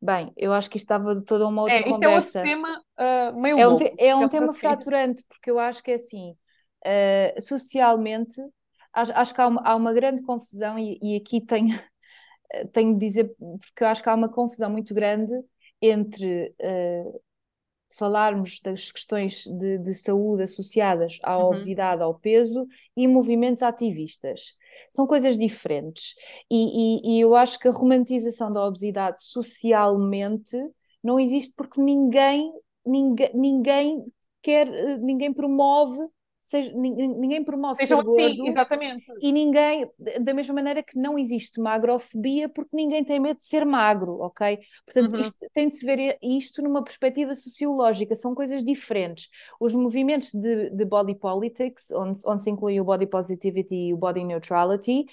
[0.00, 2.38] Bem, eu acho que isto estava de toda uma outra é, isto conversa.
[2.38, 5.82] é outro tema uh, meio é um, te, é um tema fraturante, porque eu acho
[5.82, 6.36] que é assim,
[7.40, 8.40] socialmente,
[8.96, 11.68] acho, acho que há uma, há uma grande confusão, e, e, aqui tenho,
[12.72, 15.32] tenho de dizer, porque eu acho que há uma confusão muito grande
[15.80, 17.20] entre uh,
[17.96, 21.46] falarmos das questões de, de saúde associadas à uhum.
[21.46, 22.66] obesidade, ao peso
[22.96, 24.54] e movimentos ativistas.
[24.90, 26.14] São coisas diferentes.
[26.50, 30.56] E, e, e eu acho que a romantização da obesidade socialmente
[31.02, 32.52] não existe porque ninguém,
[32.84, 34.04] ninguém, ninguém
[34.42, 34.66] quer,
[34.98, 35.98] ninguém promove
[36.46, 39.12] seja, ninguém promove Sejam ser assim, gordo exatamente.
[39.20, 39.90] e ninguém,
[40.20, 44.58] da mesma maneira que não existe magrofobia porque ninguém tem medo de ser magro, ok?
[44.84, 45.20] Portanto, uhum.
[45.20, 49.28] isto, tem de se ver isto numa perspectiva sociológica, são coisas diferentes.
[49.58, 53.96] Os movimentos de, de body politics, onde, onde se inclui o body positivity e o
[53.96, 55.06] body neutrality,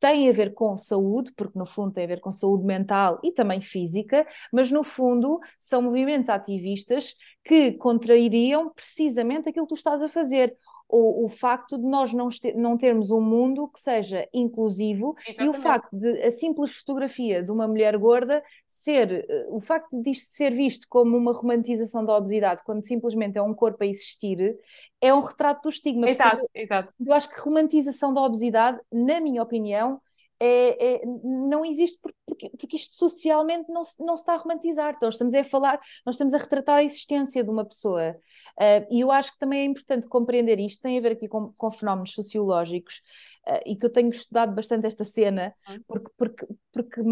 [0.00, 3.32] tem a ver com saúde, porque no fundo tem a ver com saúde mental e
[3.32, 10.02] também física, mas no fundo são movimentos ativistas que contrairiam precisamente aquilo que tu estás
[10.02, 10.56] a fazer
[10.88, 15.44] o, o facto de nós não, não termos um mundo que seja inclusivo Exatamente.
[15.44, 20.00] e o facto de a simples fotografia de uma mulher gorda ser, eh, o facto
[20.00, 23.86] de isto ser visto como uma romantização da obesidade, quando simplesmente é um corpo a
[23.86, 24.56] existir,
[25.00, 26.08] é um retrato do estigma.
[26.08, 26.94] Exato, Portanto, exato.
[27.04, 30.00] Eu acho que romantização da obesidade, na minha opinião,
[30.40, 34.94] é, é, não existe porque, porque isto socialmente não se, não se está a romantizar.
[34.96, 38.16] Então, estamos a falar, nós estamos a retratar a existência de uma pessoa.
[38.58, 41.52] Uh, e eu acho que também é importante compreender isto, tem a ver aqui com,
[41.52, 43.02] com fenómenos sociológicos,
[43.48, 45.54] uh, e que eu tenho estudado bastante esta cena,
[45.86, 47.02] porque, porque, porque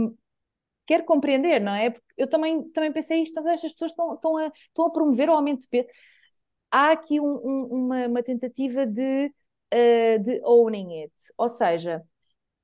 [0.87, 1.91] quero compreender, não é?
[1.91, 5.29] Porque eu também, também pensei isto, então estas pessoas estão, estão, a, estão a promover
[5.29, 5.89] o aumento de peso.
[6.71, 9.33] Há aqui um, um, uma, uma tentativa de,
[9.75, 12.05] uh, de owning it, ou seja,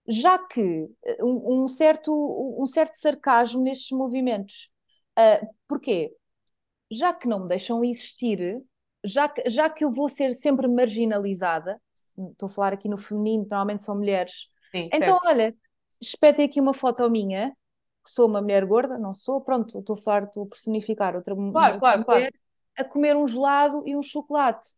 [0.06, 2.12] já que eh, um, um, certo,
[2.58, 4.70] um certo sarcasmo nestes movimentos.
[5.18, 6.12] Uh, porquê?
[6.90, 8.62] Já que não me deixam existir,
[9.04, 11.80] já que, já que eu vou ser sempre marginalizada,
[12.32, 15.26] estou a falar aqui no feminino, normalmente são mulheres, Sim, então certo.
[15.26, 15.56] olha,
[16.00, 17.56] espetem aqui uma foto minha,
[18.04, 21.34] que sou uma mulher gorda, não sou, pronto, estou a falar, estou a personificar outra
[21.34, 22.34] claro, claro, mulher, claro.
[22.76, 24.68] a comer um gelado e um chocolate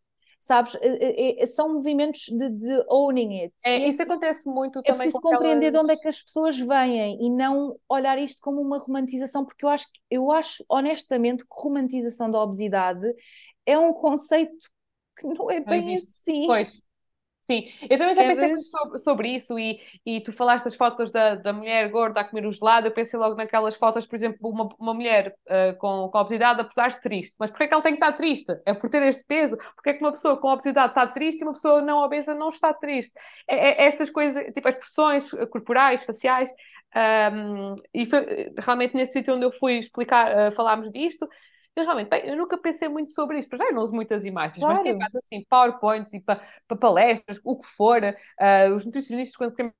[0.45, 0.75] sabes?
[0.83, 3.55] É, é, são movimentos de, de owning it.
[3.65, 5.09] É, isso acontece muito é também.
[5.09, 5.73] É preciso compreender aquelas...
[5.73, 9.65] de onde é que as pessoas vêm e não olhar isto como uma romantização, porque
[9.65, 13.11] eu acho, eu acho honestamente que romantização da obesidade
[13.65, 14.69] é um conceito
[15.19, 16.47] que não é bem assim.
[16.47, 16.79] Pois,
[17.45, 21.13] Sim, eu também já pensei muito sobre, sobre, isso e, e tu falaste das fotos
[21.13, 24.49] da, da mulher gorda a comer o gelado, eu pensei logo naquelas fotos, por exemplo,
[24.49, 27.37] uma, uma mulher uh, com, com obesidade apesar de triste.
[27.39, 28.51] Mas porquê é que ela tem que estar triste?
[28.65, 29.59] É por ter este peso?
[29.75, 32.49] Porquê é que uma pessoa com obesidade está triste e uma pessoa não obesa não
[32.49, 33.13] está triste?
[33.47, 36.51] É, é estas coisas, tipo as expressões corporais, faciais,
[36.97, 41.29] um, e foi, realmente nesse sítio onde eu fui explicar, uh, falámos disto,
[41.77, 44.59] eu realmente, bem, eu nunca pensei muito sobre isto, já eu não uso muitas imagens,
[44.59, 44.77] claro.
[44.77, 49.37] mas quem faz assim, PowerPoints e para pa palestras, o que for, uh, os nutricionistas,
[49.37, 49.73] quando querem.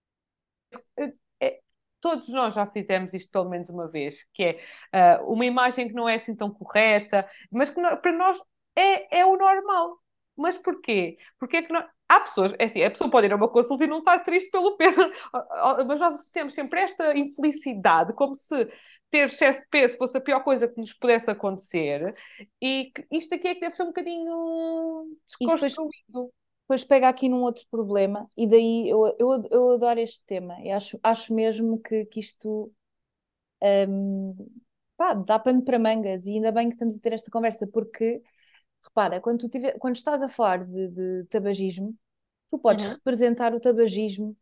[1.41, 1.61] É,
[2.01, 4.59] todos nós já fizemos isto pelo menos uma vez, que
[4.93, 8.41] é uh, uma imagem que não é assim tão correta, mas que para nós
[8.77, 9.99] é, é o normal.
[10.37, 11.17] Mas porquê?
[11.39, 11.85] Porque é que nós...
[12.09, 14.51] Há pessoas, é assim, a pessoa pode ir a uma consulta e não estar triste
[14.51, 14.99] pelo peso,
[15.87, 18.69] mas nós associamos sempre esta infelicidade como se
[19.11, 22.15] ter excesso de peso fosse a pior coisa que nos pudesse acontecer,
[22.61, 25.89] e que isto aqui é que deve ser um bocadinho desconstruído.
[26.09, 26.31] Depois,
[26.63, 30.71] depois pega aqui num outro problema, e daí eu, eu, eu adoro este tema, e
[30.71, 32.73] acho, acho mesmo que, que isto
[33.63, 34.35] um,
[34.97, 38.23] pá, dá pano para mangas, e ainda bem que estamos a ter esta conversa, porque
[38.85, 41.95] repara, quando, tu tiver, quando estás a falar de, de tabagismo,
[42.49, 42.93] tu podes uhum.
[42.93, 44.37] representar o tabagismo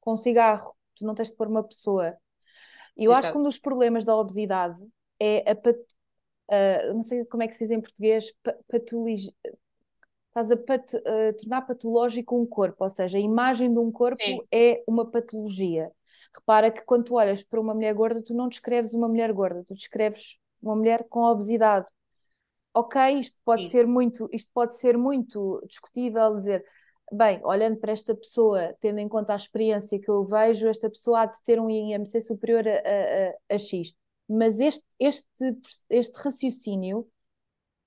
[0.00, 2.16] com cigarro, tu não tens de pôr uma pessoa
[2.96, 4.82] e eu acho que um dos problemas da obesidade
[5.20, 5.76] é a pat...
[6.48, 8.32] Uh, não sei como é que se diz em português,
[8.68, 9.32] patologia.
[10.28, 10.94] Estás a pat...
[10.94, 14.40] uh, tornar patológico um corpo, ou seja, a imagem de um corpo Sim.
[14.50, 15.90] é uma patologia.
[16.34, 19.62] Repara que quando tu olhas para uma mulher gorda, tu não descreves uma mulher gorda,
[19.64, 21.86] tu descreves uma mulher com obesidade.
[22.78, 23.70] Ok, isto pode Sim.
[23.70, 26.62] ser muito, isto pode ser muito discutível, dizer,
[27.10, 31.22] bem, olhando para esta pessoa, tendo em conta a experiência que eu vejo, esta pessoa
[31.22, 33.94] há de ter um IMC superior a, a, a X.
[34.28, 35.56] Mas este, este,
[35.88, 37.08] este raciocínio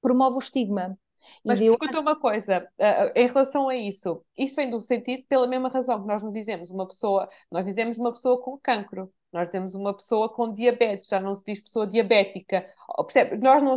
[0.01, 0.97] promove o estigma.
[1.45, 1.99] Mas acho...
[1.99, 6.07] uma coisa, uh, em relação a isso, isto vem do sentido pela mesma razão que
[6.07, 10.33] nós não dizemos uma pessoa, nós dizemos uma pessoa com cancro, nós temos uma pessoa
[10.33, 12.65] com diabetes, já não se diz pessoa diabética,
[13.05, 13.37] percebe?
[13.37, 13.75] Nós não,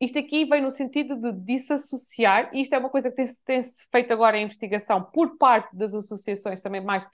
[0.00, 3.62] isto aqui vem no sentido de desassociar, e isto é uma coisa que tem-se tem
[3.90, 7.08] feito agora em investigação por parte das associações também mais de,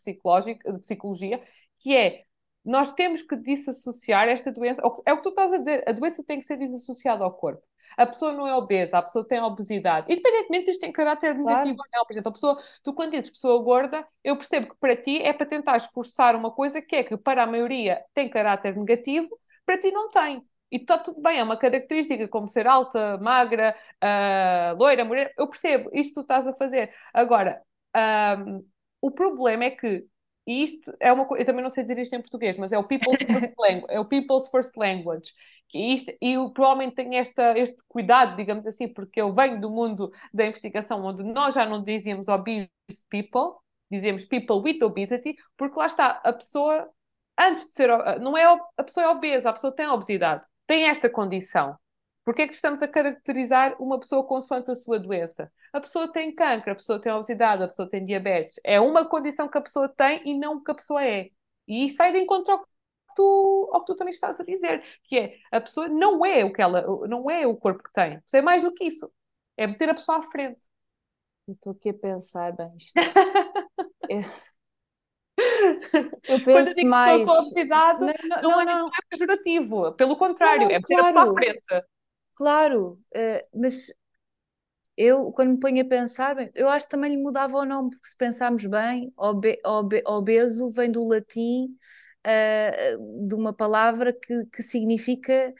[0.72, 1.40] de psicologia,
[1.78, 2.24] que é
[2.64, 4.80] nós temos que desassociar esta doença.
[5.04, 7.62] É o que tu estás a dizer, a doença tem que ser desassociada ao corpo.
[7.94, 10.10] A pessoa não é obesa, a pessoa tem obesidade.
[10.10, 11.90] Independentemente se isto tem caráter negativo claro.
[11.92, 12.06] ou não.
[12.06, 15.34] Por exemplo, a pessoa, tu quando dizes pessoa gorda, eu percebo que para ti é
[15.34, 19.28] para tentar esforçar uma coisa que é que para a maioria tem caráter negativo,
[19.66, 20.42] para ti não tem.
[20.74, 25.32] E está tudo bem, é uma característica, como ser alta, magra, uh, loira, mulher.
[25.38, 26.92] Eu percebo, isto tu estás a fazer.
[27.12, 27.62] Agora,
[27.96, 28.66] um,
[29.00, 30.04] o problema é que,
[30.44, 32.78] e isto é uma coisa, eu também não sei dizer isto em português, mas é
[32.78, 35.32] o People's First Language, é o People's First Language.
[35.72, 40.10] Isto, e eu provavelmente tenho esta, este cuidado, digamos assim, porque eu venho do mundo
[40.32, 42.68] da investigação, onde nós já não dizíamos obese
[43.08, 46.88] people, dizemos people with obesity, porque lá está, a pessoa,
[47.38, 47.88] antes de ser,
[48.20, 48.44] não é
[48.76, 51.76] a pessoa é obesa, a pessoa tem obesidade tem esta condição.
[52.24, 55.52] Porquê é que estamos a caracterizar uma pessoa consoante a sua doença?
[55.72, 58.58] A pessoa tem câncer, a pessoa tem obesidade, a pessoa tem diabetes.
[58.64, 61.28] É uma condição que a pessoa tem e não o que a pessoa é.
[61.68, 62.68] E isto vai de encontro ao que
[63.14, 66.52] tu, ao que tu também estás a dizer, que é a pessoa não é o
[66.52, 69.10] que ela, não é o corpo que tem, é mais do que isso,
[69.56, 70.60] é meter a pessoa à frente.
[71.48, 72.94] Estou aqui a pensar, bem, isto...
[75.64, 76.34] é...
[76.34, 77.14] Eu penso Quando eu digo mais...
[77.16, 81.02] que estou com obesidade, não, não, não, é, não, é pejorativo, pelo contrário, é claro,
[81.02, 81.84] a pessoa à frente.
[82.34, 83.92] Claro, uh, mas
[84.96, 87.90] eu, quando me ponho a pensar, bem, eu acho que também lhe mudava o nome,
[87.90, 91.76] porque se pensarmos bem, obe, obe, obeso vem do latim,
[92.26, 95.52] uh, de uma palavra que, que significa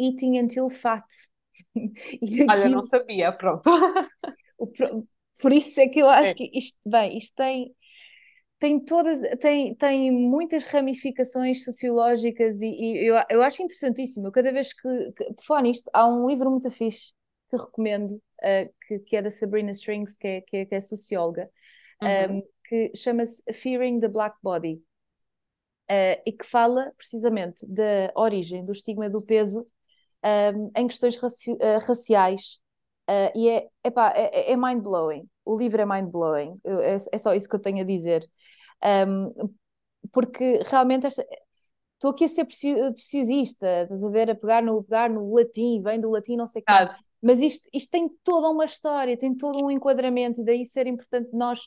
[0.00, 1.04] eating until fat.
[1.74, 3.62] e Olha, não sabia, pronto.
[5.40, 6.34] por isso é que eu acho é.
[6.34, 7.74] que isto, bem, isto tem,
[8.64, 14.28] tem todas, tem, tem muitas ramificações sociológicas e, e eu, eu acho interessantíssimo.
[14.28, 17.12] Eu, cada vez que, que, por falar nisto, há um livro muito fixe
[17.50, 20.80] que recomendo, uh, que, que, é da Sabrina Strings, que é, que é, que é
[20.80, 21.50] socióloga,
[22.02, 22.38] uhum.
[22.38, 24.82] um, que chama-se Fearing the Black Body.
[25.90, 29.66] Uh, e que fala precisamente da origem do estigma do peso
[30.56, 32.58] um, em questões raci uh, raciais.
[33.08, 35.28] Uh, e é, epá, é, é mind-blowing.
[35.44, 36.58] O livro é mind-blowing.
[36.64, 38.26] É, é, só isso que eu tenho a dizer.
[38.82, 39.30] Um,
[40.12, 41.24] porque realmente esta,
[41.94, 45.98] estou aqui a ser preciosista, estás a ver, a pegar no, pegar no latim, vem
[45.98, 47.02] do latim, não sei o que.
[47.22, 51.30] Mas isto, isto tem toda uma história, tem todo um enquadramento, e daí ser importante
[51.32, 51.60] nós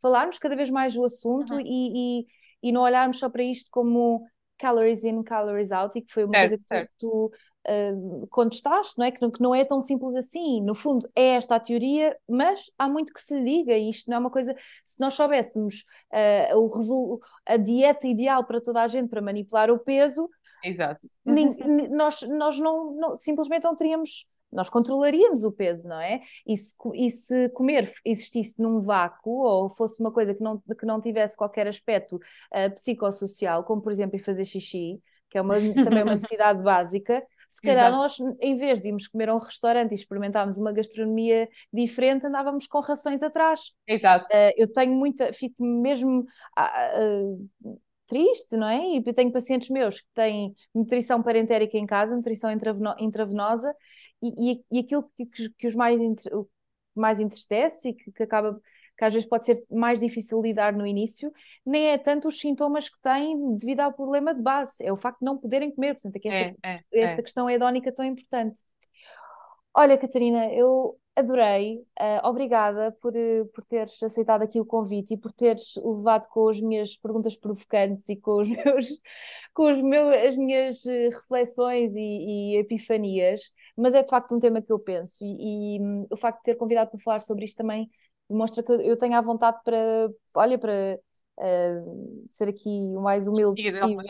[0.00, 1.60] falarmos cada vez mais do assunto uhum.
[1.60, 2.26] e, e,
[2.62, 6.32] e, não olharmos só para isto como calories in, calories out, e que foi uma
[6.32, 6.92] certo, coisa que certo.
[6.98, 7.30] tu,
[7.68, 9.10] uh, contestaste, não é?
[9.10, 10.62] Que, que não é tão simples assim.
[10.62, 14.16] No fundo, é esta a teoria, mas há muito que se diga, e isto não
[14.16, 14.54] é uma coisa.
[14.84, 15.84] Se nós soubéssemos
[16.52, 20.28] uh, o, a dieta ideal para toda a gente para manipular o peso,
[20.64, 21.08] Exato.
[21.90, 26.20] Nós, nós não, não, simplesmente não teríamos nós controlaríamos o peso, não é?
[26.46, 30.84] E se, e se, comer existisse num vácuo ou fosse uma coisa que não, que
[30.84, 36.02] não tivesse qualquer aspecto uh, psicossocial, como por exemplo fazer xixi, que é uma, também
[36.02, 38.24] uma necessidade básica, se calhar Exato.
[38.24, 42.66] nós, em vez de irmos comer a um restaurante e experimentarmos uma gastronomia diferente, andávamos
[42.66, 43.72] com rações atrás.
[43.86, 44.24] Exato.
[44.32, 46.24] Uh, eu tenho muita, fico mesmo.
[46.58, 48.96] Uh, triste, não é?
[48.96, 52.50] E eu tenho pacientes meus que têm nutrição parentérica em casa, nutrição
[52.98, 53.74] intravenosa,
[54.22, 55.98] e, e, e aquilo que, que, os mais,
[56.94, 58.60] mais entristece e que, que acaba
[59.02, 61.32] que às vezes pode ser mais difícil lidar no início,
[61.66, 65.18] nem é tanto os sintomas que têm devido ao problema de base, é o facto
[65.18, 65.94] de não poderem comer.
[65.94, 67.22] Portanto, aqui esta, é, é, esta é.
[67.22, 68.60] questão hedónica tão importante.
[69.74, 71.78] Olha, Catarina, eu adorei.
[72.00, 76.48] Uh, obrigada por, uh, por teres aceitado aqui o convite e por teres levado com
[76.48, 78.86] as minhas perguntas provocantes e com, os meus,
[79.52, 83.50] com os meus, as minhas uh, reflexões e, e, epifanias.
[83.76, 86.44] Mas é de facto um tema que eu penso e, e um, o facto de
[86.44, 87.90] ter convidado para falar sobre isto também
[88.32, 90.98] demonstra que eu tenho a vontade para, olha, para
[91.38, 94.00] uh, ser aqui o mais humilde possível.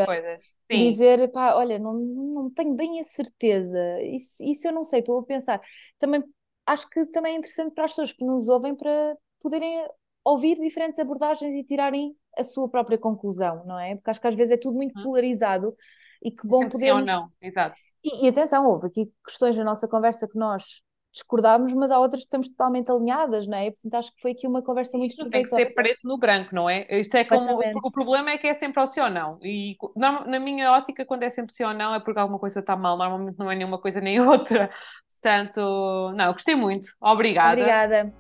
[0.71, 5.01] E dizer, pá, olha, não, não tenho bem a certeza, isso, isso eu não sei,
[5.01, 5.61] estou a pensar.
[5.99, 6.23] Também
[6.67, 9.87] acho que também é interessante para as pessoas que nos ouvem para poderem
[10.25, 13.97] ouvir diferentes abordagens e tirarem a sua própria conclusão, não é?
[13.97, 15.05] Porque acho que às vezes é tudo muito uhum.
[15.05, 15.77] polarizado
[16.23, 16.93] e que bom poder.
[16.93, 17.77] ou não, exato.
[18.03, 20.83] E, e, atenção, houve aqui questões na nossa conversa que nós
[21.13, 23.71] discordámos, mas há outras que estamos totalmente alinhadas, não é?
[23.71, 26.55] Portanto, acho que foi aqui uma conversa muito Isto tem que ser preto no branco,
[26.55, 26.87] não é?
[26.91, 29.39] Isto é como o problema é que é sempre ao sim ou não.
[29.43, 32.75] E na minha ótica, quando é sempre sim ou não, é porque alguma coisa está
[32.75, 32.97] mal.
[32.97, 34.71] Normalmente não é nenhuma coisa nem outra.
[35.21, 36.89] Portanto, não, gostei muito.
[37.01, 37.53] Obrigada.
[37.53, 38.13] Obrigada.